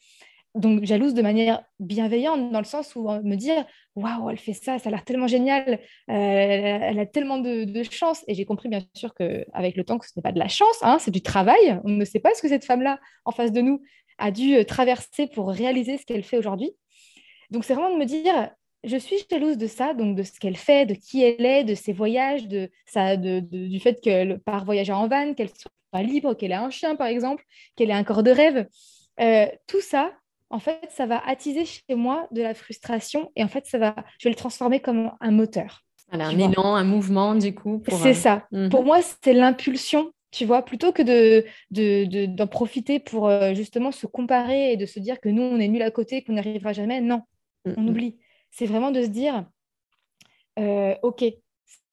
donc 0.56 0.84
jalouse 0.84 1.14
de 1.14 1.22
manière 1.22 1.62
bienveillante, 1.78 2.50
dans 2.50 2.58
le 2.58 2.64
sens 2.64 2.96
où 2.96 3.08
me 3.08 3.36
dire, 3.36 3.64
waouh, 3.94 4.30
elle 4.30 4.38
fait 4.38 4.52
ça, 4.52 4.80
ça 4.80 4.88
a 4.88 4.90
l'air 4.90 5.04
tellement 5.04 5.28
génial, 5.28 5.74
euh, 5.74 5.78
elle 6.08 6.98
a 6.98 7.06
tellement 7.06 7.38
de, 7.38 7.82
chance. 7.84 8.24
Et 8.26 8.34
j'ai 8.34 8.44
compris, 8.44 8.68
bien 8.68 8.80
sûr, 8.94 9.14
qu'avec 9.14 9.76
le 9.76 9.84
temps, 9.84 9.98
que 9.98 10.06
ce 10.06 10.12
n'est 10.16 10.22
pas 10.22 10.32
de 10.32 10.40
la 10.40 10.48
chance, 10.48 10.76
hein, 10.82 10.98
c'est 10.98 11.12
du 11.12 11.22
travail. 11.22 11.80
On 11.84 11.90
ne 11.90 12.04
sait 12.04 12.18
pas 12.18 12.34
ce 12.34 12.42
que 12.42 12.48
cette 12.48 12.64
femme-là, 12.64 12.98
en 13.24 13.30
face 13.30 13.52
de 13.52 13.60
nous, 13.60 13.80
a 14.18 14.32
dû 14.32 14.56
euh, 14.56 14.64
traverser 14.64 15.28
pour 15.28 15.50
réaliser 15.50 15.98
ce 15.98 16.04
qu'elle 16.04 16.24
fait 16.24 16.36
aujourd'hui. 16.36 16.72
Donc, 17.50 17.64
c'est 17.64 17.74
vraiment 17.74 17.94
de 17.94 17.98
me 17.98 18.06
dire, 18.06 18.50
je 18.84 18.96
suis 18.96 19.16
jalouse 19.30 19.58
de 19.58 19.66
ça, 19.66 19.94
donc 19.94 20.16
de 20.16 20.22
ce 20.22 20.32
qu'elle 20.38 20.56
fait, 20.56 20.86
de 20.86 20.94
qui 20.94 21.22
elle 21.22 21.44
est, 21.44 21.64
de 21.64 21.74
ses 21.74 21.92
voyages, 21.92 22.48
de, 22.48 22.70
ça, 22.86 23.16
du 23.16 23.80
fait 23.80 24.00
qu'elle 24.00 24.40
part 24.40 24.64
voyager 24.64 24.92
en 24.92 25.08
van, 25.08 25.34
qu'elle 25.34 25.50
soit 25.50 26.02
libre, 26.02 26.34
qu'elle 26.34 26.52
ait 26.52 26.54
un 26.54 26.70
chien 26.70 26.96
par 26.96 27.08
exemple, 27.08 27.44
qu'elle 27.76 27.90
ait 27.90 27.94
un 27.94 28.04
corps 28.04 28.22
de 28.22 28.30
rêve. 28.30 28.66
Euh, 29.20 29.46
tout 29.66 29.80
ça, 29.80 30.12
en 30.48 30.58
fait, 30.58 30.88
ça 30.90 31.06
va 31.06 31.22
attiser 31.26 31.64
chez 31.64 31.94
moi 31.94 32.26
de 32.30 32.42
la 32.42 32.54
frustration 32.54 33.30
et 33.36 33.44
en 33.44 33.48
fait, 33.48 33.66
ça 33.66 33.78
va, 33.78 33.94
je 34.18 34.28
vais 34.28 34.30
le 34.30 34.36
transformer 34.36 34.80
comme 34.80 35.12
un 35.20 35.30
moteur. 35.30 35.82
un 36.10 36.38
élan, 36.38 36.74
un 36.74 36.84
mouvement 36.84 37.34
du 37.34 37.54
coup. 37.54 37.82
C'est 37.88 38.10
euh, 38.10 38.14
ça. 38.14 38.46
Mhm. 38.50 38.70
Pour 38.70 38.84
moi, 38.84 39.00
c'est 39.22 39.34
l'impulsion 39.34 40.12
tu 40.30 40.44
vois, 40.44 40.62
plutôt 40.62 40.92
que 40.92 41.02
de, 41.02 42.26
d'en 42.26 42.46
profiter 42.46 43.00
pour 43.00 43.28
euh, 43.28 43.52
justement 43.54 43.90
se 43.90 44.06
comparer 44.06 44.72
et 44.72 44.76
de 44.76 44.86
se 44.86 45.00
dire 45.00 45.20
que 45.20 45.28
nous, 45.28 45.42
on 45.42 45.58
est 45.58 45.68
nul 45.68 45.82
à 45.82 45.90
côté, 45.90 46.22
qu'on 46.22 46.34
n'y 46.34 46.38
arrivera 46.38 46.72
jamais. 46.72 47.00
Non, 47.00 47.22
mm, 47.64 47.72
on 47.76 47.80
mm. 47.82 47.88
oublie. 47.88 48.18
C'est 48.50 48.66
vraiment 48.66 48.90
de 48.90 49.02
se 49.02 49.08
dire, 49.08 49.46
euh, 50.58 50.94
OK, 51.02 51.24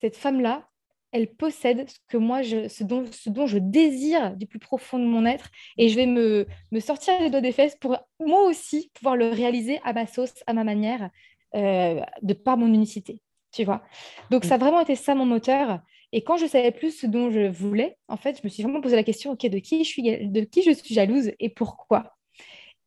cette 0.02 0.16
femme-là, 0.16 0.68
elle 1.12 1.34
possède 1.34 1.90
ce 1.90 1.98
que 2.08 2.18
moi, 2.18 2.44
ce, 2.44 2.84
dont, 2.84 3.48
je 3.48 3.58
désire 3.58 4.36
du 4.36 4.46
plus 4.46 4.60
profond 4.60 5.00
de 5.00 5.06
mon 5.06 5.26
être, 5.26 5.50
et 5.78 5.90
je 5.90 5.96
vais 5.96 6.06
me, 6.06 6.46
me 6.72 6.80
sortir 6.80 7.20
les 7.20 7.30
doigts 7.30 7.42
des 7.42 7.52
fesses 7.52 7.76
pour 7.76 7.98
moi 8.20 8.44
aussi 8.44 8.92
pouvoir 8.94 9.16
le 9.16 9.30
réaliser 9.30 9.80
à 9.84 9.94
ma 9.94 10.06
sauce, 10.06 10.44
à 10.48 10.54
ma 10.54 10.64
manière, 10.64 11.10
euh, 11.56 12.02
de 12.22 12.34
par 12.34 12.58
mon 12.58 12.68
unicité. 12.68 13.22
Tu 13.52 13.64
vois 13.64 13.82
Donc, 14.32 14.44
ça 14.44 14.56
a 14.56 14.58
vraiment 14.58 14.82
été 14.82 14.96
ça 14.96 15.16
mon 15.16 15.26
moteur. 15.26 15.80
Et 16.12 16.24
quand 16.24 16.38
je 16.38 16.46
savais 16.46 16.72
plus 16.72 16.92
ce 16.92 17.08
dont 17.08 17.32
je 17.32 17.48
voulais, 17.48 17.98
en 18.08 18.18
fait, 18.18 18.38
je 18.38 18.42
me 18.44 18.50
suis 18.50 18.64
vraiment 18.64 18.82
posé 18.82 18.96
la 18.96 19.04
question, 19.04 19.32
OK, 19.32 19.46
de 19.46 19.60
qui 19.60 19.84
je 19.84 19.90
suis, 19.90 20.28
de 20.28 20.42
qui 20.42 20.64
je 20.64 20.72
suis 20.72 20.94
jalouse 20.94 21.32
et 21.40 21.50
pourquoi? 21.50 22.16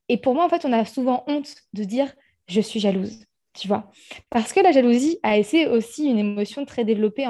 Et 0.09 0.18
pour 0.18 0.35
moi, 0.35 0.44
en 0.44 0.48
fait, 0.48 0.64
on 0.64 0.72
a 0.72 0.85
souvent 0.85 1.24
honte 1.26 1.54
de 1.72 1.85
dire 1.85 2.12
je 2.48 2.61
suis 2.61 2.80
jalouse, 2.80 3.24
tu 3.54 3.68
vois. 3.68 3.90
Parce 4.30 4.52
que 4.52 4.60
la 4.60 4.72
jalousie 4.72 5.18
a 5.22 5.36
été 5.36 5.66
aussi 5.66 6.06
une 6.06 6.18
émotion 6.18 6.64
très 6.64 6.84
développée 6.84 7.26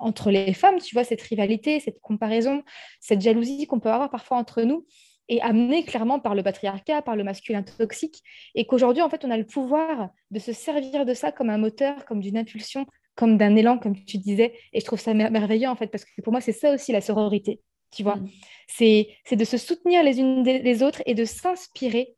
entre 0.00 0.30
les 0.30 0.52
femmes, 0.52 0.78
tu 0.78 0.94
vois, 0.94 1.04
cette 1.04 1.22
rivalité, 1.22 1.80
cette 1.80 2.00
comparaison, 2.00 2.62
cette 3.00 3.20
jalousie 3.20 3.66
qu'on 3.66 3.80
peut 3.80 3.90
avoir 3.90 4.10
parfois 4.10 4.36
entre 4.36 4.62
nous 4.62 4.86
est 5.28 5.40
amenée 5.40 5.84
clairement 5.84 6.20
par 6.20 6.34
le 6.34 6.42
patriarcat, 6.42 7.02
par 7.02 7.14
le 7.14 7.22
masculin 7.22 7.62
toxique, 7.62 8.22
et 8.54 8.66
qu'aujourd'hui, 8.66 9.02
en 9.02 9.10
fait, 9.10 9.26
on 9.26 9.30
a 9.30 9.36
le 9.36 9.44
pouvoir 9.44 10.08
de 10.30 10.38
se 10.38 10.52
servir 10.52 11.04
de 11.04 11.12
ça 11.12 11.32
comme 11.32 11.50
un 11.50 11.58
moteur, 11.58 12.06
comme 12.06 12.20
d'une 12.20 12.38
impulsion 12.38 12.86
comme 13.18 13.36
d'un 13.36 13.56
élan, 13.56 13.78
comme 13.78 13.96
tu 14.04 14.16
disais. 14.16 14.54
Et 14.72 14.78
je 14.78 14.84
trouve 14.84 15.00
ça 15.00 15.12
merveilleux, 15.12 15.68
en 15.68 15.74
fait, 15.74 15.88
parce 15.88 16.04
que 16.04 16.22
pour 16.22 16.32
moi, 16.32 16.40
c'est 16.40 16.52
ça 16.52 16.72
aussi 16.72 16.92
la 16.92 17.00
sororité. 17.00 17.60
Tu 17.90 18.04
vois, 18.04 18.16
mm. 18.16 18.28
c'est 18.68 19.36
de 19.36 19.44
se 19.44 19.56
soutenir 19.56 20.04
les 20.04 20.20
unes 20.20 20.44
des 20.44 20.60
les 20.60 20.82
autres 20.84 21.02
et 21.04 21.14
de 21.14 21.24
s'inspirer. 21.24 22.14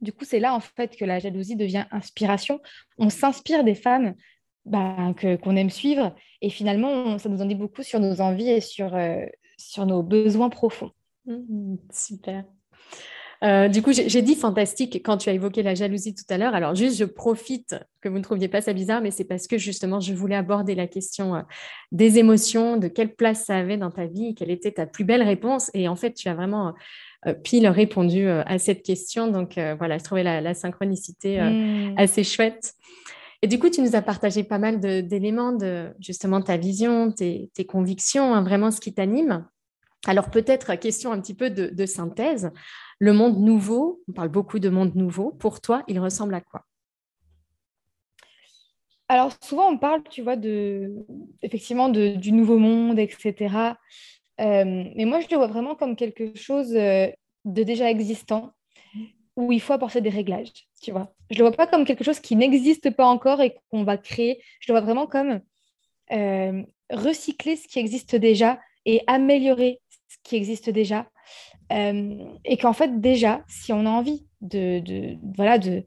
Du 0.00 0.12
coup, 0.12 0.24
c'est 0.24 0.40
là, 0.40 0.54
en 0.54 0.60
fait, 0.60 0.96
que 0.96 1.04
la 1.04 1.18
jalousie 1.18 1.56
devient 1.56 1.86
inspiration. 1.90 2.60
On 2.98 3.10
s'inspire 3.10 3.64
des 3.64 3.74
femmes 3.74 4.14
bah, 4.64 5.14
qu'on 5.42 5.56
aime 5.56 5.70
suivre. 5.70 6.14
Et 6.40 6.50
finalement, 6.50 7.18
ça 7.18 7.28
nous 7.28 7.40
en 7.40 7.46
dit 7.46 7.54
beaucoup 7.54 7.82
sur 7.82 8.00
nos 8.00 8.20
envies 8.20 8.50
et 8.50 8.60
sur, 8.60 8.94
euh, 8.94 9.24
nos 9.78 10.02
besoins 10.02 10.50
profonds. 10.50 10.90
Mm, 11.26 11.76
super. 11.92 12.44
Euh, 13.42 13.68
du 13.68 13.82
coup, 13.82 13.92
j'ai 13.92 14.22
dit 14.22 14.36
fantastique 14.36 15.02
quand 15.04 15.18
tu 15.18 15.28
as 15.28 15.32
évoqué 15.32 15.62
la 15.62 15.74
jalousie 15.74 16.14
tout 16.14 16.24
à 16.30 16.38
l'heure. 16.38 16.54
Alors, 16.54 16.74
juste, 16.74 16.96
je 16.96 17.04
profite 17.04 17.74
que 18.00 18.08
vous 18.08 18.16
ne 18.16 18.22
trouviez 18.22 18.48
pas 18.48 18.62
ça 18.62 18.72
bizarre, 18.72 19.02
mais 19.02 19.10
c'est 19.10 19.24
parce 19.24 19.46
que 19.46 19.58
justement, 19.58 20.00
je 20.00 20.14
voulais 20.14 20.36
aborder 20.36 20.74
la 20.74 20.86
question 20.86 21.34
euh, 21.34 21.42
des 21.92 22.18
émotions, 22.18 22.78
de 22.78 22.88
quelle 22.88 23.14
place 23.14 23.44
ça 23.44 23.56
avait 23.56 23.76
dans 23.76 23.90
ta 23.90 24.06
vie, 24.06 24.34
quelle 24.34 24.50
était 24.50 24.72
ta 24.72 24.86
plus 24.86 25.04
belle 25.04 25.22
réponse. 25.22 25.70
Et 25.74 25.88
en 25.88 25.96
fait, 25.96 26.14
tu 26.14 26.28
as 26.28 26.34
vraiment 26.34 26.72
pile 27.42 27.68
répondu 27.68 28.28
à 28.28 28.58
cette 28.58 28.82
question. 28.82 29.28
Donc, 29.28 29.58
voilà, 29.78 29.98
je 29.98 30.04
trouvais 30.04 30.22
la, 30.22 30.54
synchronicité 30.54 31.40
mmh. 31.40 31.94
assez 31.96 32.24
chouette. 32.24 32.74
Et 33.44 33.46
du 33.46 33.58
coup, 33.58 33.68
tu 33.68 33.82
nous 33.82 33.94
as 33.94 34.00
partagé 34.00 34.42
pas 34.42 34.58
mal 34.58 34.80
d'éléments 34.80 35.52
de, 35.52 35.94
justement 36.00 36.40
ta 36.40 36.56
vision, 36.56 37.12
tes, 37.12 37.50
convictions, 37.68 38.32
hein, 38.32 38.42
vraiment 38.42 38.70
ce 38.70 38.80
qui 38.80 38.94
t'anime. 38.94 39.46
Alors 40.06 40.30
peut-être 40.30 40.74
question 40.76 41.12
un 41.12 41.20
petit 41.20 41.34
peu 41.34 41.50
de, 41.50 41.86
synthèse. 41.86 42.50
Le 42.98 43.12
monde 43.12 43.38
nouveau, 43.38 44.02
on 44.08 44.12
parle 44.12 44.30
beaucoup 44.30 44.60
de 44.60 44.70
monde 44.70 44.94
nouveau. 44.94 45.30
Pour 45.30 45.60
toi, 45.60 45.82
il 45.88 46.00
ressemble 46.00 46.34
à 46.34 46.40
quoi? 46.40 46.64
Alors 49.10 49.32
souvent 49.42 49.70
on 49.70 49.76
parle, 49.76 50.02
tu 50.08 50.22
vois, 50.22 50.36
de 50.36 51.04
effectivement 51.42 51.90
du 51.90 52.32
nouveau 52.32 52.56
monde, 52.58 52.98
etc. 52.98 53.74
Euh, 54.40 54.84
mais 54.96 55.04
moi 55.04 55.20
je 55.20 55.28
le 55.30 55.36
vois 55.36 55.46
vraiment 55.46 55.74
comme 55.74 55.96
quelque 55.96 56.36
chose 56.36 56.74
euh, 56.74 57.08
de 57.44 57.62
déjà 57.62 57.90
existant 57.90 58.52
où 59.36 59.52
il 59.52 59.60
faut 59.60 59.72
apporter 59.72 60.00
des 60.00 60.10
réglages, 60.10 60.52
tu 60.80 60.92
vois. 60.92 61.12
Je 61.30 61.38
le 61.38 61.44
vois 61.44 61.56
pas 61.56 61.66
comme 61.66 61.84
quelque 61.84 62.04
chose 62.04 62.20
qui 62.20 62.36
n'existe 62.36 62.90
pas 62.90 63.06
encore 63.06 63.40
et 63.40 63.56
qu'on 63.70 63.82
va 63.82 63.96
créer. 63.96 64.40
Je 64.60 64.72
le 64.72 64.78
vois 64.78 64.84
vraiment 64.84 65.06
comme 65.06 65.40
euh, 66.12 66.62
recycler 66.90 67.56
ce 67.56 67.66
qui 67.66 67.80
existe 67.80 68.14
déjà 68.14 68.60
et 68.86 69.02
améliorer 69.08 69.80
ce 70.08 70.16
qui 70.22 70.36
existe 70.36 70.70
déjà. 70.70 71.08
Et 71.70 72.56
qu'en 72.60 72.74
fait, 72.74 73.00
déjà, 73.00 73.42
si 73.48 73.72
on 73.72 73.86
a 73.86 73.90
envie 73.90 74.24
de 74.40 75.16
voilà, 75.36 75.58
de, 75.58 75.82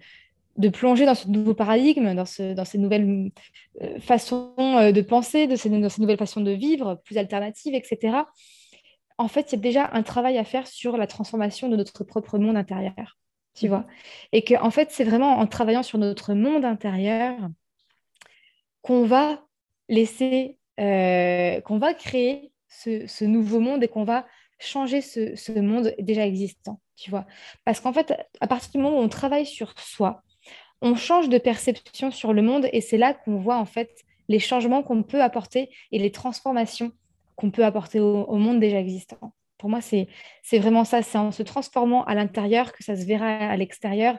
de, 0.58 0.70
plonger 0.70 1.06
dans 1.06 1.16
ce 1.16 1.28
nouveau 1.28 1.54
paradigme, 1.54 2.14
dans, 2.14 2.26
ce, 2.26 2.54
dans 2.54 2.66
ces 2.66 2.78
nouvelles 2.78 3.32
euh, 3.82 4.00
façons 4.00 4.54
euh, 4.58 4.92
de 4.92 5.02
penser, 5.02 5.48
de 5.48 5.56
ces, 5.56 5.70
dans 5.70 5.90
ces 5.90 6.02
nouvelles 6.02 6.18
façons 6.18 6.42
de 6.42 6.52
vivre, 6.52 7.02
plus 7.04 7.18
alternatives, 7.18 7.76
etc., 7.76 8.20
en 9.20 9.28
fait, 9.28 9.52
il 9.52 9.56
y 9.56 9.60
a 9.60 9.62
déjà 9.62 9.90
un 9.94 10.04
travail 10.04 10.38
à 10.38 10.44
faire 10.44 10.68
sur 10.68 10.96
la 10.96 11.08
transformation 11.08 11.70
de 11.70 11.76
notre 11.76 12.04
propre 12.04 12.38
monde 12.38 12.56
intérieur. 12.56 13.18
Tu 13.56 13.66
mmh. 13.66 13.70
vois 13.70 13.88
Et 14.32 14.44
que, 14.44 14.54
en 14.62 14.70
fait, 14.70 14.92
c'est 14.92 15.04
vraiment 15.04 15.40
en 15.40 15.48
travaillant 15.48 15.82
sur 15.82 15.98
notre 15.98 16.36
monde 16.36 16.66
intérieur 16.66 17.36
qu'on 18.84 19.06
va 19.06 19.44
laisser, 19.90 20.60
qu'on 20.78 21.80
va 21.80 21.94
créer 21.96 22.52
ce, 22.70 23.26
nouveau 23.26 23.60
monde 23.60 23.84
et 23.84 23.88
qu'on 23.88 24.04
va 24.04 24.26
changer 24.60 25.02
ce, 25.02 25.60
monde 25.60 25.94
déjà 26.00 26.26
existant, 26.26 26.80
tu 26.96 27.10
vois. 27.10 27.26
Parce 27.66 27.80
qu'en 27.80 27.94
fait, 27.94 28.14
à 28.40 28.48
partir 28.48 28.72
du 28.72 28.78
moment 28.78 29.00
où 29.00 29.02
on 29.02 29.10
travaille 29.10 29.46
sur 29.46 29.80
soi, 29.80 30.24
on 30.82 30.96
change 30.96 31.30
de 31.30 31.38
perception 31.38 32.12
sur 32.12 32.34
le 32.34 32.42
monde 32.42 32.68
et 32.72 32.82
c'est 32.82 32.98
là 32.98 33.14
qu'on 33.14 33.38
voit 33.38 33.58
en 33.58 33.66
fait 33.66 33.90
les 34.28 34.40
changements 34.40 34.84
qu'on 34.84 35.04
peut 35.04 35.22
apporter 35.22 35.70
et 35.92 36.00
les 36.00 36.12
transformations 36.12 36.92
qu'on 37.36 37.52
peut 37.52 37.64
apporter 37.64 38.00
au, 38.00 38.36
monde 38.36 38.60
déjà 38.60 38.80
existant. 38.80 39.34
Pour 39.58 39.70
moi, 39.70 39.80
c'est 39.82 40.08
vraiment 40.54 40.84
ça. 40.84 41.02
C'est 41.02 41.18
en 41.18 41.32
se 41.32 41.44
transformant 41.44 42.04
à 42.06 42.16
l'intérieur 42.16 42.74
que 42.74 42.84
ça 42.84 42.96
se 42.96 43.06
verra 43.06 43.28
à 43.28 43.56
l'extérieur 43.58 44.18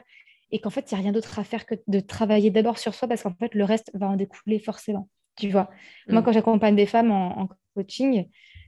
et 0.51 0.59
qu'en 0.59 0.69
fait, 0.69 0.89
il 0.89 0.95
n'y 0.95 0.99
a 0.99 1.03
rien 1.03 1.11
d'autre 1.11 1.37
à 1.37 1.43
faire 1.43 1.65
que 1.65 1.75
de 1.87 1.99
travailler 1.99 2.49
d'abord 2.49 2.77
sur 2.77 2.93
soi 2.93 3.07
parce 3.07 3.23
qu'en 3.23 3.33
fait, 3.33 3.53
le 3.53 3.65
reste 3.65 3.91
va 3.93 4.07
en 4.07 4.15
découler 4.15 4.59
forcément. 4.59 5.09
Tu 5.35 5.49
vois, 5.49 5.69
moi, 6.07 6.21
mm. 6.21 6.23
quand 6.23 6.31
j'accompagne 6.31 6.75
des 6.75 6.85
femmes 6.85 7.11
en 7.11 7.49
coaching, 7.75 8.25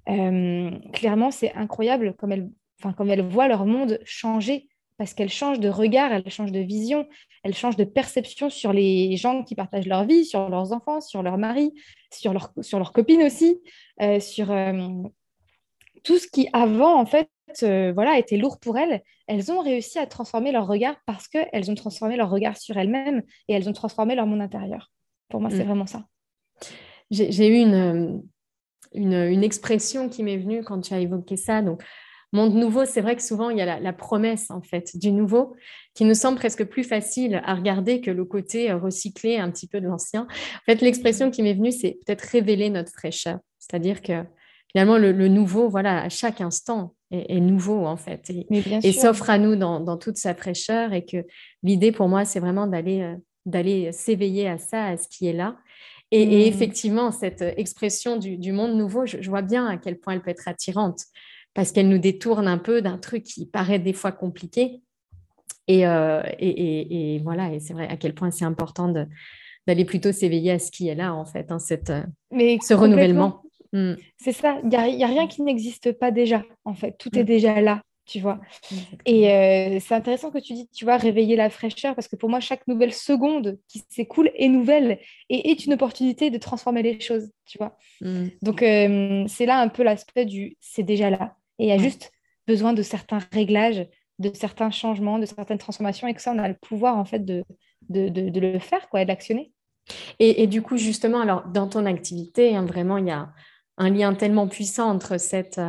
euh, 0.10 0.72
clairement, 0.94 1.32
c'est 1.32 1.54
incroyable 1.54 2.14
comme 2.16 2.32
elles, 2.32 2.50
comme 2.98 3.10
elles 3.10 3.22
voient 3.22 3.48
leur 3.48 3.66
monde 3.66 4.00
changer 4.04 4.68
parce 5.02 5.16
qu'elles 5.16 5.30
changent 5.30 5.60
de 5.60 5.68
regard, 5.68 6.14
elles 6.14 6.30
changent 6.30 6.52
de 6.52 6.60
vision, 6.60 7.08
elles 7.42 7.56
changent 7.56 7.76
de 7.76 7.86
perception 7.86 8.52
sur 8.52 8.72
les 8.72 9.18
gens 9.18 9.44
qui 9.44 9.56
partagent 9.56 9.88
leur 9.88 10.06
vie, 10.06 10.26
sur 10.26 10.48
leurs 10.48 10.74
enfants, 10.74 11.02
sur 11.02 11.24
leur 11.24 11.40
mari, 11.40 11.74
sur, 12.14 12.34
leur, 12.34 12.54
sur 12.62 12.78
leurs 12.78 12.94
copines 12.94 13.24
aussi, 13.24 13.60
euh, 14.04 14.20
sur 14.20 14.52
euh, 14.52 14.88
tout 16.04 16.20
ce 16.20 16.28
qui 16.28 16.50
avant, 16.54 17.00
en 17.00 17.08
fait, 17.08 17.32
voilà, 17.60 18.20
était 18.20 18.38
lourd 18.38 18.60
pour 18.60 18.78
elles. 18.78 19.02
Elles 19.26 19.52
ont 19.52 19.62
réussi 19.62 19.98
à 19.98 20.06
transformer 20.06 20.52
leur 20.52 20.68
regard 20.68 20.98
parce 21.08 21.28
qu'elles 21.28 21.72
ont 21.72 21.76
transformé 21.76 22.16
leur 22.16 22.30
regard 22.30 22.58
sur 22.58 22.78
elles-mêmes 22.78 23.24
et 23.48 23.54
elles 23.54 23.68
ont 23.68 23.74
transformé 23.74 24.14
leur 24.14 24.28
monde 24.28 24.42
intérieur. 24.42 24.92
Pour 25.30 25.42
moi, 25.42 25.50
c'est 25.50 25.64
mm. 25.64 25.68
vraiment 25.68 25.88
ça. 25.88 26.06
J'ai 27.10 27.48
eu 27.48 27.60
une, 27.60 28.22
une, 28.94 29.44
expression 29.44 30.10
qui 30.10 30.22
m'est 30.22 30.38
venue 30.38 30.64
quand 30.64 30.80
tu 30.80 30.94
as 30.94 31.00
évoqué 31.00 31.38
ça. 31.38 31.64
Donc, 31.64 31.82
monde 32.32 32.54
nouveau, 32.56 32.86
c'est 32.86 33.02
vrai 33.02 33.16
que 33.16 33.22
souvent, 33.22 33.50
il 33.50 33.58
y 33.58 33.62
a 33.62 33.80
la, 33.80 33.94
promesse, 33.94 34.50
en 34.52 34.62
fait, 34.62 34.98
du 34.98 35.12
nouveau, 35.12 35.56
qui 35.94 36.06
nous 36.06 36.14
semble 36.14 36.38
presque 36.38 36.64
plus 36.66 36.84
facile 36.84 37.42
à 37.46 37.56
regarder 37.56 38.02
que 38.02 38.12
le 38.12 38.26
côté 38.26 38.72
euh, 38.72 38.78
recyclé 38.78 39.38
un 39.38 39.52
petit 39.52 39.68
peu 39.68 39.82
de 39.82 39.88
l'ancien. 39.88 40.22
En 40.24 40.66
fait, 40.66 40.82
l'expression 40.82 41.32
qui 41.32 41.44
m'est 41.44 41.54
venue, 41.54 41.72
c'est 41.72 42.00
peut-être 42.06 42.22
révéler 42.22 42.70
notre 42.70 42.92
fraîcheur. 42.92 43.40
C'est-à-dire 43.60 44.02
que 44.02 44.24
finalement, 44.72 44.98
le, 44.98 45.28
nouveau, 45.28 45.70
voilà, 45.70 46.02
à 46.02 46.10
chaque 46.10 46.42
instant, 46.42 46.96
est, 47.12 47.42
nouveau, 47.42 47.86
en 47.86 47.98
fait, 47.98 48.30
et, 48.30 48.92
s'offre 48.94 49.30
à 49.30 49.38
nous 49.38 49.58
dans, 49.58 49.98
toute 49.98 50.18
sa 50.18 50.34
fraîcheur. 50.34 50.94
Et 50.94 51.06
que 51.06 51.26
l'idée, 51.62 51.92
pour 51.92 52.08
moi, 52.08 52.24
c'est 52.24 52.40
vraiment 52.40 52.68
d'aller 52.68 53.02
euh, 53.02 53.16
d'aller 53.48 53.92
s'éveiller 53.92 54.48
à 54.48 54.60
ça, 54.60 54.86
à 54.86 54.98
ce 54.98 55.08
qui 55.10 55.26
est 55.26 55.34
là, 55.34 55.58
et, 56.12 56.26
mmh. 56.26 56.54
effectivement, 56.54 57.12
cette 57.12 57.42
expression 57.42 58.18
du, 58.18 58.52
monde 58.52 58.76
nouveau, 58.76 59.06
je, 59.06 59.30
vois 59.30 59.42
bien 59.42 59.66
à 59.66 59.78
quel 59.78 59.98
point 59.98 60.14
elle 60.14 60.22
peut 60.22 60.30
être 60.30 60.48
attirante, 60.48 61.06
parce 61.54 61.72
qu'elle 61.72 61.90
nous 61.90 61.98
détourne 61.98 62.48
un 62.48 62.58
peu 62.58 62.82
d'un 62.82 62.98
truc 62.98 63.24
qui 63.24 63.46
paraît 63.46 63.80
des 63.80 63.94
fois 63.94 64.12
compliqué. 64.12 64.82
Et, 65.68 65.86
euh, 65.86 66.22
et, 66.40 67.20
voilà, 67.24 67.54
et 67.54 67.60
c'est 67.60 67.74
vrai 67.74 67.88
à 67.88 67.96
quel 67.96 68.14
point 68.14 68.32
c'est 68.32 68.46
important 68.46 68.90
d'aller 69.68 69.86
plutôt 69.86 70.12
s'éveiller 70.12 70.52
à 70.52 70.60
ce 70.60 70.72
qui 70.72 70.88
est 70.88 70.96
là, 70.96 71.14
en 71.14 71.26
fait, 71.26 71.52
hein, 71.52 71.60
cette, 71.60 71.90
euh, 71.90 72.04
Mais 72.32 72.58
ce 72.62 72.74
renouvellement. 72.74 73.42
Mmh. 73.74 73.94
C'est 74.18 74.34
ça, 74.34 74.60
il 74.64 74.70
n'y 74.70 74.76
a, 74.76 74.82
a, 74.82 75.10
rien 75.10 75.28
qui 75.28 75.44
n'existe 75.44 75.94
pas 75.94 76.12
déjà, 76.12 76.44
en 76.66 76.74
fait, 76.74 76.98
tout 76.98 77.18
est 77.18 77.24
mmh. 77.24 77.26
déjà 77.26 77.62
là 77.62 77.82
tu 78.12 78.20
vois. 78.20 78.40
Et 79.06 79.32
euh, 79.32 79.80
c'est 79.80 79.96
intéressant 79.96 80.32
que 80.32 80.40
tu 80.40 80.54
dis, 80.54 80.68
tu 80.74 80.86
vois, 80.86 80.98
réveiller 80.98 81.36
la 81.36 81.50
fraîcheur, 81.50 81.96
parce 81.96 82.08
que 82.08 82.16
pour 82.16 82.30
moi, 82.30 82.40
chaque 82.40 82.68
nouvelle 82.68 82.94
seconde 82.94 83.58
qui 83.68 83.84
s'écoule 83.90 84.32
est 84.36 84.50
nouvelle 84.50 85.00
et 85.30 85.52
est 85.52 85.66
une 85.66 85.74
opportunité 85.74 86.30
de 86.30 86.38
transformer 86.38 86.84
les 86.84 87.00
choses, 87.00 87.32
tu 87.46 87.58
vois. 87.58 87.78
Mm. 88.02 88.28
Donc, 88.42 88.64
euh, 88.64 89.24
c'est 89.28 89.46
là 89.46 89.60
un 89.60 89.70
peu 89.70 89.84
l'aspect 89.84 90.26
du 90.26 90.58
c'est 90.60 90.84
déjà 90.84 91.10
là. 91.10 91.38
Et 91.62 91.66
il 91.66 91.68
y 91.68 91.72
a 91.72 91.78
juste 91.78 92.12
besoin 92.48 92.74
de 92.74 92.82
certains 92.82 93.20
réglages, 93.32 93.88
de 94.18 94.32
certains 94.34 94.72
changements, 94.72 95.20
de 95.20 95.28
certaines 95.28 95.60
transformations, 95.60 96.08
et 96.08 96.14
que 96.16 96.22
ça, 96.22 96.34
on 96.34 96.40
a 96.40 96.48
le 96.48 96.56
pouvoir, 96.56 96.98
en 96.98 97.06
fait, 97.06 97.24
de, 97.24 97.44
de, 97.90 98.10
de, 98.10 98.40
le 98.40 98.58
faire, 98.58 98.90
quoi, 98.90 99.02
et 99.02 99.06
de 99.06 99.10
l'actionner. 99.10 99.54
Et, 100.18 100.42
et, 100.42 100.48
du 100.48 100.64
coup, 100.64 100.78
justement, 100.78 101.22
alors, 101.22 101.48
dans 101.48 101.68
ton 101.68 101.86
activité, 101.86 102.56
hein, 102.56 102.66
vraiment, 102.66 102.98
il 102.98 103.08
y 103.08 103.12
a 103.12 103.30
un 103.78 103.90
lien 103.92 104.16
tellement 104.16 104.48
puissant 104.48 104.90
entre 104.90 105.20
cette, 105.20 105.62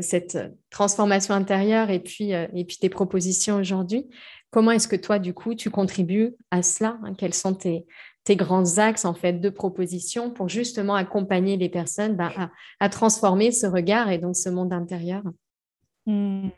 cette 0.00 0.38
transformation 0.70 1.34
intérieure 1.34 1.90
et 1.90 1.98
puis, 1.98 2.32
et 2.32 2.64
puis 2.66 2.76
tes 2.78 2.88
propositions 2.88 3.56
aujourd'hui. 3.56 4.06
Comment 4.50 4.70
est-ce 4.70 4.88
que 4.88 4.96
toi, 4.96 5.18
du 5.18 5.34
coup, 5.34 5.54
tu 5.54 5.70
contribues 5.70 6.34
à 6.50 6.62
cela 6.62 6.98
hein? 7.04 7.14
Quels 7.14 7.34
sont 7.34 7.54
tes, 7.54 7.86
tes 8.26 8.34
grands 8.34 8.78
axes 8.78 9.04
en 9.04 9.14
fait 9.14 9.34
de 9.34 9.48
propositions 9.48 10.30
pour 10.30 10.48
justement 10.48 10.96
accompagner 10.96 11.56
les 11.56 11.68
personnes 11.68 12.16
bah, 12.16 12.32
à, 12.80 12.88
transformer 12.88 13.52
ce 13.52 13.66
regard 13.66 14.10
et 14.10 14.18
donc 14.18 14.34
ce 14.36 14.50
monde 14.50 14.72
intérieur 14.72 15.22
hmm. 16.04 16.48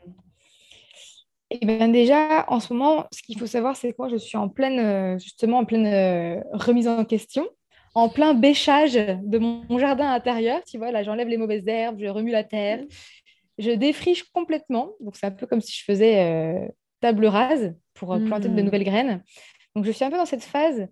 Eh 1.51 1.65
bien 1.65 1.87
déjà, 1.87 2.45
en 2.47 2.59
ce 2.59 2.73
moment, 2.73 3.07
ce 3.11 3.23
qu'il 3.23 3.39
faut 3.39 3.47
savoir, 3.47 3.75
c'est 3.75 3.91
que 3.91 3.95
moi, 3.97 4.07
je 4.07 4.17
suis 4.17 4.37
en 4.37 4.49
pleine, 4.49 4.79
euh, 4.79 5.17
justement, 5.17 5.57
en 5.57 5.65
pleine 5.65 5.87
euh, 5.87 6.39
remise 6.51 6.87
en 6.87 7.03
question, 7.05 7.49
en 7.95 8.07
plein 8.07 8.35
bêchage 8.35 8.93
de 8.93 9.37
mon, 9.39 9.79
jardin 9.79 10.11
intérieur. 10.11 10.61
Tu 10.67 10.77
vois, 10.77 10.91
là, 10.91 11.01
j'enlève 11.01 11.27
les 11.27 11.37
mauvaises 11.37 11.67
herbes, 11.67 11.97
je 11.99 12.05
remue 12.05 12.29
la 12.29 12.43
terre, 12.43 12.83
je 13.57 13.71
défriche 13.71 14.25
complètement. 14.31 14.91
Donc, 14.99 15.15
c'est 15.15 15.25
un 15.25 15.31
peu 15.31 15.47
comme 15.47 15.59
si 15.59 15.75
je 15.75 15.83
faisais 15.85 16.19
euh, 16.19 16.67
table 17.01 17.25
rase 17.25 17.73
pour 17.95 18.09
planter 18.23 18.47
de 18.47 18.53
hmm. 18.53 18.65
nouvelles 18.65 18.83
graines. 18.83 19.23
Donc, 19.75 19.85
je 19.85 19.91
suis 19.91 20.05
un 20.05 20.11
peu 20.11 20.17
dans 20.17 20.27
cette 20.27 20.43
phase 20.43 20.87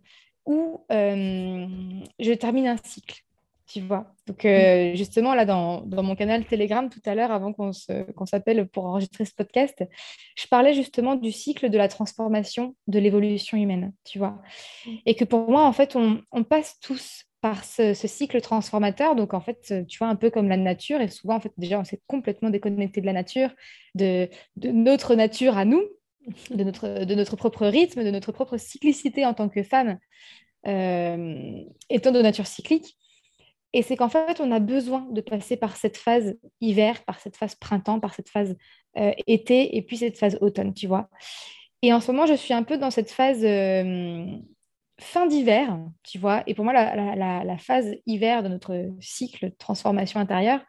où 0.47 0.81
je 0.89 2.33
termine 2.33 2.67
un 2.67 2.77
cycle 2.83 3.23
tu 3.67 3.81
vois. 3.81 4.13
Donc, 4.27 4.45
euh, 4.45 4.95
justement, 4.95 5.35
là, 5.35 5.45
dans, 5.45 5.83
mon 5.85 6.15
canal 6.15 6.45
Telegram, 6.45 6.89
tout 6.89 7.01
à 7.05 7.15
l'heure, 7.15 7.31
avant 7.31 7.53
qu'on 7.53 7.73
s'appelle 8.25 8.67
pour 8.67 8.85
enregistrer 8.85 9.25
ce 9.25 9.33
podcast, 9.33 9.83
je 10.35 10.47
parlais 10.47 10.73
justement 10.73 11.15
du 11.15 11.31
cycle 11.31 11.69
de 11.69 11.77
la 11.77 11.89
transformation 11.89 12.75
de 12.87 12.99
l'évolution 12.99 13.57
humaine, 13.57 13.93
tu 14.05 14.19
vois. 14.19 14.41
Et 15.05 15.15
que 15.15 15.25
pour 15.25 15.49
moi, 15.51 15.65
en 15.65 15.73
fait, 15.73 15.95
on, 15.95 16.43
passe 16.43 16.79
tous 16.79 17.25
par 17.41 17.65
ce, 17.65 17.93
cycle 17.93 18.39
transformateur. 18.39 19.15
Donc, 19.15 19.33
en 19.33 19.41
fait, 19.41 19.85
tu 19.87 19.97
vois, 19.97 20.07
un 20.07 20.15
peu 20.15 20.29
comme 20.29 20.47
la 20.47 20.57
nature. 20.57 21.01
Et 21.01 21.09
souvent, 21.09 21.35
en 21.35 21.41
fait, 21.41 21.51
déjà, 21.57 21.77
on 21.77 21.83
s'est 21.83 22.01
complètement 22.07 22.49
déconnecté 22.49 23.01
de 23.01 23.05
la 23.05 23.13
nature, 23.13 23.49
de, 23.95 24.29
notre 24.63 25.15
nature 25.15 25.57
à 25.57 25.65
nous, 25.65 25.83
de 26.49 26.63
notre, 26.63 27.05
de 27.05 27.15
notre 27.15 27.35
propre 27.35 27.67
rythme, 27.67 28.03
de 28.03 28.11
notre 28.11 28.31
propre 28.31 28.57
cyclicité 28.57 29.25
en 29.25 29.33
tant 29.33 29.49
que 29.49 29.63
femme, 29.63 29.97
euh, 30.67 31.63
étant 31.89 32.11
de 32.11 32.21
nature 32.21 32.47
cyclique. 32.47 32.97
Et 33.73 33.81
c'est 33.81 33.95
qu'en 33.95 34.09
fait, 34.09 34.39
on 34.39 34.51
a 34.51 34.59
besoin 34.59 35.07
de 35.11 35.21
passer 35.21 35.57
par 35.57 35.75
cette 35.75 35.97
phase 35.97 36.37
hiver, 36.61 37.03
par 37.03 37.19
cette 37.19 37.35
phase 37.35 37.55
printemps, 37.55 37.99
par 37.99 38.13
cette 38.13 38.29
phase 38.29 38.55
euh, 38.97 39.11
été 39.27 39.75
et 39.77 39.81
puis 39.81 39.97
cette 39.97 40.17
phase 40.17 40.37
automne, 40.41 40.73
tu 40.73 40.87
vois. 40.87 41.09
Et 41.81 41.93
en 41.93 41.99
ce 41.99 42.11
moment, 42.11 42.25
je 42.25 42.33
suis 42.33 42.53
un 42.53 42.63
peu 42.63 42.77
dans 42.77 42.91
cette 42.91 43.11
phase 43.11 43.43
euh, 43.43 44.25
fin 44.99 45.27
d'hiver, 45.27 45.77
tu 46.03 46.17
vois. 46.17 46.43
Et 46.47 46.55
pour 46.55 46.65
moi, 46.65 46.73
la, 46.73 47.57
phase 47.57 47.93
hiver 48.05 48.41
de 48.41 48.47
notre 48.47 48.89
cycle 48.99 49.51
transformation 49.57 50.19
intérieure, 50.19 50.61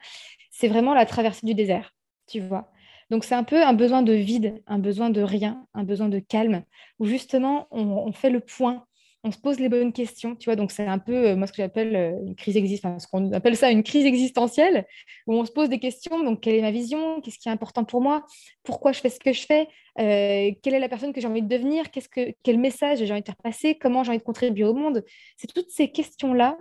c'est 0.51 0.69
vraiment 0.69 0.95
la 0.95 1.07
traversée 1.07 1.47
du 1.47 1.55
désert, 1.55 1.95
tu 2.27 2.41
vois. 2.41 2.71
Donc, 3.11 3.25
c'est 3.25 3.35
un 3.35 3.45
peu 3.45 3.63
un 3.63 3.73
besoin 3.73 4.03
de 4.03 4.13
vide, 4.13 4.63
un 4.67 4.79
besoin 4.79 5.11
de 5.11 5.23
rien, 5.23 5.67
un 5.75 5.85
besoin 5.85 6.09
de 6.09 6.19
calme, 6.19 6.63
où 6.99 7.07
justement, 7.07 7.69
on 7.71 8.13
fait 8.13 8.31
le 8.31 8.41
point 8.41 8.87
on 9.25 9.33
se 9.33 9.39
pose 9.39 9.59
les 9.59 9.69
bonnes 9.69 9.93
questions, 9.93 10.37
tu 10.37 10.47
vois. 10.47 10.57
Donc, 10.57 10.71
c'est 10.71 10.87
un 10.87 10.99
peu, 10.99 11.29
euh, 11.29 11.37
moi, 11.37 11.47
ce 11.47 11.53
que 11.53 11.59
j'appelle 11.59 11.97
euh, 11.97 12.13
une 12.25 12.37
crise 12.37 12.57
existentielle, 12.57 13.01
ce 13.01 13.07
qu'on 13.09 13.33
appelle 13.33 13.57
ça 13.57 13.71
une 13.71 13.83
crise 13.83 14.07
existentielle, 14.07 14.87
où 15.27 15.35
on 15.35 15.45
se 15.45 15.51
pose 15.53 15.69
des 15.69 15.81
questions. 15.81 16.23
Donc, 16.23 16.41
quelle 16.41 16.55
est 16.55 16.63
ma 16.63 16.71
vision? 16.71 17.21
Qu'est-ce 17.21 17.39
qui 17.39 17.49
est 17.49 17.53
important 17.53 17.85
pour 17.85 18.01
moi? 18.01 18.25
Pourquoi 18.63 18.93
je 18.93 19.01
fais 19.01 19.11
ce 19.11 19.19
que 19.19 19.33
je 19.33 19.43
fais? 19.43 19.69
Euh, 19.99 20.53
Quelle 20.63 20.75
est 20.75 20.79
la 20.79 20.89
personne 20.89 21.13
que 21.13 21.21
j'ai 21.21 21.27
envie 21.27 21.43
de 21.43 21.49
devenir? 21.49 21.87
Quel 21.91 22.59
message 22.59 23.05
j'ai 23.05 23.13
envie 23.13 23.23
de 23.23 23.27
faire 23.27 23.37
passer? 23.37 23.77
Comment 23.77 24.05
j'ai 24.05 24.11
envie 24.11 24.19
de 24.19 24.25
contribuer 24.25 24.65
au 24.65 24.75
monde? 24.75 25.05
C'est 25.37 25.53
toutes 25.53 25.71
ces 25.71 25.91
questions-là 25.91 26.57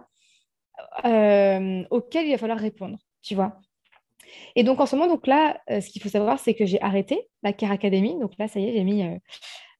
auxquelles 1.92 2.28
il 2.28 2.32
va 2.32 2.38
falloir 2.38 2.60
répondre, 2.60 2.98
tu 3.22 3.36
vois. 3.36 3.60
Et 4.56 4.64
donc, 4.64 4.80
en 4.80 4.86
ce 4.86 4.96
moment, 4.96 5.08
donc 5.08 5.28
là, 5.28 5.60
ce 5.70 5.90
qu'il 5.90 6.02
faut 6.02 6.10
savoir, 6.10 6.40
c'est 6.40 6.54
que 6.54 6.66
j'ai 6.66 6.82
arrêté 6.82 7.28
la 7.44 7.54
Care 7.54 7.72
Academy. 7.72 8.18
Donc 8.20 8.32
là, 8.40 8.48
ça 8.48 8.60
y 8.60 8.66
est, 8.66 8.74
j'ai 8.74 8.84
mis 8.84 9.04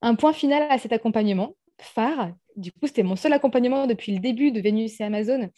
un 0.02 0.16
point 0.16 0.34
final 0.34 0.68
à 0.70 0.78
cet 0.78 0.94
accompagnement 0.94 1.56
phare 1.80 2.32
du 2.58 2.72
coup, 2.72 2.88
c'était 2.88 3.04
mon 3.04 3.16
seul 3.16 3.34
accompagnement 3.34 3.88
depuis 3.88 4.12
le 4.12 4.20
début 4.20 4.52
de 4.52 4.60
Vénus 4.60 5.00
et 5.00 5.04
Amazon. 5.04 5.50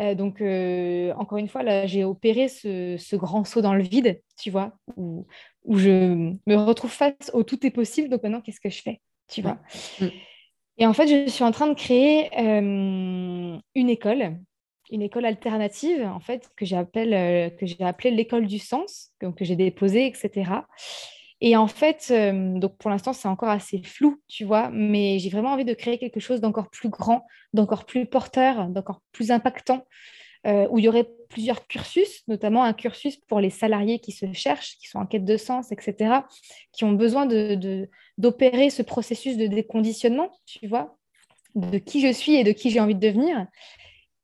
Euh, 0.00 0.14
donc, 0.14 0.40
euh, 0.40 1.12
encore 1.18 1.38
une 1.38 1.48
fois, 1.48 1.64
là, 1.64 1.86
j'ai 1.86 2.04
opéré 2.04 2.48
ce, 2.48 3.16
grand 3.16 3.44
saut 3.44 3.60
dans 3.60 3.74
le 3.74 3.82
vide, 3.82 4.22
tu 4.40 4.50
vois, 4.50 4.72
où, 4.96 5.26
je 5.68 6.34
me 6.46 6.54
retrouve 6.54 6.92
face 6.92 7.30
au 7.34 7.42
tout 7.42 7.66
est 7.66 7.70
possible. 7.70 8.08
Donc, 8.08 8.22
maintenant, 8.22 8.40
qu'est-ce 8.40 8.60
que 8.60 8.70
je 8.70 8.80
fais, 8.80 9.00
tu 9.28 9.42
vois? 9.42 9.58
Mm. 10.00 10.06
Et 10.78 10.86
en 10.86 10.92
fait, 10.92 11.08
je 11.08 11.28
suis 11.28 11.42
en 11.42 11.50
train 11.50 11.66
de 11.66 11.74
créer 11.74 12.30
euh, 12.38 13.58
une 13.74 13.90
école, 13.90 14.38
une 14.90 15.02
école 15.02 15.24
alternative, 15.24 16.02
en 16.02 16.20
fait, 16.20 16.50
que 16.56 16.64
j'ai 16.64 16.76
appelée 16.76 18.10
l'école 18.10 18.46
du 18.46 18.58
sens, 18.58 19.12
que 19.20 19.44
j'ai 19.44 19.56
déposée, 19.56 20.06
etc. 20.06 20.62
Et 21.40 21.56
en 21.56 21.68
fait, 21.68 22.08
euh, 22.10 22.58
donc 22.58 22.76
pour 22.78 22.90
l'instant, 22.90 23.12
c'est 23.12 23.28
encore 23.28 23.48
assez 23.48 23.80
flou, 23.82 24.20
tu 24.26 24.44
vois, 24.44 24.70
mais 24.72 25.18
j'ai 25.18 25.30
vraiment 25.30 25.52
envie 25.52 25.64
de 25.64 25.74
créer 25.74 25.98
quelque 25.98 26.18
chose 26.18 26.40
d'encore 26.40 26.68
plus 26.68 26.88
grand, 26.88 27.26
d'encore 27.52 27.84
plus 27.84 28.06
porteur, 28.06 28.68
d'encore 28.68 29.02
plus 29.12 29.30
impactant, 29.30 29.86
euh, 30.46 30.66
où 30.70 30.78
il 30.78 30.84
y 30.84 30.88
aurait 30.88 31.08
plusieurs 31.28 31.66
cursus, 31.68 32.26
notamment 32.26 32.64
un 32.64 32.72
cursus 32.72 33.16
pour 33.16 33.38
les 33.38 33.50
salariés 33.50 34.00
qui 34.00 34.10
se 34.10 34.32
cherchent, 34.32 34.78
qui 34.78 34.88
sont 34.88 34.98
en 34.98 35.06
quête 35.06 35.24
de 35.24 35.36
sens, 35.36 35.70
etc., 35.70 36.22
qui 36.72 36.84
ont 36.84 36.92
besoin 36.92 37.26
d'opérer 37.26 38.66
de, 38.66 38.72
ce 38.72 38.82
processus 38.82 39.36
de 39.36 39.46
déconditionnement, 39.46 40.30
tu 40.44 40.66
vois, 40.66 40.96
de 41.54 41.78
qui 41.78 42.00
je 42.00 42.12
suis 42.12 42.34
et 42.34 42.44
de 42.44 42.52
qui 42.52 42.70
j'ai 42.70 42.80
envie 42.80 42.94
de 42.96 43.00
devenir, 43.00 43.46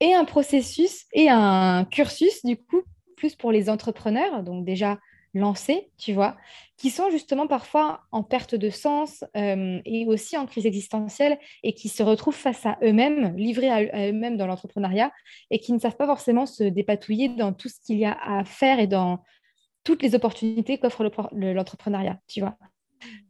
et 0.05 0.13
un 0.13 0.27
processus 0.27 1.07
et 1.15 1.31
un 1.31 1.87
cursus, 1.87 2.45
du 2.45 2.59
coup, 2.59 2.83
plus 3.17 3.35
pour 3.35 3.51
les 3.51 3.71
entrepreneurs, 3.71 4.43
donc 4.43 4.67
déjà 4.67 4.99
lancés, 5.33 5.91
tu 5.97 6.13
vois, 6.13 6.37
qui 6.77 6.91
sont 6.91 7.11
justement 7.11 7.47
parfois 7.47 8.03
en 8.13 8.23
perte 8.23 8.55
de 8.55 8.69
sens 8.69 9.25
euh, 9.35 9.81
et 9.87 10.07
aussi 10.07 10.37
en 10.37 10.45
crise 10.45 10.67
existentielle 10.67 11.39
et 11.63 11.73
qui 11.73 11.89
se 11.89 12.03
retrouvent 12.03 12.37
face 12.37 12.67
à 12.67 12.77
eux-mêmes, 12.83 13.35
livrés 13.37 13.71
à, 13.71 14.11
eux-mêmes 14.11 14.37
dans 14.37 14.47
l'entrepreneuriat 14.47 15.11
et 15.51 15.59
qui 15.59 15.73
ne 15.73 15.79
savent 15.79 15.97
pas 15.97 16.07
forcément 16.07 16.45
se 16.45 16.65
dépatouiller 16.65 17.31
dans 17.31 17.55
tout 17.55 17.71
ce 17.71 17.81
qu'il 17.81 17.99
y 17.99 18.05
a 18.05 18.17
à 18.23 18.45
faire 18.45 18.81
et 18.81 18.87
dans 18.87 19.25
toutes 19.85 20.03
les 20.03 20.15
opportunités 20.15 20.77
qu'offre 20.77 21.11
l'entrepreneuriat, 21.33 22.19
tu 22.29 22.41
vois. 22.41 22.59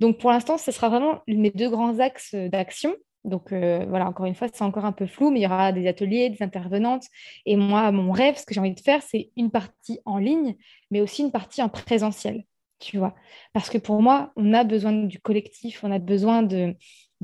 Donc 0.01 0.19
pour 0.19 0.31
l'instant, 0.31 0.59
ce 0.59 0.73
sera 0.73 0.89
vraiment 0.89 1.23
mes 1.29 1.53
deux 1.53 1.71
grands 1.71 2.01
axes 2.01 2.35
d'action. 2.35 2.97
Donc 3.25 3.53
euh, 3.53 3.85
voilà, 3.89 4.07
encore 4.07 4.27
une 4.27 4.35
fois, 4.35 4.49
c'est 4.53 4.65
encore 4.65 4.85
un 4.85 4.93
peu 4.93 5.07
flou, 5.07 5.31
mais 5.31 5.41
il 5.41 5.43
y 5.43 5.47
aura 5.47 5.73
des 5.73 5.87
ateliers, 5.87 6.31
des 6.31 6.43
intervenantes. 6.43 7.05
Et 7.47 7.57
moi, 7.57 7.91
mon 7.93 8.13
rêve, 8.13 8.37
ce 8.37 8.45
que 8.45 8.55
j'ai 8.55 8.61
envie 8.61 8.75
de 8.75 8.81
faire, 8.81 9.03
c'est 9.03 9.31
une 9.37 9.51
partie 9.51 10.01
en 10.05 10.19
ligne, 10.19 10.57
mais 10.91 11.01
aussi 11.01 11.23
une 11.23 11.33
partie 11.33 11.63
en 11.63 11.69
présentiel 11.69 12.45
tu 12.85 12.99
vois. 12.99 13.15
Parce 13.53 13.71
que 13.71 13.79
pour 13.79 14.03
moi, 14.03 14.33
on 14.37 14.53
a 14.53 14.65
besoin 14.65 14.93
du 14.93 15.19
collectif, 15.21 15.83
on 15.85 15.91
a 15.91 15.99
besoin 15.99 16.43
de, 16.43 16.77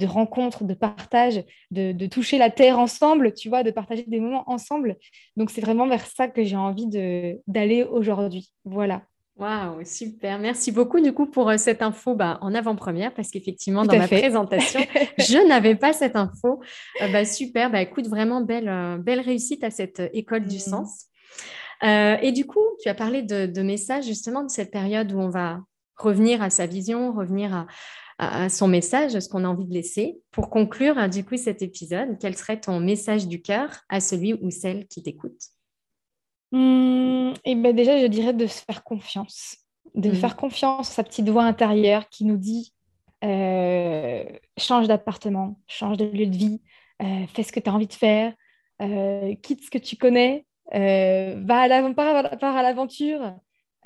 rencontres, 0.02 0.64
de 0.64 0.74
partage, 0.74 1.44
de, 1.70 2.06
toucher 2.06 2.38
la 2.38 2.50
terre 2.50 2.78
ensemble, 2.78 3.34
tu 3.34 3.48
vois, 3.48 3.62
de 3.62 3.70
partager 3.70 4.04
des 4.06 4.20
moments 4.20 4.48
ensemble. 4.50 4.96
Donc, 5.36 5.50
c'est 5.50 5.60
vraiment 5.60 5.86
vers 5.86 6.06
ça 6.06 6.28
que 6.28 6.44
j'ai 6.44 6.56
envie 6.56 6.86
d'aller 7.46 7.84
aujourd'hui. 7.84 8.50
Voilà. 8.64 9.02
Waouh, 9.40 9.82
super. 9.86 10.38
Merci 10.38 10.70
beaucoup 10.70 11.00
du 11.00 11.14
coup 11.14 11.24
pour 11.24 11.48
euh, 11.48 11.56
cette 11.56 11.80
info 11.80 12.14
bah, 12.14 12.36
en 12.42 12.54
avant-première 12.54 13.14
parce 13.14 13.30
qu'effectivement 13.30 13.86
dans 13.86 13.96
ma 13.96 14.06
présentation, 14.06 14.80
je 15.18 15.48
n'avais 15.48 15.76
pas 15.76 15.94
cette 15.94 16.14
info. 16.14 16.60
Euh, 17.00 17.08
bah, 17.10 17.24
super, 17.24 17.70
bah, 17.70 17.80
écoute, 17.80 18.06
vraiment 18.06 18.42
belle, 18.42 18.68
euh, 18.68 18.98
belle 18.98 19.20
réussite 19.20 19.64
à 19.64 19.70
cette 19.70 20.02
école 20.12 20.46
du 20.46 20.56
mmh. 20.56 20.60
sens. 20.60 21.06
Euh, 21.82 22.18
et 22.20 22.32
du 22.32 22.44
coup, 22.44 22.60
tu 22.82 22.90
as 22.90 22.94
parlé 22.94 23.22
de, 23.22 23.62
messages 23.62 24.04
justement 24.04 24.44
de 24.44 24.50
cette 24.50 24.70
période 24.70 25.10
où 25.10 25.18
on 25.18 25.30
va 25.30 25.60
revenir 25.96 26.42
à 26.42 26.50
sa 26.50 26.66
vision, 26.66 27.14
revenir 27.14 27.66
à, 28.18 28.50
son 28.50 28.68
message, 28.68 29.14
à 29.14 29.22
ce 29.22 29.30
qu'on 29.30 29.44
a 29.44 29.48
envie 29.48 29.64
de 29.64 29.72
laisser. 29.72 30.20
Pour 30.32 30.50
conclure, 30.50 30.98
hein, 30.98 31.08
du 31.08 31.24
coup, 31.24 31.38
cet 31.38 31.62
épisode, 31.62 32.18
quel 32.20 32.36
serait 32.36 32.60
ton 32.60 32.78
message 32.78 33.26
du 33.26 33.40
cœur 33.40 33.80
à 33.88 34.00
celui 34.00 34.34
ou 34.34 34.50
celle 34.50 34.86
qui 34.88 35.02
t'écoute? 35.02 35.40
Mmh, 36.52 37.34
Et 37.44 37.54
ben 37.54 37.74
déjà, 37.74 37.98
je 37.98 38.06
dirais 38.06 38.32
de 38.32 38.46
se 38.46 38.62
faire 38.62 38.84
confiance, 38.84 39.56
de 39.94 40.10
mmh. 40.10 40.14
faire 40.14 40.36
confiance 40.36 40.90
à 40.90 40.94
sa 40.94 41.04
petite 41.04 41.28
voix 41.28 41.44
intérieure 41.44 42.08
qui 42.08 42.24
nous 42.24 42.36
dit 42.36 42.72
euh, 43.24 44.24
change 44.56 44.88
d'appartement, 44.88 45.58
change 45.66 45.96
de 45.96 46.04
lieu 46.04 46.26
de 46.26 46.36
vie, 46.36 46.60
euh, 47.02 47.26
fais 47.28 47.42
ce 47.42 47.52
que 47.52 47.60
tu 47.60 47.68
as 47.68 47.74
envie 47.74 47.86
de 47.86 47.92
faire, 47.92 48.34
quitte 49.42 49.64
ce 49.64 49.70
que 49.70 49.78
tu 49.78 49.96
connais, 49.96 50.46
euh, 50.74 51.40
va 51.44 51.60
à 51.60 51.64
à 51.64 52.62
l'aventure, 52.62 53.34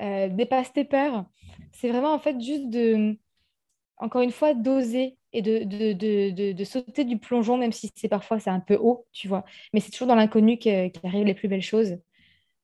euh, 0.01 0.29
dépasse 0.29 0.71
tes 0.73 0.85
peurs. 0.85 1.25
C'est 1.71 1.89
vraiment 1.89 2.13
en 2.13 2.19
fait 2.19 2.39
juste 2.39 2.69
de, 2.69 3.17
encore 3.97 4.21
une 4.21 4.31
fois, 4.31 4.53
d'oser 4.53 5.17
et 5.33 5.41
de, 5.41 5.63
de, 5.63 6.53
de, 6.53 6.63
sauter 6.63 7.03
du 7.03 7.17
plongeon, 7.17 7.57
même 7.57 7.71
si 7.71 7.91
c'est 7.95 8.07
parfois 8.07 8.39
c'est 8.39 8.49
un 8.49 8.59
peu 8.59 8.77
haut, 8.79 9.05
tu 9.11 9.27
vois. 9.27 9.43
Mais 9.73 9.79
c'est 9.79 9.91
toujours 9.91 10.07
dans 10.07 10.15
l'inconnu 10.15 10.57
qu'arrivent 10.57 11.25
les 11.25 11.33
plus 11.33 11.47
belles 11.47 11.61
choses. 11.61 11.97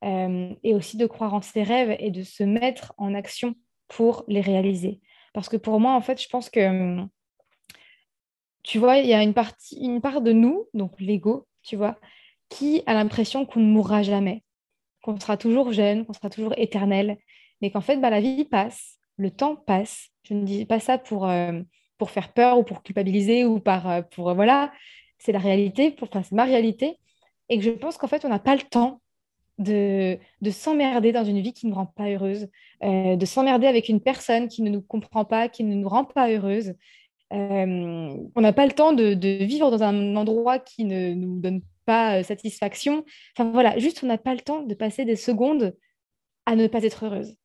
Euh, 0.03 0.55
et 0.63 0.73
aussi 0.73 0.97
de 0.97 1.05
croire 1.05 1.35
en 1.35 1.41
ses 1.41 1.61
rêves 1.61 1.95
et 1.99 2.09
de 2.09 2.23
se 2.23 2.43
mettre 2.43 2.91
en 2.97 3.13
action 3.13 3.53
pour 3.87 4.23
les 4.27 4.41
réaliser. 4.41 4.99
Parce 5.31 5.47
que 5.47 5.57
pour 5.57 5.79
moi, 5.79 5.93
en 5.93 6.01
fait, 6.01 6.19
je 6.19 6.27
pense 6.27 6.49
que, 6.49 6.97
tu 8.63 8.79
vois, 8.79 8.97
il 8.97 9.07
y 9.07 9.13
a 9.13 9.21
une, 9.21 9.35
partie, 9.35 9.77
une 9.79 10.01
part 10.01 10.21
de 10.21 10.31
nous, 10.31 10.67
donc 10.73 10.99
l'ego, 10.99 11.47
tu 11.61 11.75
vois, 11.75 11.99
qui 12.49 12.81
a 12.87 12.95
l'impression 12.95 13.45
qu'on 13.45 13.59
ne 13.59 13.71
mourra 13.71 14.01
jamais. 14.01 14.43
qu'on 15.03 15.19
sera 15.19 15.37
toujours 15.37 15.71
jeune, 15.71 16.05
qu'on 16.05 16.13
sera 16.13 16.29
toujours 16.29 16.53
éternel, 16.57 17.17
mais 17.61 17.71
qu'en 17.71 17.81
fait, 17.81 17.97
bah, 17.97 18.09
la 18.09 18.21
vie 18.21 18.45
passe, 18.45 18.99
le 19.17 19.31
temps 19.31 19.55
passe. 19.55 20.09
Je 20.23 20.33
ne 20.33 20.45
dis 20.45 20.65
pas 20.65 20.79
ça 20.79 20.97
pour, 20.97 21.27
euh, 21.27 21.61
pour 21.97 22.11
faire 22.11 22.33
peur 22.33 22.59
ou 22.59 22.63
pour 22.63 22.83
culpabiliser 22.83 23.45
ou 23.45 23.59
par, 23.59 23.89
euh, 23.89 24.01
pour, 24.01 24.33
voilà, 24.35 24.71
c'est 25.19 25.31
la 25.31 25.39
réalité, 25.39 25.91
pour, 25.91 26.09
c'est 26.11 26.31
ma 26.33 26.45
réalité, 26.45 26.97
et 27.49 27.57
que 27.57 27.63
je 27.63 27.71
pense 27.71 27.97
qu'en 27.97 28.07
fait, 28.07 28.25
on 28.25 28.29
n'a 28.29 28.39
pas 28.39 28.55
le 28.55 28.61
temps 28.63 29.00
de, 29.61 30.17
de 30.41 30.51
s'emmerder 30.51 31.11
dans 31.11 31.23
une 31.23 31.39
vie 31.39 31.53
qui 31.53 31.65
ne 31.65 31.71
nous 31.71 31.77
rend 31.77 31.85
pas 31.85 32.09
heureuse, 32.09 32.47
de 32.83 33.25
s'emmerder 33.25 33.67
avec 33.67 33.89
une 33.89 34.01
personne 34.01 34.47
qui 34.47 34.61
ne 34.63 34.69
nous 34.69 34.81
comprend 34.81 35.23
pas, 35.25 35.49
qui 35.49 35.63
ne 35.63 35.75
nous 35.75 35.87
rend 35.87 36.03
pas 36.05 36.29
heureuse. 36.29 36.73
on 37.31 38.31
n'a 38.35 38.53
pas 38.53 38.65
le 38.65 38.71
temps 38.73 38.93
de, 38.93 39.13
vivre 39.43 39.71
dans 39.71 39.83
un 39.83 40.15
endroit 40.15 40.59
qui 40.59 40.85
ne 40.85 41.13
nous 41.13 41.39
donne 41.39 41.61
pas 41.85 42.23
satisfaction. 42.23 43.05
Enfin 43.37 43.51
voilà, 43.51 43.77
juste 43.77 44.03
on 44.03 44.07
n'a 44.07 44.17
pas 44.17 44.33
le 44.33 44.41
temps 44.41 44.63
de 44.63 44.73
passer 44.73 45.05
des 45.05 45.15
secondes 45.15 45.75
à 46.45 46.55
ne 46.55 46.67
pas 46.67 46.83
être 46.83 47.05
heureuse. 47.05 47.35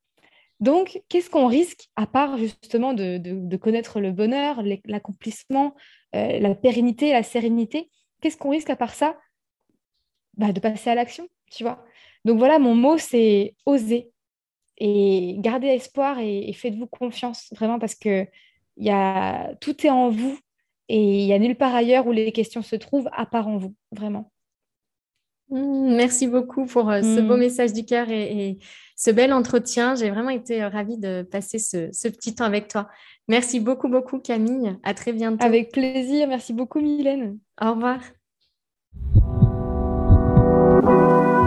Donc, 0.61 1.03
qu'est-ce 1.09 1.29
qu'on 1.29 1.47
risque, 1.47 1.89
à 1.97 2.07
part 2.07 2.39
justement 2.39 2.95
de, 2.95 3.57
connaître 3.57 4.01
le 4.01 4.13
bonheur, 4.13 4.63
l'accomplissement, 4.85 5.75
euh, 6.15 6.39
la 6.39 6.55
pérennité, 6.55 7.13
la 7.13 7.23
sérénité 7.23 7.91
Qu'est-ce 8.21 8.39
qu'on 8.39 8.51
risque 8.51 8.71
à 8.71 8.77
part 8.77 8.95
ça? 8.95 9.19
Bah, 10.35 10.53
De 10.53 10.61
passer 10.61 10.89
à 10.89 10.95
l'action, 10.95 11.29
tu 11.51 11.65
vois. 11.65 11.85
Donc 12.25 12.39
voilà, 12.39 12.59
mon 12.59 12.75
mot, 12.75 12.99
c'est 12.99 13.55
oser. 13.67 14.11
Et 14.79 15.37
garder 15.39 15.69
espoir 15.69 16.19
et, 16.19 16.53
faites-vous 16.53 16.87
confiance, 16.87 17.49
vraiment, 17.53 17.79
parce 17.79 17.95
que 17.95 18.27
y 18.77 18.91
a, 18.91 19.55
tout 19.61 19.87
est 19.87 19.91
en 19.91 20.11
vous 20.11 20.39
et 20.89 21.23
il 21.23 21.27
n'y 21.27 21.33
a 21.33 21.39
nulle 21.39 21.57
part 21.57 21.75
ailleurs 21.75 22.07
où 22.07 22.13
les 22.13 22.31
questions 22.33 22.63
se 22.63 22.77
trouvent, 22.77 23.09
à 23.13 23.27
part 23.27 23.49
en 23.49 23.57
vous, 23.57 23.75
vraiment. 23.91 24.31
Mmh, 25.51 25.97
merci 25.97 26.27
beaucoup 26.27 26.67
pour 26.67 26.91
euh, 26.91 27.03
ce 27.03 27.21
beau 27.21 27.37
mmh. 27.37 27.41
message 27.41 27.73
du 27.73 27.85
cœur 27.85 28.11
et, 28.11 28.59
ce 28.97 29.11
bel 29.11 29.33
entretien. 29.33 29.95
J'ai 29.95 30.11
vraiment 30.11 30.31
été 30.31 30.63
euh, 30.63 30.69
ravie 30.69 30.99
de 30.99 31.23
passer 31.23 31.59
ce, 31.59 32.09
petit 32.09 32.35
temps 32.35 32.45
avec 32.45 32.69
toi. 32.69 32.89
Merci 33.29 33.61
beaucoup, 33.61 33.89
beaucoup 33.89 34.19
Camille. 34.19 34.77
À 34.83 34.95
très 34.95 35.13
bientôt. 35.13 35.45
Avec 35.45 35.71
plaisir. 35.73 36.27
Merci 36.29 36.53
beaucoup 36.53 36.81
Mylène. 36.81 37.39
Au 37.61 37.73
revoir. 37.73 38.01